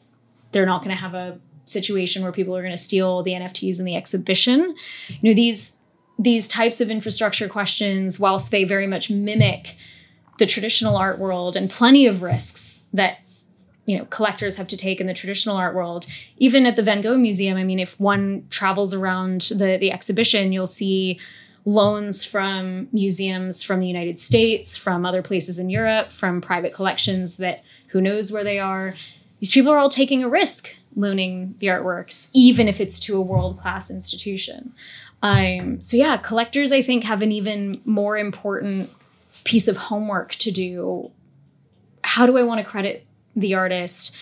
they're 0.52 0.66
not 0.66 0.80
going 0.80 0.90
to 0.90 1.00
have 1.00 1.14
a 1.14 1.40
situation 1.66 2.24
where 2.24 2.32
people 2.32 2.58
are 2.58 2.64
going 2.64 2.74
to 2.74 2.82
steal 2.82 3.22
the 3.22 3.34
NFTs 3.34 3.78
in 3.78 3.86
the 3.86 3.96
exhibition? 3.96 4.76
You 5.22 5.30
know, 5.30 5.36
these 5.36 5.78
these 6.18 6.48
types 6.48 6.82
of 6.82 6.90
infrastructure 6.90 7.48
questions, 7.48 8.20
whilst 8.20 8.50
they 8.50 8.64
very 8.64 8.88
much 8.88 9.12
mimic 9.12 9.76
the 10.40 10.48
traditional 10.48 10.96
art 10.96 11.20
world 11.20 11.56
and 11.56 11.70
plenty 11.70 12.08
of 12.08 12.24
risks 12.24 12.84
that 12.94 13.20
you 13.86 13.96
know 13.96 14.06
collectors 14.06 14.58
have 14.58 14.68
to 14.70 14.78
take 14.78 15.00
in 15.00 15.06
the 15.06 15.14
traditional 15.14 15.56
art 15.56 15.76
world 15.76 16.08
even 16.38 16.66
at 16.66 16.76
the 16.76 16.84
van 16.84 17.02
gogh 17.02 17.18
museum 17.18 17.58
i 17.58 17.64
mean 17.64 17.80
if 17.80 18.00
one 18.00 18.46
travels 18.50 18.94
around 18.94 19.42
the 19.42 19.78
the 19.80 19.92
exhibition 19.92 20.52
you'll 20.52 20.68
see 20.68 21.20
loans 21.66 22.24
from 22.24 22.88
museums 22.92 23.62
from 23.62 23.80
the 23.80 23.88
united 23.88 24.18
states 24.18 24.76
from 24.76 25.06
other 25.06 25.22
places 25.22 25.60
in 25.60 25.70
europe 25.70 26.12
from 26.12 26.42
private 26.42 26.74
collections 26.74 27.38
that 27.38 27.64
who 27.92 28.02
knows 28.02 28.32
where 28.32 28.44
they 28.44 28.60
are. 28.60 28.96
These 29.40 29.52
people 29.52 29.72
are 29.72 29.78
all 29.78 29.90
taking 29.90 30.24
a 30.24 30.30
risk 30.30 30.76
loaning 30.96 31.56
the 31.60 31.68
artworks 31.68 32.30
even 32.34 32.68
if 32.68 32.82
it's 32.82 33.00
to 33.02 33.16
a 33.16 33.22
world 33.22 33.60
class 33.60 33.90
institution. 33.90 34.74
Um, 35.22 35.82
so 35.82 35.98
yeah 35.98 36.18
collectors 36.18 36.72
i 36.72 36.82
think 36.82 37.04
have 37.04 37.22
an 37.22 37.32
even 37.32 37.80
more 37.86 38.18
important 38.18 38.90
piece 39.44 39.68
of 39.68 39.78
homework 39.78 40.32
to 40.36 40.52
do. 40.52 41.12
How 42.04 42.26
do 42.26 42.38
i 42.38 42.44
want 42.44 42.60
to 42.60 42.70
credit 42.70 43.06
the 43.36 43.54
artist? 43.54 44.18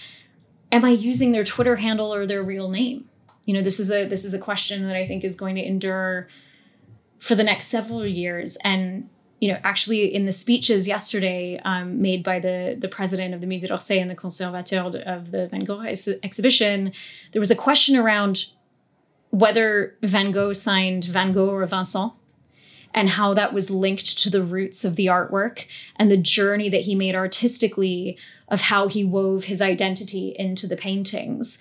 Am 0.72 0.84
i 0.84 0.90
using 0.90 1.32
their 1.32 1.44
twitter 1.44 1.78
handle 1.78 2.14
or 2.14 2.26
their 2.26 2.44
real 2.44 2.70
name? 2.70 3.06
You 3.46 3.54
know 3.54 3.62
this 3.62 3.80
is 3.80 3.90
a 3.92 4.06
this 4.06 4.26
is 4.26 4.34
a 4.34 4.40
question 4.40 4.86
that 4.88 4.96
i 4.96 5.08
think 5.08 5.24
is 5.24 5.36
going 5.36 5.56
to 5.56 5.66
endure 5.66 6.28
for 7.20 7.36
the 7.36 7.44
next 7.44 7.68
several 7.68 8.06
years 8.06 8.58
and 8.64 9.10
you 9.40 9.52
know 9.52 9.60
actually 9.64 10.14
in 10.14 10.26
the 10.26 10.32
speeches 10.32 10.88
yesterday 10.88 11.60
um, 11.64 12.02
made 12.02 12.24
by 12.24 12.40
the 12.40 12.76
the 12.80 12.88
president 12.88 13.34
of 13.34 13.42
the 13.42 13.48
musée 13.48 13.68
d'orsay 13.68 14.00
and 14.02 14.10
the 14.10 14.16
conservateur 14.16 15.02
of 15.06 15.32
the 15.32 15.48
van 15.48 15.64
gogh 15.64 15.82
ex- 15.82 16.10
exhibition 16.24 16.92
there 17.32 17.40
was 17.40 17.52
a 17.52 17.56
question 17.56 17.96
around 17.96 18.46
whether 19.30 19.96
van 20.02 20.32
gogh 20.32 20.54
signed 20.54 21.06
van 21.06 21.32
gogh 21.32 21.50
or 21.50 21.66
vincent 21.66 22.14
and 22.94 23.12
how 23.12 23.34
that 23.34 23.54
was 23.54 23.70
linked 23.70 24.18
to 24.18 24.30
the 24.30 24.42
roots 24.42 24.84
of 24.84 24.96
the 24.96 25.06
artwork 25.06 25.66
and 25.96 26.10
the 26.10 26.18
journey 26.18 26.70
that 26.70 26.82
he 26.82 26.96
made 26.96 27.16
artistically 27.16 28.18
of 28.48 28.62
how 28.62 28.88
he 28.88 29.04
wove 29.04 29.46
his 29.46 29.62
identity 29.62 30.36
into 30.38 30.66
the 30.68 30.76
paintings. 30.76 31.60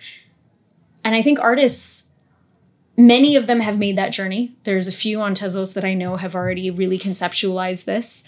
And 1.03 1.15
I 1.15 1.21
think 1.21 1.39
artists, 1.39 2.08
many 2.99 3.37
of 3.37 3.47
them 3.47 3.61
have 3.61 3.79
made 3.79 3.95
that 3.95 4.09
journey. 4.09 4.53
There's 4.65 4.89
a 4.89 4.91
few 4.91 5.21
on 5.21 5.33
Tezos 5.33 5.73
that 5.73 5.85
I 5.85 5.93
know 5.93 6.17
have 6.17 6.35
already 6.35 6.69
really 6.69 6.99
conceptualized 6.99 7.85
this. 7.85 8.25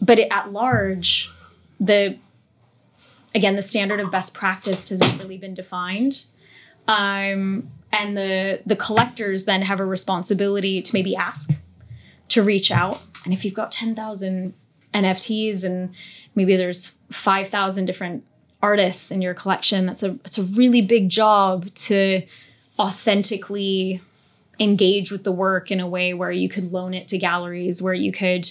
But 0.00 0.18
it, 0.18 0.28
at 0.32 0.50
large, 0.50 1.30
the 1.78 2.16
again, 3.34 3.56
the 3.56 3.62
standard 3.62 4.00
of 4.00 4.10
best 4.10 4.32
practice 4.32 4.88
hasn't 4.88 5.20
really 5.20 5.36
been 5.36 5.52
defined. 5.52 6.24
Um, 6.88 7.70
and 7.92 8.16
the 8.16 8.62
the 8.64 8.76
collectors 8.76 9.44
then 9.44 9.62
have 9.62 9.78
a 9.78 9.84
responsibility 9.84 10.80
to 10.80 10.94
maybe 10.94 11.14
ask, 11.14 11.52
to 12.30 12.42
reach 12.42 12.70
out. 12.70 13.02
And 13.24 13.34
if 13.34 13.44
you've 13.44 13.52
got 13.52 13.70
10,000 13.70 14.54
NFTs 14.94 15.64
and 15.64 15.94
maybe 16.34 16.56
there's 16.56 16.96
5,000 17.10 17.84
different 17.84 18.24
artists 18.62 19.10
in 19.10 19.20
your 19.20 19.34
collection. 19.34 19.84
That's 19.84 20.02
a 20.02 20.18
it's 20.24 20.38
a 20.38 20.44
really 20.44 20.80
big 20.80 21.10
job 21.10 21.72
to 21.74 22.22
authentically 22.80 24.00
engage 24.58 25.12
with 25.12 25.24
the 25.24 25.32
work 25.32 25.70
in 25.70 25.80
a 25.80 25.86
way 25.86 26.14
where 26.14 26.32
you 26.32 26.48
could 26.48 26.72
loan 26.72 26.94
it 26.94 27.06
to 27.08 27.18
galleries, 27.18 27.82
where 27.82 27.94
you 27.94 28.10
could 28.10 28.50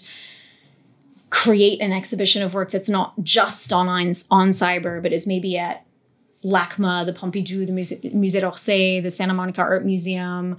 create 1.31 1.81
an 1.81 1.91
exhibition 1.91 2.41
of 2.41 2.53
work 2.53 2.71
that's 2.71 2.89
not 2.89 3.13
just 3.23 3.73
on 3.73 3.87
on, 3.87 4.49
cyber, 4.49 5.01
but 5.01 5.11
is 5.11 5.27
maybe 5.27 5.57
at 5.57 5.83
LACMA, 6.43 7.05
the 7.05 7.13
Pompidou, 7.13 7.65
the 7.65 7.73
Musée, 7.73 8.13
Musée 8.13 8.41
d'Orsay, 8.41 9.01
the 9.01 9.09
Santa 9.09 9.33
Monica 9.33 9.61
Art 9.61 9.85
Museum. 9.85 10.57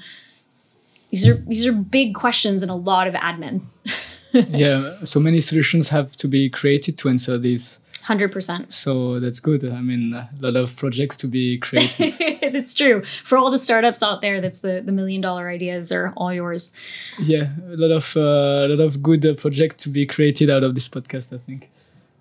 These 1.11 1.27
are 1.27 1.35
these 1.47 1.67
are 1.67 1.73
big 1.73 2.15
questions 2.15 2.63
and 2.63 2.71
a 2.71 2.75
lot 2.75 3.07
of 3.07 3.15
admin. 3.15 3.63
yeah, 4.33 4.97
so 5.05 5.19
many 5.19 5.41
solutions 5.41 5.89
have 5.89 6.17
to 6.17 6.29
be 6.29 6.51
created 6.51 6.99
to 6.99 7.09
answer 7.09 7.39
these. 7.39 7.79
100%. 8.03 8.73
So 8.73 9.21
that's 9.21 9.41
good. 9.41 9.65
I 9.65 9.81
mean, 9.81 10.15
a 10.15 10.29
lot 10.41 10.57
of 10.57 10.77
projects 10.77 11.17
to 11.19 11.27
be 11.27 11.59
created. 11.59 12.15
that's 12.53 12.75
true. 12.81 13.03
For 13.25 13.37
all 13.39 13.51
the 13.51 13.59
startups 13.59 14.03
out 14.03 14.21
there, 14.21 14.41
that's 14.41 14.61
the, 14.61 14.83
the 14.85 14.93
million 14.93 15.21
dollar 15.21 15.49
ideas 15.49 15.93
are 15.93 16.13
all 16.17 16.33
yours. 16.33 16.73
Yeah, 17.19 17.49
a 17.69 17.77
lot 17.77 17.91
of 17.91 18.17
uh, 18.17 18.21
a 18.21 18.69
lot 18.69 18.81
of 18.81 19.03
good 19.03 19.25
uh, 19.25 19.35
projects 19.35 19.77
to 19.85 19.89
be 19.89 20.07
created 20.07 20.51
out 20.51 20.63
of 20.63 20.75
this 20.75 20.89
podcast, 20.89 21.35
I 21.35 21.39
think. 21.39 21.71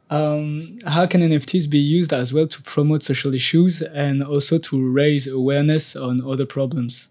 Um, 0.10 0.80
how 0.88 1.06
can 1.06 1.22
NFTs 1.22 1.70
be 1.70 1.78
used 1.78 2.12
as 2.14 2.34
well 2.34 2.48
to 2.48 2.62
promote 2.64 3.04
social 3.04 3.34
issues 3.34 3.82
and 3.82 4.24
also 4.24 4.58
to 4.58 4.92
raise 4.92 5.28
awareness 5.28 5.96
on 5.96 6.22
other 6.28 6.46
problems? 6.46 7.10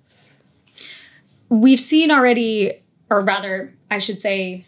We've 1.48 1.80
seen 1.80 2.10
already, 2.10 2.82
or 3.08 3.20
rather, 3.20 3.72
I 3.90 4.00
should 4.00 4.20
say, 4.20 4.66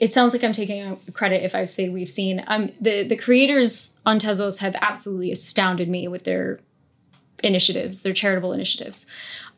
it 0.00 0.12
sounds 0.12 0.32
like 0.32 0.44
I'm 0.44 0.52
taking 0.52 0.96
credit 1.12 1.42
if 1.42 1.54
I 1.54 1.64
say 1.64 1.88
we've 1.88 2.10
seen. 2.10 2.44
Um, 2.46 2.72
the 2.80 3.06
the 3.06 3.16
creators 3.16 3.98
on 4.04 4.18
Tezos 4.18 4.60
have 4.60 4.76
absolutely 4.80 5.32
astounded 5.32 5.88
me 5.88 6.08
with 6.08 6.24
their 6.24 6.60
initiatives, 7.42 8.02
their 8.02 8.12
charitable 8.12 8.52
initiatives. 8.52 9.06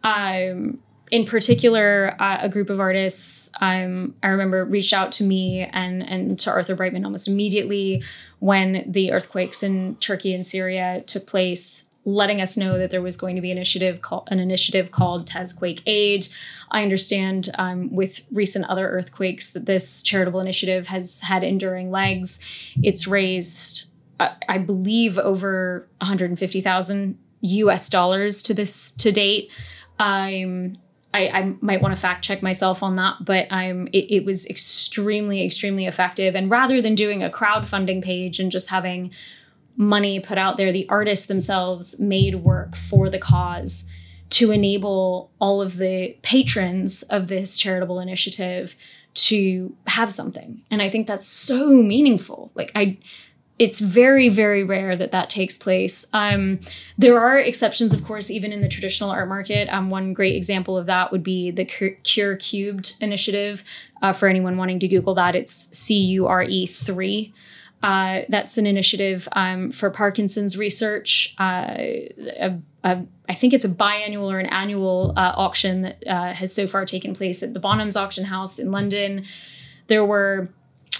Um, 0.04 0.80
in 1.10 1.26
particular, 1.26 2.14
uh, 2.20 2.38
a 2.42 2.48
group 2.48 2.70
of 2.70 2.78
artists 2.78 3.50
um, 3.60 4.14
I 4.22 4.28
remember 4.28 4.64
reached 4.64 4.92
out 4.92 5.12
to 5.12 5.24
me 5.24 5.62
and 5.62 6.08
and 6.08 6.38
to 6.38 6.50
Arthur 6.50 6.76
Breitman 6.76 7.04
almost 7.04 7.26
immediately 7.26 8.02
when 8.38 8.84
the 8.86 9.12
earthquakes 9.12 9.62
in 9.62 9.96
Turkey 9.96 10.32
and 10.32 10.46
Syria 10.46 11.02
took 11.06 11.26
place 11.26 11.89
letting 12.14 12.40
us 12.40 12.56
know 12.56 12.78
that 12.78 12.90
there 12.90 13.02
was 13.02 13.16
going 13.16 13.36
to 13.36 13.42
be 13.42 13.50
an 13.50 13.56
initiative 13.56 14.00
called 14.00 14.28
an 14.30 14.38
initiative 14.38 14.90
called 14.90 15.26
Tezquake 15.26 15.82
Aid. 15.86 16.28
I 16.70 16.82
understand 16.82 17.50
um, 17.58 17.94
with 17.94 18.26
recent 18.30 18.64
other 18.66 18.88
earthquakes 18.88 19.52
that 19.52 19.66
this 19.66 20.02
charitable 20.02 20.40
initiative 20.40 20.86
has 20.88 21.20
had 21.20 21.42
enduring 21.42 21.90
legs. 21.90 22.38
It's 22.82 23.06
raised, 23.06 23.84
uh, 24.18 24.30
I 24.48 24.58
believe, 24.58 25.18
over 25.18 25.88
150,000 25.98 27.18
U.S. 27.42 27.88
dollars 27.88 28.42
to 28.44 28.54
this 28.54 28.92
to 28.92 29.10
date. 29.10 29.50
I, 31.12 31.28
I, 31.28 31.54
might 31.60 31.82
want 31.82 31.94
to 31.94 32.00
fact 32.00 32.24
check 32.24 32.42
myself 32.42 32.82
on 32.82 32.96
that, 32.96 33.16
but 33.24 33.52
I'm 33.52 33.88
it, 33.88 34.10
it 34.10 34.24
was 34.24 34.46
extremely, 34.46 35.44
extremely 35.44 35.86
effective. 35.86 36.34
And 36.36 36.50
rather 36.50 36.80
than 36.80 36.94
doing 36.94 37.22
a 37.22 37.30
crowdfunding 37.30 38.02
page 38.02 38.38
and 38.38 38.52
just 38.52 38.70
having 38.70 39.10
money 39.80 40.20
put 40.20 40.36
out 40.36 40.58
there, 40.58 40.72
the 40.72 40.86
artists 40.90 41.26
themselves 41.26 41.98
made 41.98 42.34
work 42.36 42.76
for 42.76 43.08
the 43.08 43.18
cause 43.18 43.86
to 44.28 44.50
enable 44.50 45.30
all 45.40 45.62
of 45.62 45.78
the 45.78 46.14
patrons 46.20 47.02
of 47.04 47.28
this 47.28 47.56
charitable 47.56 47.98
initiative 47.98 48.76
to 49.14 49.74
have 49.86 50.12
something. 50.12 50.60
And 50.70 50.82
I 50.82 50.90
think 50.90 51.06
that's 51.06 51.26
so 51.26 51.68
meaningful. 51.68 52.52
Like 52.54 52.70
I 52.74 52.98
it's 53.58 53.78
very 53.78 54.30
very 54.30 54.64
rare 54.64 54.96
that 54.96 55.12
that 55.12 55.28
takes 55.28 55.58
place 55.58 56.06
um, 56.14 56.58
there 56.96 57.20
are 57.20 57.38
exceptions 57.38 57.92
of 57.92 58.02
course 58.04 58.30
even 58.30 58.54
in 58.54 58.62
the 58.62 58.68
traditional 58.68 59.10
art 59.10 59.28
market 59.28 59.68
um, 59.68 59.90
one 59.90 60.14
great 60.14 60.34
example 60.34 60.78
of 60.78 60.86
that 60.86 61.12
would 61.12 61.22
be 61.22 61.50
the 61.50 61.66
cure 61.66 62.36
cubed 62.36 62.96
initiative 63.02 63.62
uh, 64.00 64.14
for 64.14 64.28
anyone 64.28 64.56
wanting 64.56 64.78
to 64.78 64.88
google 64.88 65.14
that 65.14 65.36
it's 65.36 65.76
c-u-r-e-3 65.76 67.32
uh, 67.82 68.20
that's 68.28 68.58
an 68.58 68.66
initiative 68.66 69.28
um, 69.32 69.70
for 69.70 69.90
Parkinson's 69.90 70.58
research. 70.58 71.34
Uh, 71.38 71.74
a, 71.78 72.58
a, 72.84 73.02
I 73.28 73.34
think 73.34 73.54
it's 73.54 73.64
a 73.64 73.70
biannual 73.70 74.32
or 74.32 74.38
an 74.38 74.46
annual 74.46 75.14
uh, 75.16 75.32
auction 75.34 75.82
that 75.82 76.06
uh, 76.06 76.34
has 76.34 76.52
so 76.54 76.66
far 76.66 76.84
taken 76.84 77.14
place 77.14 77.42
at 77.42 77.54
the 77.54 77.60
Bonhams 77.60 77.96
Auction 77.96 78.24
House 78.24 78.58
in 78.58 78.70
London. 78.70 79.24
There 79.86 80.04
were 80.04 80.50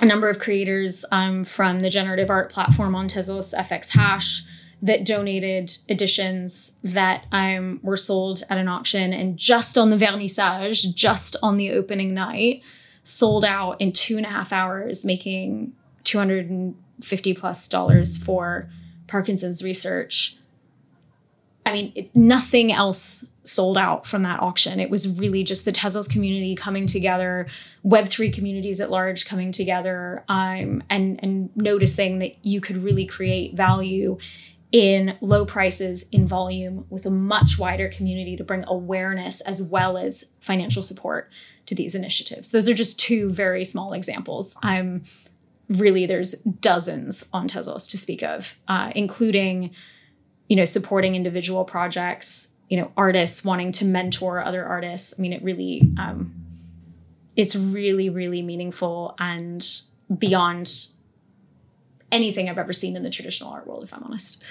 a 0.01 0.07
number 0.07 0.31
of 0.31 0.39
creators 0.39 1.05
um, 1.13 1.45
from 1.45 1.81
the 1.81 1.91
generative 1.91 2.31
art 2.31 2.51
platform 2.51 2.95
on 2.95 3.09
Tezos 3.09 3.55
FX 3.55 3.91
Hash 3.91 4.45
that 4.83 5.05
donated 5.05 5.77
editions 5.89 6.77
that 6.83 7.27
um, 7.33 7.81
were 7.83 7.99
sold 7.99 8.43
at 8.49 8.57
an 8.57 8.69
auction 8.69 9.13
and 9.13 9.37
just 9.37 9.77
on 9.77 9.91
the 9.91 9.97
vernissage, 9.97 10.95
just 10.95 11.37
on 11.43 11.57
the 11.57 11.71
opening 11.73 12.15
night, 12.15 12.63
sold 13.03 13.45
out 13.45 13.79
in 13.79 13.93
two 13.93 14.17
and 14.17 14.25
a 14.25 14.31
half 14.31 14.53
hours, 14.53 15.05
making 15.05 15.75
250 16.05 17.35
plus 17.35 17.69
dollars 17.69 18.17
for 18.17 18.69
Parkinson's 19.07 19.63
research. 19.63 20.37
I 21.67 21.73
mean, 21.73 21.93
it, 21.95 22.15
nothing 22.17 22.73
else 22.73 23.27
sold 23.45 23.77
out 23.77 24.07
from 24.07 24.23
that 24.23 24.41
auction. 24.41 24.81
It 24.81 24.91
was 24.91 25.19
really 25.19 25.45
just 25.45 25.65
the 25.65 25.73
Tezos 25.73 26.11
community 26.11 26.55
coming 26.55 26.87
together, 26.87 27.47
Web3 27.85 28.33
communities 28.33 28.81
at 28.81 28.91
large 28.91 29.27
coming 29.27 29.53
together, 29.53 30.25
um, 30.29 30.83
and, 30.89 31.19
and 31.23 31.51
noticing 31.57 32.19
that 32.21 32.45
you 32.45 32.61
could 32.61 32.77
really 32.77 33.07
create 33.07 33.55
value 33.55 34.19
in 34.73 35.17
low 35.21 35.45
prices, 35.45 36.09
in 36.11 36.29
volume, 36.29 36.87
with 36.91 37.05
a 37.07 37.11
much 37.11 37.59
wider 37.59 37.89
community 37.89 38.37
to 38.37 38.45
bring 38.45 38.65
awareness 38.69 39.41
as 39.41 39.63
well 39.63 39.99
as 39.99 40.31
financial 40.41 40.83
support 40.83 41.31
to 41.67 41.75
these 41.75 41.95
initiatives. 41.95 42.53
Those 42.53 42.69
are 42.69 42.75
just 42.75 43.01
two 43.01 43.31
very 43.31 43.65
small 43.65 43.93
examples. 43.93 44.57
I'm 44.63 45.05
really 45.71 46.05
there's 46.05 46.33
dozens 46.33 47.29
on 47.33 47.49
Tezos 47.49 47.89
to 47.91 47.97
speak 47.97 48.23
of, 48.23 48.59
uh, 48.69 48.91
including, 48.95 49.71
you 50.49 50.57
know, 50.57 50.65
supporting 50.65 51.15
individual 51.15 51.65
projects, 51.65 52.53
you 52.69 52.77
know, 52.77 52.91
artists 52.97 53.45
wanting 53.45 53.73
to 53.73 53.85
mentor 53.85 54.45
other 54.45 54.67
artists. 54.67 55.15
I 55.17 55.23
mean, 55.23 55.33
it 55.33 55.43
really, 55.43 55.93
um, 55.97 56.35
it's 57.37 57.55
really, 57.55 58.11
really 58.11 58.43
meaningful 58.43 59.15
and 59.19 59.67
beyond 60.19 60.89
anything 62.11 62.49
I've 62.49 62.59
ever 62.59 62.73
seen 62.73 62.97
in 62.97 63.03
the 63.03 63.11
traditional 63.11 63.51
art 63.51 63.67
world, 63.67 63.85
if 63.85 63.95
I'm 63.95 64.03
honest. 64.03 64.43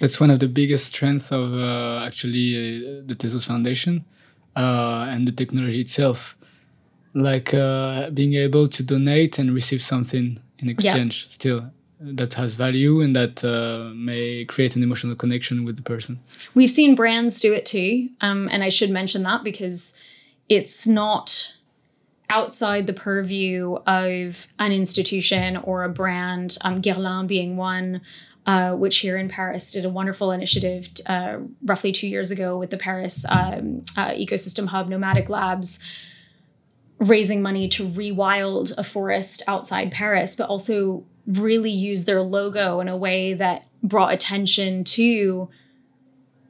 That's 0.00 0.18
one 0.18 0.30
of 0.30 0.40
the 0.40 0.48
biggest 0.48 0.86
strengths 0.86 1.30
of 1.30 1.52
uh, 1.54 2.00
actually 2.02 2.56
uh, 2.56 3.02
the 3.04 3.14
Tezos 3.14 3.46
Foundation 3.46 4.04
uh, 4.54 5.06
and 5.10 5.28
the 5.28 5.32
technology 5.32 5.80
itself. 5.80 6.36
Like 7.14 7.54
uh, 7.54 8.10
being 8.10 8.34
able 8.34 8.68
to 8.68 8.82
donate 8.82 9.38
and 9.38 9.54
receive 9.54 9.80
something 9.80 10.38
in 10.58 10.68
exchange 10.68 11.24
yeah. 11.24 11.32
still 11.32 11.70
that 11.98 12.34
has 12.34 12.52
value 12.52 13.00
and 13.00 13.16
that 13.16 13.42
uh, 13.42 13.90
may 13.94 14.44
create 14.44 14.76
an 14.76 14.82
emotional 14.82 15.16
connection 15.16 15.64
with 15.64 15.76
the 15.76 15.82
person. 15.82 16.20
We've 16.54 16.70
seen 16.70 16.94
brands 16.94 17.40
do 17.40 17.54
it 17.54 17.64
too. 17.64 18.10
Um, 18.20 18.48
and 18.52 18.62
I 18.62 18.68
should 18.68 18.90
mention 18.90 19.22
that 19.22 19.42
because 19.42 19.96
it's 20.48 20.86
not 20.86 21.54
outside 22.28 22.86
the 22.86 22.92
purview 22.92 23.76
of 23.86 24.48
an 24.58 24.72
institution 24.72 25.56
or 25.56 25.84
a 25.84 25.88
brand, 25.88 26.58
um, 26.62 26.82
Guerlain 26.82 27.26
being 27.26 27.56
one, 27.56 28.02
uh, 28.46 28.72
which 28.72 28.98
here 28.98 29.16
in 29.16 29.28
Paris 29.28 29.72
did 29.72 29.84
a 29.84 29.88
wonderful 29.88 30.32
initiative 30.32 30.88
uh, 31.06 31.38
roughly 31.64 31.92
two 31.92 32.06
years 32.08 32.30
ago 32.30 32.58
with 32.58 32.70
the 32.70 32.76
Paris 32.76 33.24
um, 33.28 33.84
uh, 33.96 34.10
Ecosystem 34.10 34.66
Hub 34.66 34.88
Nomadic 34.88 35.28
Labs, 35.28 35.78
raising 36.98 37.42
money 37.42 37.68
to 37.68 37.86
rewild 37.86 38.76
a 38.78 38.84
forest 38.84 39.42
outside 39.46 39.92
Paris, 39.92 40.36
but 40.36 40.48
also 40.48 41.04
really 41.26 41.70
use 41.70 42.04
their 42.04 42.22
logo 42.22 42.80
in 42.80 42.88
a 42.88 42.96
way 42.96 43.34
that 43.34 43.66
brought 43.82 44.12
attention 44.12 44.84
to 44.84 45.48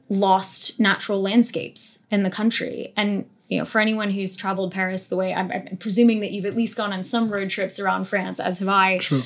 lost 0.09 0.79
natural 0.79 1.21
landscapes 1.21 2.05
in 2.09 2.23
the 2.23 2.29
country. 2.29 2.93
And 2.95 3.25
you 3.49 3.59
know, 3.59 3.65
for 3.65 3.79
anyone 3.79 4.11
who's 4.11 4.35
traveled 4.35 4.71
Paris 4.71 5.07
the 5.07 5.15
way 5.15 5.33
I'm, 5.33 5.51
I'm, 5.51 5.77
presuming 5.77 6.19
that 6.19 6.31
you've 6.31 6.45
at 6.45 6.55
least 6.55 6.77
gone 6.77 6.93
on 6.93 7.03
some 7.03 7.29
road 7.29 7.49
trips 7.49 7.79
around 7.79 8.05
France, 8.05 8.39
as 8.39 8.59
have 8.59 8.67
I. 8.67 8.97
True. 8.97 9.23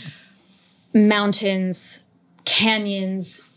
Mountains, 0.94 2.04
canyons, 2.46 3.50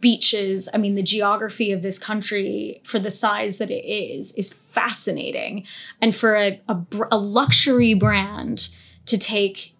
beaches. 0.00 0.68
I 0.72 0.78
mean, 0.78 0.94
the 0.94 1.02
geography 1.02 1.72
of 1.72 1.82
this 1.82 1.98
country, 1.98 2.80
for 2.84 2.98
the 2.98 3.10
size 3.10 3.58
that 3.58 3.70
it 3.70 3.84
is, 3.84 4.32
is 4.36 4.52
fascinating. 4.52 5.66
And 6.00 6.14
for 6.14 6.36
a, 6.36 6.60
a, 6.68 6.78
a 7.12 7.18
luxury 7.18 7.94
brand 7.94 8.68
to 9.06 9.18
take, 9.18 9.74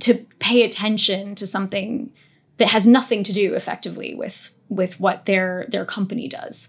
to 0.00 0.14
pay 0.38 0.62
attention 0.62 1.34
to 1.36 1.46
something 1.46 2.12
that 2.58 2.68
has 2.68 2.86
nothing 2.86 3.22
to 3.24 3.32
do 3.32 3.54
effectively 3.54 4.14
with 4.14 4.54
with 4.68 5.00
what 5.00 5.24
their 5.24 5.64
their 5.70 5.86
company 5.86 6.28
does 6.28 6.68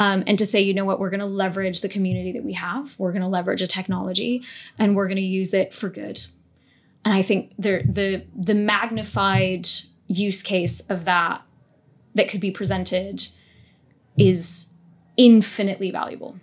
um, 0.00 0.24
and 0.26 0.38
to 0.38 0.46
say, 0.46 0.62
you 0.62 0.72
know 0.72 0.86
what, 0.86 0.98
we're 0.98 1.10
going 1.10 1.20
to 1.20 1.26
leverage 1.26 1.82
the 1.82 1.88
community 1.88 2.32
that 2.32 2.42
we 2.42 2.54
have. 2.54 2.98
We're 2.98 3.12
going 3.12 3.20
to 3.22 3.28
leverage 3.28 3.60
a 3.60 3.66
technology, 3.66 4.42
and 4.78 4.96
we're 4.96 5.06
going 5.06 5.16
to 5.16 5.22
use 5.22 5.52
it 5.52 5.74
for 5.74 5.90
good. 5.90 6.24
And 7.04 7.14
I 7.14 7.22
think 7.22 7.52
the 7.58 7.82
the 7.86 8.24
the 8.34 8.54
magnified 8.54 9.68
use 10.06 10.42
case 10.42 10.80
of 10.88 11.04
that 11.04 11.42
that 12.14 12.28
could 12.28 12.40
be 12.40 12.50
presented 12.50 13.26
is 14.16 14.74
infinitely 15.16 15.90
valuable. 15.90 16.36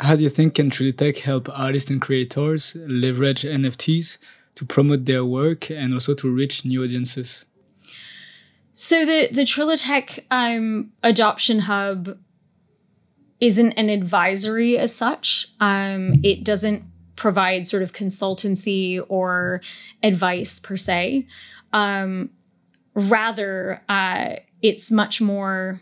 How 0.00 0.16
do 0.16 0.22
you 0.22 0.28
think 0.28 0.54
can 0.54 0.70
Trilitech 0.70 1.20
help 1.20 1.48
artists 1.56 1.90
and 1.90 2.00
creators 2.00 2.76
leverage 2.76 3.42
NFTs 3.42 4.18
to 4.56 4.64
promote 4.64 5.04
their 5.04 5.24
work 5.24 5.70
and 5.70 5.94
also 5.94 6.14
to 6.14 6.30
reach 6.30 6.64
new 6.64 6.82
audiences? 6.82 7.44
So 8.74 9.04
the 9.04 9.28
the 9.30 9.42
Trilitech 9.42 10.24
um, 10.30 10.92
adoption 11.02 11.60
hub 11.60 12.18
isn't 13.40 13.72
an 13.72 13.88
advisory 13.88 14.78
as 14.78 14.94
such. 14.94 15.48
Um, 15.60 16.14
it 16.22 16.44
doesn't 16.44 16.84
provide 17.16 17.66
sort 17.66 17.82
of 17.82 17.92
consultancy 17.92 19.04
or 19.08 19.60
advice 20.02 20.58
per 20.58 20.76
se. 20.76 21.26
Um, 21.72 22.30
rather, 22.94 23.82
uh, 23.88 24.36
it's 24.60 24.90
much 24.90 25.20
more. 25.20 25.80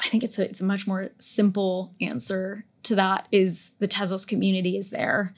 I 0.00 0.08
think 0.08 0.24
it's 0.24 0.38
a 0.38 0.48
it's 0.48 0.60
a 0.60 0.64
much 0.64 0.86
more 0.86 1.10
simple 1.18 1.94
answer 2.00 2.64
to 2.84 2.94
that. 2.96 3.28
Is 3.32 3.72
the 3.78 3.88
Tezos 3.88 4.26
community 4.26 4.76
is 4.76 4.90
there? 4.90 5.34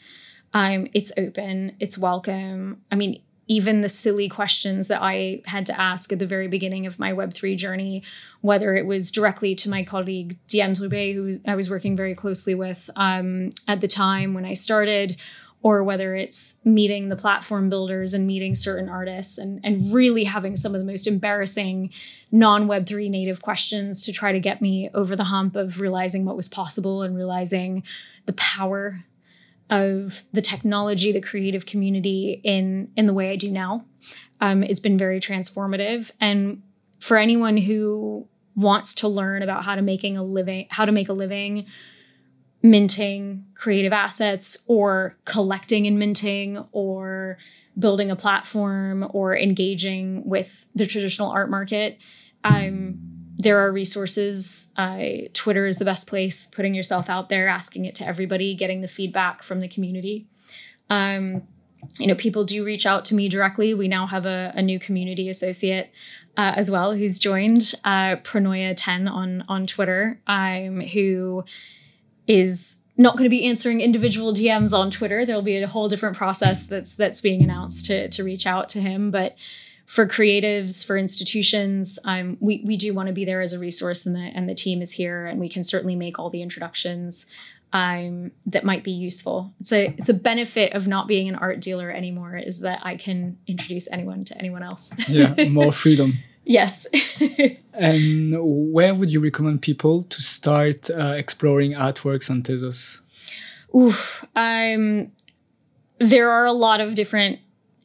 Um, 0.52 0.88
it's 0.94 1.12
open. 1.16 1.76
It's 1.78 1.98
welcome. 1.98 2.82
I 2.90 2.96
mean, 2.96 3.22
even 3.48 3.80
the 3.80 3.88
silly 3.88 4.28
questions 4.28 4.88
that 4.88 5.00
I 5.02 5.42
had 5.46 5.64
to 5.66 5.80
ask 5.80 6.12
at 6.12 6.18
the 6.18 6.26
very 6.26 6.48
beginning 6.48 6.86
of 6.86 6.98
my 6.98 7.12
Web3 7.12 7.56
journey, 7.56 8.02
whether 8.42 8.74
it 8.74 8.86
was 8.86 9.10
directly 9.10 9.54
to 9.56 9.70
my 9.70 9.82
colleague 9.82 10.38
Diane 10.48 10.74
Trubet, 10.74 11.14
who 11.14 11.32
I 11.46 11.56
was 11.56 11.70
working 11.70 11.96
very 11.96 12.14
closely 12.14 12.54
with 12.54 12.90
um, 12.94 13.50
at 13.66 13.80
the 13.80 13.88
time 13.88 14.34
when 14.34 14.44
I 14.44 14.52
started, 14.52 15.16
or 15.62 15.82
whether 15.82 16.14
it's 16.14 16.60
meeting 16.64 17.08
the 17.08 17.16
platform 17.16 17.68
builders 17.68 18.14
and 18.14 18.26
meeting 18.26 18.54
certain 18.54 18.88
artists 18.88 19.38
and, 19.38 19.60
and 19.64 19.92
really 19.92 20.24
having 20.24 20.54
some 20.54 20.74
of 20.74 20.80
the 20.80 20.86
most 20.86 21.06
embarrassing 21.06 21.90
non 22.30 22.68
Web3 22.68 23.10
native 23.10 23.42
questions 23.42 24.02
to 24.02 24.12
try 24.12 24.32
to 24.32 24.40
get 24.40 24.62
me 24.62 24.88
over 24.94 25.16
the 25.16 25.24
hump 25.24 25.56
of 25.56 25.80
realizing 25.80 26.24
what 26.24 26.36
was 26.36 26.48
possible 26.48 27.02
and 27.02 27.16
realizing 27.16 27.82
the 28.26 28.32
power 28.34 29.04
of 29.70 30.22
the 30.32 30.40
technology, 30.40 31.12
the 31.12 31.20
creative 31.20 31.66
community 31.66 32.40
in 32.44 32.90
in 32.96 33.06
the 33.06 33.14
way 33.14 33.30
I 33.30 33.36
do 33.36 33.50
now. 33.50 33.84
Um, 34.40 34.62
it's 34.62 34.80
been 34.80 34.96
very 34.96 35.20
transformative, 35.20 36.10
and 36.20 36.62
for 37.00 37.16
anyone 37.16 37.56
who 37.56 38.26
wants 38.54 38.94
to 38.94 39.08
learn 39.08 39.42
about 39.42 39.64
how 39.64 39.74
to 39.74 39.82
making 39.82 40.16
a 40.16 40.22
living, 40.22 40.66
how 40.70 40.84
to 40.84 40.92
make 40.92 41.08
a 41.08 41.12
living, 41.12 41.66
minting 42.70 43.44
creative 43.54 43.92
assets, 43.92 44.64
or 44.66 45.16
collecting 45.24 45.86
and 45.86 45.98
minting, 45.98 46.64
or 46.72 47.38
building 47.78 48.10
a 48.10 48.16
platform, 48.16 49.08
or 49.10 49.36
engaging 49.36 50.28
with 50.28 50.66
the 50.74 50.86
traditional 50.86 51.30
art 51.30 51.50
market. 51.50 51.98
Um, 52.44 52.98
there 53.36 53.58
are 53.58 53.70
resources. 53.70 54.72
Uh, 54.76 55.28
Twitter 55.32 55.66
is 55.66 55.78
the 55.78 55.84
best 55.84 56.08
place, 56.08 56.46
putting 56.46 56.74
yourself 56.74 57.08
out 57.08 57.28
there, 57.28 57.46
asking 57.46 57.84
it 57.84 57.94
to 57.96 58.06
everybody, 58.06 58.54
getting 58.54 58.80
the 58.80 58.88
feedback 58.88 59.42
from 59.42 59.60
the 59.60 59.68
community. 59.68 60.26
Um, 60.90 61.42
you 61.98 62.08
know, 62.08 62.16
people 62.16 62.44
do 62.44 62.64
reach 62.64 62.84
out 62.84 63.04
to 63.06 63.14
me 63.14 63.28
directly. 63.28 63.74
We 63.74 63.86
now 63.86 64.06
have 64.06 64.26
a, 64.26 64.52
a 64.56 64.62
new 64.62 64.80
community 64.80 65.28
associate 65.28 65.92
uh, 66.36 66.52
as 66.56 66.70
well 66.70 66.94
who's 66.94 67.18
joined 67.18 67.74
uh, 67.84 68.16
Pronoia10 68.16 69.10
on, 69.10 69.44
on 69.48 69.66
Twitter, 69.66 70.20
um, 70.26 70.80
who 70.80 71.44
is 72.28 72.76
not 72.96 73.14
going 73.14 73.24
to 73.24 73.30
be 73.30 73.46
answering 73.46 73.80
individual 73.80 74.32
DMs 74.32 74.76
on 74.76 74.90
Twitter. 74.90 75.24
There'll 75.24 75.42
be 75.42 75.56
a 75.56 75.66
whole 75.66 75.88
different 75.88 76.16
process 76.16 76.66
that's 76.66 76.94
that's 76.94 77.20
being 77.20 77.42
announced 77.42 77.86
to 77.86 78.08
to 78.08 78.22
reach 78.22 78.46
out 78.46 78.68
to 78.70 78.80
him, 78.80 79.10
but 79.10 79.36
for 79.86 80.06
creatives, 80.06 80.84
for 80.84 80.98
institutions, 80.98 81.98
um, 82.04 82.36
we 82.40 82.62
we 82.64 82.76
do 82.76 82.92
want 82.92 83.06
to 83.06 83.12
be 83.12 83.24
there 83.24 83.40
as 83.40 83.54
a 83.54 83.58
resource, 83.58 84.04
and 84.04 84.14
the 84.14 84.20
and 84.20 84.48
the 84.48 84.54
team 84.54 84.82
is 84.82 84.92
here, 84.92 85.26
and 85.26 85.40
we 85.40 85.48
can 85.48 85.64
certainly 85.64 85.96
make 85.96 86.18
all 86.18 86.28
the 86.28 86.42
introductions 86.42 87.26
um, 87.72 88.32
that 88.46 88.64
might 88.64 88.84
be 88.84 88.90
useful. 88.90 89.52
It's 89.60 89.72
a 89.72 89.94
it's 89.96 90.08
a 90.08 90.14
benefit 90.14 90.74
of 90.74 90.86
not 90.86 91.06
being 91.06 91.28
an 91.28 91.36
art 91.36 91.60
dealer 91.60 91.90
anymore 91.90 92.36
is 92.36 92.60
that 92.60 92.80
I 92.84 92.96
can 92.96 93.38
introduce 93.46 93.90
anyone 93.90 94.24
to 94.26 94.36
anyone 94.36 94.62
else. 94.62 94.92
yeah, 95.08 95.34
more 95.48 95.72
freedom. 95.72 96.14
Yes. 96.48 96.86
and 97.72 98.34
where 98.72 98.94
would 98.94 99.12
you 99.12 99.20
recommend 99.20 99.62
people 99.62 100.02
to 100.04 100.20
start 100.20 100.90
uh, 100.90 101.14
exploring 101.16 101.72
artworks 101.72 102.30
on 102.30 102.42
Tezos? 102.42 103.02
Oof, 103.76 104.24
um, 104.34 105.12
there 105.98 106.30
are 106.30 106.46
a 106.46 106.52
lot 106.52 106.80
of 106.80 106.94
different 106.94 107.38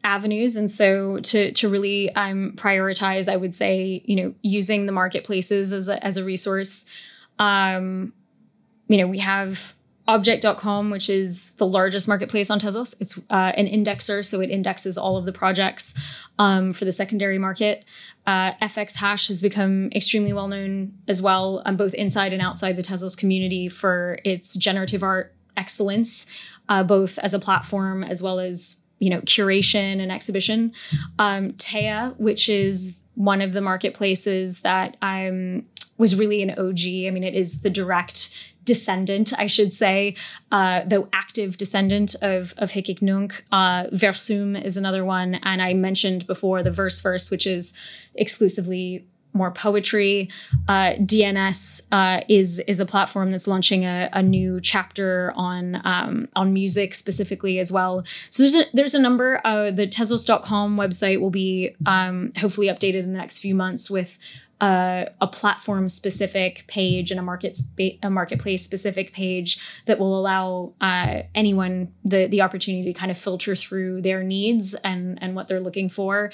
avenues 0.04 0.58
and 0.58 0.70
so 0.70 1.18
to 1.20 1.52
to 1.54 1.70
really 1.70 2.14
um, 2.16 2.52
prioritize 2.58 3.32
i 3.32 3.38
would 3.38 3.56
say 3.56 4.02
you 4.04 4.18
know 4.18 4.34
using 4.42 4.86
the 4.86 4.92
marketplaces 4.92 5.72
as 5.72 5.88
a, 5.88 6.04
as 6.06 6.18
a 6.18 6.26
resource 6.26 6.86
um, 7.40 8.12
you 8.90 8.98
know 8.98 9.08
we 9.08 9.20
have 9.20 9.76
objkt.com 10.08 10.90
which 10.90 11.10
is 11.10 11.52
the 11.56 11.66
largest 11.66 12.08
marketplace 12.08 12.50
on 12.50 12.60
tezos 12.60 13.00
it's 13.02 13.18
uh, 13.30 13.52
an 13.56 13.68
indexer 13.68 14.26
so 14.26 14.42
it 14.42 14.50
indexes 14.50 14.98
all 14.98 15.18
of 15.18 15.26
the 15.26 15.32
projects 15.32 15.94
um, 16.40 16.72
for 16.72 16.86
the 16.86 16.92
secondary 16.92 17.38
market 17.38 17.86
uh, 18.28 18.52
fx 18.54 18.98
hash 18.98 19.28
has 19.28 19.42
become 19.42 19.90
extremely 19.94 20.34
well 20.34 20.48
known 20.48 20.94
as 21.08 21.22
well 21.22 21.62
um, 21.66 21.78
both 21.78 21.94
inside 21.94 22.34
and 22.34 22.42
outside 22.42 22.76
the 22.76 22.84
tezos 22.84 23.18
community 23.18 23.70
for 23.70 24.20
its 24.24 24.56
generative 24.56 25.04
art 25.04 25.34
excellence 25.56 26.26
uh, 26.70 26.84
both 26.84 27.18
as 27.20 27.34
a 27.34 27.40
platform 27.40 28.04
as 28.04 28.22
well 28.22 28.40
as 28.40 28.84
you 29.04 29.10
know 29.10 29.20
curation 29.22 30.02
and 30.02 30.12
exhibition. 30.12 30.72
Um, 31.20 31.52
Teia, 31.54 32.18
which 32.18 32.48
is 32.48 32.98
one 33.16 33.42
of 33.42 33.54
the 33.54 33.62
marketplaces 33.62 34.62
that 34.62 34.98
um, 35.02 35.66
was 35.98 36.16
really 36.16 36.42
an 36.42 36.52
OG. 36.52 37.08
I 37.08 37.12
mean, 37.12 37.24
it 37.24 37.36
is 37.36 37.62
the 37.62 37.70
direct 37.70 38.38
descendant, 38.66 39.34
I 39.38 39.48
should 39.48 39.74
say, 39.74 40.16
uh, 40.52 40.82
though 40.86 41.08
active 41.14 41.58
descendant 41.58 42.16
of 42.22 42.54
of 42.58 42.72
Hic 42.72 42.90
et 42.90 43.02
Nunc. 43.02 43.44
Uh, 43.52 43.86
Versum 43.94 44.62
is 44.62 44.78
another 44.78 45.04
one, 45.06 45.36
and 45.36 45.62
I 45.62 45.74
mentioned 45.74 46.28
before 46.28 46.64
the 46.64 46.72
Verse 46.72 47.02
Verse, 47.02 47.30
which 47.32 47.48
is 47.48 47.74
exclusively 48.16 49.06
more 49.34 49.52
poetry. 49.52 50.30
Uh, 50.68 50.94
DNS 51.00 51.82
uh, 51.92 52.22
is 52.30 52.60
is 52.62 52.80
a 52.80 52.86
platform 52.86 53.32
that's 53.32 53.48
launching 53.48 53.84
a, 53.84 54.10
a 54.14 54.22
new 54.22 54.60
chapter 54.62 55.34
on 55.36 55.82
um, 55.86 56.28
on 56.36 56.54
music 56.54 56.94
specifically 56.94 57.60
as 57.60 57.72
well. 57.72 58.04
So 58.30 58.44
there's 58.44 58.56
a 58.56 58.66
there's 58.74 58.94
a 58.94 59.02
number. 59.02 59.42
Uh, 59.44 59.72
the 59.72 59.88
Tezos.com 59.88 60.78
website 60.78 61.20
will 61.20 61.32
be 61.32 61.76
um, 61.86 62.32
hopefully 62.38 62.68
updated 62.68 63.04
in 63.04 63.14
the 63.14 63.18
next 63.18 63.40
few 63.40 63.56
months 63.56 63.90
with 63.90 64.18
uh, 64.62 65.06
a 65.20 65.28
platform 65.28 65.90
specific 65.90 66.66
page 66.68 67.12
and 67.12 67.20
a 67.20 67.24
market 67.24 67.56
spa- 67.56 67.98
a 68.02 68.10
marketplace 68.10 68.64
specific 68.64 69.14
page 69.14 69.60
that 69.88 70.00
will 70.00 70.18
allow 70.18 70.74
uh, 70.80 71.24
anyone 71.36 71.94
the 72.06 72.28
the 72.28 72.42
opportunity 72.42 72.94
to 72.94 72.98
kind 72.98 73.12
of 73.12 73.18
filter 73.18 73.56
through 73.56 74.02
their 74.02 74.24
needs 74.24 74.74
and 74.76 75.22
and 75.22 75.36
what 75.36 75.48
they're 75.48 75.60
looking 75.60 75.90
for. 75.90 76.32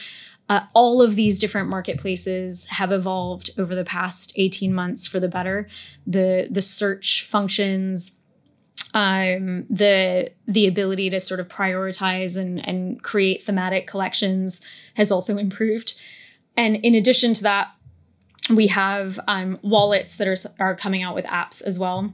Uh, 0.47 0.61
all 0.73 1.01
of 1.01 1.15
these 1.15 1.37
different 1.37 1.69
marketplaces 1.69 2.65
have 2.67 2.91
evolved 2.91 3.51
over 3.57 3.75
the 3.75 3.83
past 3.85 4.33
18 4.35 4.73
months 4.73 5.05
for 5.05 5.19
the 5.19 5.27
better. 5.27 5.67
The 6.05 6.47
the 6.49 6.61
search 6.61 7.25
functions, 7.27 8.19
um, 8.93 9.65
the 9.69 10.31
the 10.47 10.67
ability 10.67 11.09
to 11.11 11.19
sort 11.19 11.39
of 11.39 11.47
prioritize 11.47 12.37
and 12.37 12.63
and 12.67 13.01
create 13.01 13.43
thematic 13.43 13.87
collections 13.87 14.61
has 14.95 15.11
also 15.11 15.37
improved. 15.37 15.99
And 16.57 16.75
in 16.77 16.93
addition 16.93 17.33
to 17.35 17.43
that, 17.43 17.69
we 18.49 18.67
have 18.67 19.19
um, 19.27 19.59
wallets 19.61 20.15
that 20.17 20.27
are 20.27 20.37
are 20.59 20.75
coming 20.75 21.03
out 21.03 21.15
with 21.15 21.25
apps 21.25 21.63
as 21.63 21.77
well. 21.77 22.13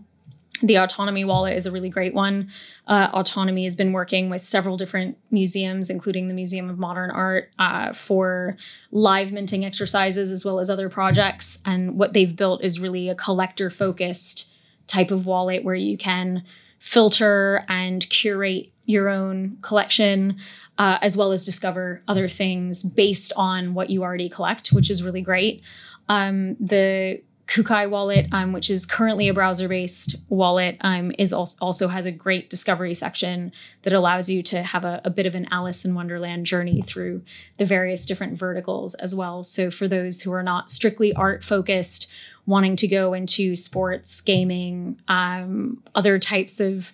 The 0.61 0.77
Autonomy 0.77 1.25
wallet 1.25 1.57
is 1.57 1.65
a 1.65 1.71
really 1.71 1.89
great 1.89 2.13
one. 2.13 2.49
Uh, 2.87 3.09
Autonomy 3.13 3.65
has 3.65 3.75
been 3.75 3.91
working 3.91 4.29
with 4.29 4.41
several 4.41 4.77
different 4.77 5.17
museums, 5.29 5.89
including 5.89 6.29
the 6.29 6.33
Museum 6.33 6.69
of 6.69 6.79
Modern 6.79 7.11
Art, 7.11 7.51
uh, 7.59 7.91
for 7.91 8.55
live 8.91 9.33
minting 9.33 9.65
exercises 9.65 10.31
as 10.31 10.45
well 10.45 10.59
as 10.59 10.69
other 10.69 10.87
projects. 10.87 11.59
And 11.65 11.97
what 11.97 12.13
they've 12.13 12.33
built 12.33 12.63
is 12.63 12.79
really 12.79 13.09
a 13.09 13.15
collector 13.15 13.69
focused 13.69 14.49
type 14.87 15.11
of 15.11 15.25
wallet 15.25 15.63
where 15.63 15.75
you 15.75 15.97
can 15.97 16.43
filter 16.79 17.65
and 17.67 18.09
curate 18.09 18.71
your 18.85 19.09
own 19.09 19.57
collection, 19.61 20.37
uh, 20.77 20.99
as 21.01 21.17
well 21.17 21.31
as 21.31 21.43
discover 21.43 22.01
other 22.07 22.29
things 22.29 22.83
based 22.83 23.33
on 23.35 23.73
what 23.73 23.89
you 23.89 24.03
already 24.03 24.29
collect, 24.29 24.69
which 24.69 24.89
is 24.89 25.03
really 25.03 25.21
great. 25.21 25.63
Um, 26.07 26.55
the 26.59 27.21
Kukai 27.47 27.87
wallet, 27.89 28.27
um, 28.31 28.53
which 28.53 28.69
is 28.69 28.85
currently 28.85 29.27
a 29.27 29.33
browser-based 29.33 30.15
wallet, 30.29 30.77
um, 30.81 31.11
is 31.19 31.31
also, 31.31 31.63
also 31.63 31.87
has 31.89 32.05
a 32.05 32.11
great 32.11 32.49
discovery 32.49 32.93
section 32.95 33.51
that 33.83 33.93
allows 33.93 34.29
you 34.29 34.41
to 34.43 34.63
have 34.63 34.83
a, 34.83 34.99
a, 35.05 35.11
bit 35.11 35.27
of 35.27 35.35
an 35.35 35.47
Alice 35.51 35.85
in 35.85 35.93
Wonderland 35.93 36.47
journey 36.47 36.81
through 36.81 37.21
the 37.57 37.65
various 37.65 38.05
different 38.05 38.37
verticals 38.37 38.95
as 38.95 39.13
well. 39.13 39.43
So 39.43 39.69
for 39.69 39.87
those 39.87 40.21
who 40.21 40.33
are 40.33 40.43
not 40.43 40.71
strictly 40.71 41.13
art 41.13 41.43
focused, 41.43 42.11
wanting 42.47 42.75
to 42.77 42.87
go 42.87 43.13
into 43.13 43.55
sports, 43.55 44.21
gaming, 44.21 44.99
um, 45.07 45.83
other 45.93 46.17
types 46.17 46.59
of 46.59 46.91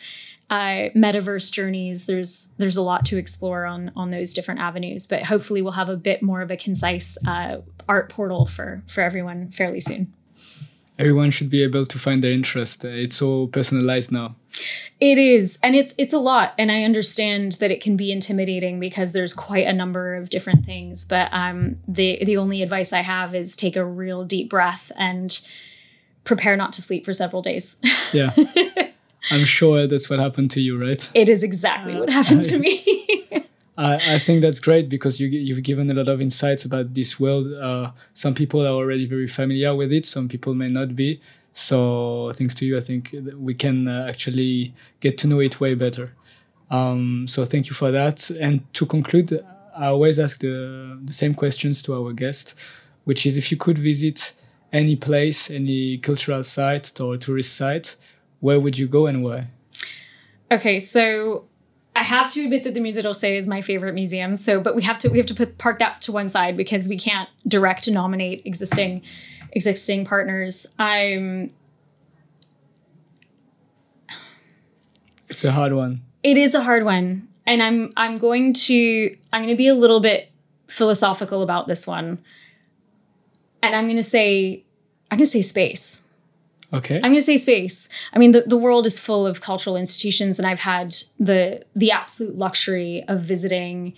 uh, 0.52 0.90
metaverse 0.96 1.52
journeys, 1.52 2.06
there's 2.06 2.54
there's 2.58 2.78
a 2.78 2.84
lot 2.84 3.06
to 3.08 3.18
explore 3.18 3.66
on 3.66 3.92
on 3.96 4.12
those 4.12 4.34
different 4.34 4.60
avenues. 4.60 5.08
But 5.08 5.24
hopefully, 5.24 5.64
we'll 5.64 5.72
have 5.72 5.90
a 5.90 5.98
bit 5.98 6.22
more 6.22 6.42
of 6.42 6.52
a 6.52 6.58
concise 6.58 7.18
uh, 7.26 7.62
art 7.90 8.10
portal 8.10 8.46
for 8.46 8.84
for 8.88 9.02
everyone 9.02 9.52
fairly 9.52 9.80
soon 9.80 10.14
everyone 11.02 11.32
should 11.32 11.50
be 11.50 11.64
able 11.64 11.84
to 11.84 11.98
find 11.98 12.24
their 12.24 12.32
interest. 12.32 12.86
Uh, 12.86 12.90
it's 12.90 13.16
so 13.16 13.48
personalized 13.48 14.12
now. 14.12 14.36
It 15.00 15.18
is, 15.18 15.58
and 15.64 15.76
it's 15.76 15.96
it's 15.98 16.14
a 16.14 16.20
lot, 16.20 16.54
and 16.60 16.72
I 16.72 16.84
understand 16.84 17.54
that 17.54 17.72
it 17.72 17.82
can 17.82 17.98
be 17.98 18.12
intimidating 18.12 18.80
because 18.80 19.14
there's 19.14 19.34
quite 19.34 19.66
a 19.66 19.74
number 19.74 20.16
of 20.16 20.30
different 20.30 20.66
things. 20.66 21.06
But 21.06 21.30
um, 21.32 21.78
the 21.88 22.24
the 22.24 22.38
only 22.38 22.62
advice 22.62 22.94
I 22.94 23.02
have 23.02 23.34
is 23.34 23.56
take 23.56 23.76
a 23.76 23.84
real 23.84 24.24
deep 24.24 24.50
breath 24.50 24.92
and 24.96 25.48
prepare 26.24 26.56
not 26.56 26.72
to 26.74 26.82
sleep 26.82 27.04
for 27.04 27.14
several 27.14 27.42
days. 27.42 27.78
Yeah, 28.14 28.36
I'm 29.30 29.46
sure 29.46 29.86
that's 29.88 30.10
what 30.10 30.20
happened 30.20 30.52
to 30.52 30.62
you, 30.62 30.82
right? 30.82 31.10
It 31.14 31.30
is 31.30 31.44
exactly 31.44 31.94
uh, 31.96 32.00
what 32.00 32.10
happened 32.10 32.44
to 32.46 32.58
me. 32.58 33.48
I, 33.78 34.16
I 34.16 34.20
think 34.20 34.42
that's 34.42 34.60
great 34.60 34.90
because 34.90 35.20
you, 35.20 35.28
you've 35.28 35.64
given 35.64 35.90
a 35.90 35.94
lot 35.94 36.08
of 36.08 36.22
insights 36.22 36.66
about 36.66 36.94
this 36.94 37.20
world. 37.20 37.54
Uh, 37.54 37.92
some 38.14 38.34
people 38.34 38.62
are 38.62 38.74
already 38.74 39.06
very 39.06 39.28
familiar 39.28 39.76
with 39.76 39.92
it, 39.92 40.06
some 40.06 40.28
people 40.28 40.54
may 40.54 40.70
not 40.70 40.96
be. 40.96 41.22
So, 41.54 42.32
thanks 42.36 42.56
to 42.56 42.66
you, 42.66 42.78
I 42.78 42.82
think 42.82 43.14
we 43.36 43.54
can 43.54 43.88
uh, 43.88 44.06
actually 44.08 44.74
get 45.02 45.18
to 45.20 45.28
know 45.28 45.40
it 45.42 45.60
way 45.60 45.74
better. 45.74 46.14
Um, 46.70 47.28
so, 47.28 47.44
thank 47.44 47.68
you 47.68 47.74
for 47.74 47.92
that. 47.92 48.30
And 48.30 48.74
to 48.74 48.86
conclude, 48.86 49.44
I 49.76 49.88
always 49.88 50.18
ask 50.18 50.40
the, 50.40 50.98
the 51.04 51.14
same 51.14 51.34
questions 51.34 51.82
to 51.84 51.96
our 51.96 52.14
guest, 52.14 52.56
which 53.04 53.26
is 53.26 53.36
if 53.36 53.52
you 53.52 53.58
could 53.58 53.78
visit 53.78 54.34
any 54.72 54.96
place, 54.96 55.52
any 55.52 55.98
cultural 55.98 56.44
site 56.44 57.00
or 57.02 57.18
tourist 57.18 57.56
site, 57.58 57.98
where 58.42 58.60
would 58.60 58.78
you 58.78 58.88
go 58.88 59.08
and 59.08 59.24
why? 59.24 59.48
Okay, 60.52 60.80
so 60.80 61.46
I 61.96 62.04
have 62.04 62.30
to 62.32 62.44
admit 62.44 62.64
that 62.64 62.74
the 62.74 62.80
Musée 62.82 63.04
d'Orsay 63.04 63.38
is 63.38 63.48
my 63.48 63.62
favorite 63.62 63.94
museum. 63.94 64.36
So, 64.36 64.60
but 64.60 64.76
we 64.76 64.82
have 64.84 64.98
to 65.00 65.10
we 65.10 65.18
have 65.18 65.28
to 65.28 65.36
put 65.36 65.58
park 65.58 65.80
that 65.80 66.02
to 66.02 66.12
one 66.12 66.28
side 66.28 66.58
because 66.58 66.90
we 66.90 66.98
can't 66.98 67.30
direct 67.48 67.90
nominate 67.90 68.42
existing 68.46 69.02
existing 69.54 70.06
partners. 70.06 70.68
I'm. 70.78 71.52
It's 75.30 75.46
a 75.46 75.52
hard 75.52 75.74
one. 75.74 76.02
It 76.24 76.38
is 76.38 76.54
a 76.54 76.62
hard 76.62 76.84
one, 76.84 77.28
and 77.46 77.64
I'm 77.64 77.94
I'm 77.96 78.18
going 78.18 78.54
to 78.54 79.16
I'm 79.32 79.42
going 79.42 79.54
to 79.54 79.58
be 79.58 79.68
a 79.68 79.76
little 79.76 80.00
bit 80.00 80.32
philosophical 80.68 81.42
about 81.42 81.68
this 81.68 81.86
one, 81.86 82.20
and 83.62 83.76
I'm 83.76 83.86
going 83.86 83.98
to 83.98 84.04
say 84.04 84.64
I'm 85.10 85.18
going 85.18 85.26
to 85.26 85.30
say 85.30 85.42
space. 85.42 86.04
Okay. 86.74 86.96
I'm 86.96 87.02
going 87.02 87.16
to 87.16 87.22
say 87.22 87.38
space. 87.38 87.90
I 88.14 88.20
mean, 88.20 88.32
the, 88.32 88.42
the 88.42 88.58
world 88.58 88.86
is 88.86 89.00
full 89.00 89.28
of 89.28 89.42
cultural 89.42 89.76
institutions, 89.76 90.40
and 90.40 90.48
I've 90.48 90.62
had 90.62 90.96
the 91.20 91.66
the 91.76 91.92
absolute 91.92 92.38
luxury 92.38 93.04
of 93.08 93.22
visiting 93.22 93.94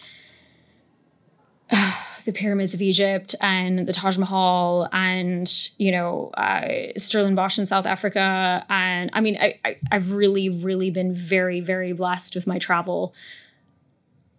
uh, 1.69 1.93
the 2.25 2.31
pyramids 2.31 2.73
of 2.73 2.81
Egypt 2.81 3.35
and 3.41 3.87
the 3.87 3.93
Taj 3.93 4.17
Mahal, 4.17 4.89
and 4.91 5.51
you 5.77 5.91
know 5.91 6.29
uh, 6.35 6.93
Stellenbosch 6.97 7.59
in 7.59 7.67
South 7.67 7.85
Africa, 7.85 8.65
and 8.69 9.11
I 9.13 9.21
mean, 9.21 9.37
I, 9.39 9.59
I 9.63 9.77
I've 9.91 10.13
really, 10.13 10.49
really 10.49 10.89
been 10.89 11.13
very, 11.13 11.59
very 11.59 11.93
blessed 11.93 12.33
with 12.33 12.47
my 12.47 12.57
travel. 12.57 13.13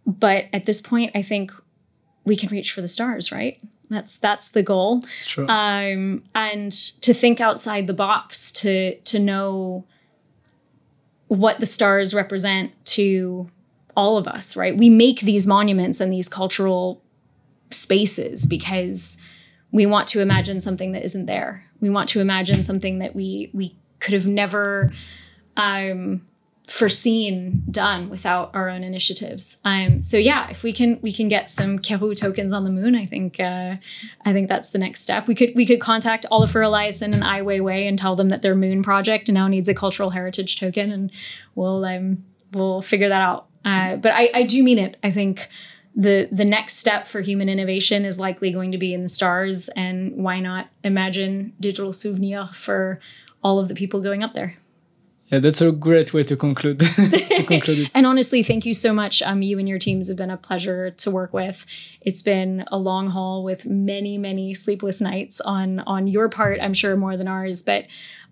But 0.07 0.47
at 0.53 0.67
this 0.67 0.83
point, 0.83 1.13
I 1.15 1.23
think 1.23 1.53
we 2.25 2.37
can 2.37 2.49
reach 2.51 2.73
for 2.73 2.81
the 2.81 2.89
stars, 2.89 3.31
right? 3.31 3.61
That's 3.91 4.17
that's 4.17 4.49
the 4.49 4.63
goal. 4.63 5.05
Um, 5.49 6.23
and 6.35 6.73
to 6.73 7.15
think 7.15 7.41
outside 7.41 7.87
the 7.87 7.95
box, 7.95 8.51
to 8.53 8.97
to 8.97 9.19
know 9.19 9.85
what 11.29 11.61
the 11.61 11.67
stars 11.67 12.15
represent 12.15 12.73
to 12.87 13.49
all 13.97 14.17
of 14.17 14.27
us, 14.27 14.57
right? 14.57 14.77
We 14.77 14.91
make 14.91 15.21
these 15.21 15.47
monuments 15.47 16.01
and 16.01 16.13
these 16.13 16.29
cultural 16.29 17.03
spaces 17.71 18.47
because 18.47 19.17
we 19.71 19.87
want 19.87 20.09
to 20.09 20.21
imagine 20.21 20.61
something 20.61 20.93
that 20.93 21.05
isn't 21.05 21.27
there. 21.27 21.65
We 21.81 21.91
want 21.91 22.09
to 22.11 22.21
imagine 22.21 22.63
something 22.63 22.99
that 23.01 23.15
we 23.15 23.51
we 23.53 23.77
could 24.01 24.15
have 24.15 24.27
never 24.27 24.93
um, 25.57 26.27
foreseen 26.67 27.63
done 27.71 28.09
without 28.09 28.51
our 28.55 28.71
own 28.71 28.83
initiatives. 28.83 29.59
Um, 29.65 30.01
so 30.01 30.17
yeah, 30.17 30.49
if 30.49 30.63
we 30.63 30.73
can 30.73 30.99
we 31.03 31.13
can 31.13 31.29
get 31.29 31.51
some 31.51 31.79
KERU 31.79 32.17
tokens 32.17 32.53
on 32.53 32.65
the 32.65 32.71
moon, 32.71 32.95
I 32.95 33.05
think 33.05 33.39
uh, 33.39 33.77
I 34.25 34.33
think 34.33 34.49
that's 34.49 34.71
the 34.71 34.79
next 34.79 35.03
step. 35.03 35.27
We 35.27 35.35
could 35.35 35.53
we 35.55 35.67
could 35.67 35.81
contact 35.81 36.25
Olafur 36.31 36.65
Eliasson 36.65 37.13
and 37.13 37.23
Ai 37.23 37.43
Weiwei 37.43 37.87
and 37.87 37.99
tell 37.99 38.17
them 38.17 38.31
that 38.31 38.43
their 38.43 38.55
moon 38.55 38.83
project 38.83 39.29
now 39.31 39.47
needs 39.47 39.69
a 39.69 39.75
cultural 39.75 40.11
heritage 40.11 40.59
token, 40.59 40.91
and 40.91 41.13
we'll 41.55 41.85
um, 41.85 42.25
we'll 42.53 42.81
figure 42.81 43.09
that 43.09 43.21
out. 43.21 43.47
Uh, 43.65 43.97
but 43.97 44.13
I, 44.13 44.31
I 44.35 44.43
do 44.45 44.63
mean 44.63 44.79
it. 44.79 44.97
I 45.03 45.11
think 45.11 45.49
the 45.95 46.29
the 46.33 46.45
next 46.47 46.79
step 46.79 47.07
for 47.07 47.21
human 47.21 47.51
innovation 47.51 48.07
is 48.07 48.19
likely 48.19 48.51
going 48.51 48.73
to 48.73 48.79
be 48.79 48.95
in 48.95 49.03
the 49.03 49.09
stars, 49.09 49.69
and 49.71 50.17
why 50.17 50.41
not 50.41 50.69
imagine 50.83 51.53
digital 51.61 51.93
souvenir 51.93 52.47
for 52.47 53.01
all 53.43 53.59
of 53.59 53.69
the 53.69 53.75
people 53.75 54.01
going 54.01 54.23
up 54.23 54.33
there? 54.33 54.57
Yeah, 55.35 55.41
that's 55.41 55.61
a 55.61 55.73
great 55.73 56.15
way 56.15 56.23
to 56.23 56.37
conclude. 56.37 56.79
to 56.97 57.45
conclude 57.47 57.91
and 57.93 58.07
honestly, 58.07 58.45
thank 58.45 58.65
you 58.65 58.73
so 58.73 58.95
much. 58.95 59.21
Um, 59.21 59.43
you 59.43 59.59
and 59.59 59.69
your 59.69 59.81
teams 59.81 60.07
have 60.07 60.17
been 60.17 60.31
a 60.31 60.37
pleasure 60.37 60.93
to 60.93 61.11
work 61.11 61.33
with. 61.33 61.67
It's 62.01 62.23
been 62.23 62.65
a 62.71 62.79
long 62.79 63.09
haul 63.11 63.43
with 63.43 63.67
many, 63.67 64.17
many 64.17 64.55
sleepless 64.55 65.01
nights 65.01 65.41
on 65.41 65.81
on 65.81 66.07
your 66.07 66.29
part. 66.29 66.61
I'm 66.63 66.73
sure 66.73 66.95
more 66.95 67.17
than 67.17 67.27
ours, 67.27 67.65
but 67.65 67.87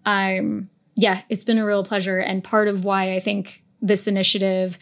um, 0.07 0.71
yeah, 0.95 1.23
it's 1.29 1.43
been 1.43 1.59
a 1.59 1.67
real 1.67 1.83
pleasure. 1.83 2.21
And 2.21 2.45
part 2.45 2.69
of 2.69 2.85
why 2.85 3.15
I 3.15 3.19
think 3.19 3.65
this 3.81 4.07
initiative 4.07 4.79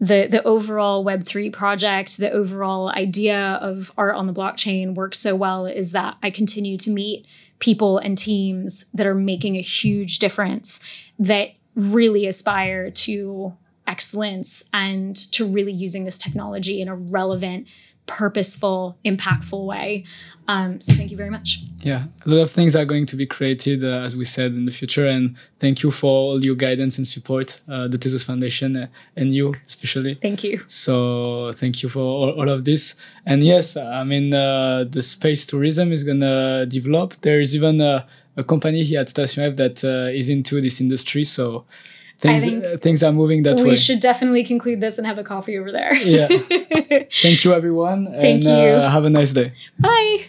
the 0.00 0.26
the 0.30 0.42
overall 0.42 1.04
web3 1.04 1.52
project 1.52 2.18
the 2.18 2.30
overall 2.30 2.90
idea 2.90 3.58
of 3.62 3.92
art 3.96 4.16
on 4.16 4.26
the 4.26 4.32
blockchain 4.32 4.94
works 4.94 5.20
so 5.20 5.36
well 5.36 5.66
is 5.66 5.92
that 5.92 6.16
i 6.20 6.30
continue 6.30 6.76
to 6.76 6.90
meet 6.90 7.24
people 7.58 7.98
and 7.98 8.18
teams 8.18 8.84
that 8.94 9.06
are 9.06 9.14
making 9.14 9.56
a 9.56 9.60
huge 9.60 10.18
difference 10.18 10.80
that 11.18 11.50
really 11.74 12.26
aspire 12.26 12.90
to 12.90 13.56
excellence 13.86 14.64
and 14.72 15.16
to 15.32 15.46
really 15.46 15.72
using 15.72 16.04
this 16.04 16.18
technology 16.18 16.80
in 16.80 16.88
a 16.88 16.94
relevant 16.94 17.66
purposeful, 18.06 18.96
impactful 19.04 19.64
way. 19.64 20.04
Um, 20.46 20.78
so 20.80 20.92
thank 20.92 21.10
you 21.10 21.16
very 21.16 21.30
much. 21.30 21.62
Yeah, 21.80 22.04
a 22.26 22.28
lot 22.28 22.42
of 22.42 22.50
things 22.50 22.76
are 22.76 22.84
going 22.84 23.06
to 23.06 23.16
be 23.16 23.24
created, 23.24 23.82
uh, 23.82 24.02
as 24.02 24.14
we 24.14 24.26
said, 24.26 24.52
in 24.52 24.66
the 24.66 24.72
future. 24.72 25.06
And 25.06 25.36
thank 25.58 25.82
you 25.82 25.90
for 25.90 26.10
all 26.10 26.44
your 26.44 26.54
guidance 26.54 26.98
and 26.98 27.08
support, 27.08 27.62
uh, 27.66 27.88
the 27.88 27.96
Tezos 27.96 28.24
Foundation, 28.24 28.76
uh, 28.76 28.86
and 29.16 29.34
you 29.34 29.54
especially. 29.66 30.16
Thank 30.16 30.44
you. 30.44 30.62
So 30.66 31.52
thank 31.54 31.82
you 31.82 31.88
for 31.88 32.00
all, 32.00 32.30
all 32.38 32.48
of 32.50 32.66
this. 32.66 32.96
And 33.24 33.42
yes, 33.42 33.76
I 33.76 34.04
mean, 34.04 34.34
uh, 34.34 34.84
the 34.88 35.00
space 35.00 35.46
tourism 35.46 35.92
is 35.92 36.04
going 36.04 36.20
to 36.20 36.66
develop. 36.68 37.14
There 37.22 37.40
is 37.40 37.54
even 37.54 37.80
a, 37.80 38.06
a 38.36 38.44
company 38.44 38.84
here 38.84 39.00
at 39.00 39.08
Station 39.08 39.44
F 39.44 39.56
that 39.56 39.82
uh, 39.82 40.12
is 40.12 40.28
into 40.28 40.60
this 40.60 40.78
industry. 40.78 41.24
So 41.24 41.64
things 42.18 42.44
uh, 42.46 42.76
things 42.80 43.02
are 43.02 43.12
moving 43.12 43.42
that 43.42 43.58
we 43.58 43.64
way. 43.64 43.70
We 43.70 43.76
should 43.76 44.00
definitely 44.00 44.44
conclude 44.44 44.80
this 44.80 44.98
and 44.98 45.06
have 45.06 45.18
a 45.18 45.24
coffee 45.24 45.58
over 45.58 45.72
there. 45.72 45.94
yeah. 45.94 46.28
Thank 47.22 47.44
you, 47.44 47.52
everyone. 47.52 48.06
Thank 48.06 48.44
and, 48.44 48.44
you. 48.44 48.50
Uh, 48.50 48.88
have 48.88 49.04
a 49.04 49.10
nice 49.10 49.32
day. 49.32 49.52
Bye. 49.78 50.26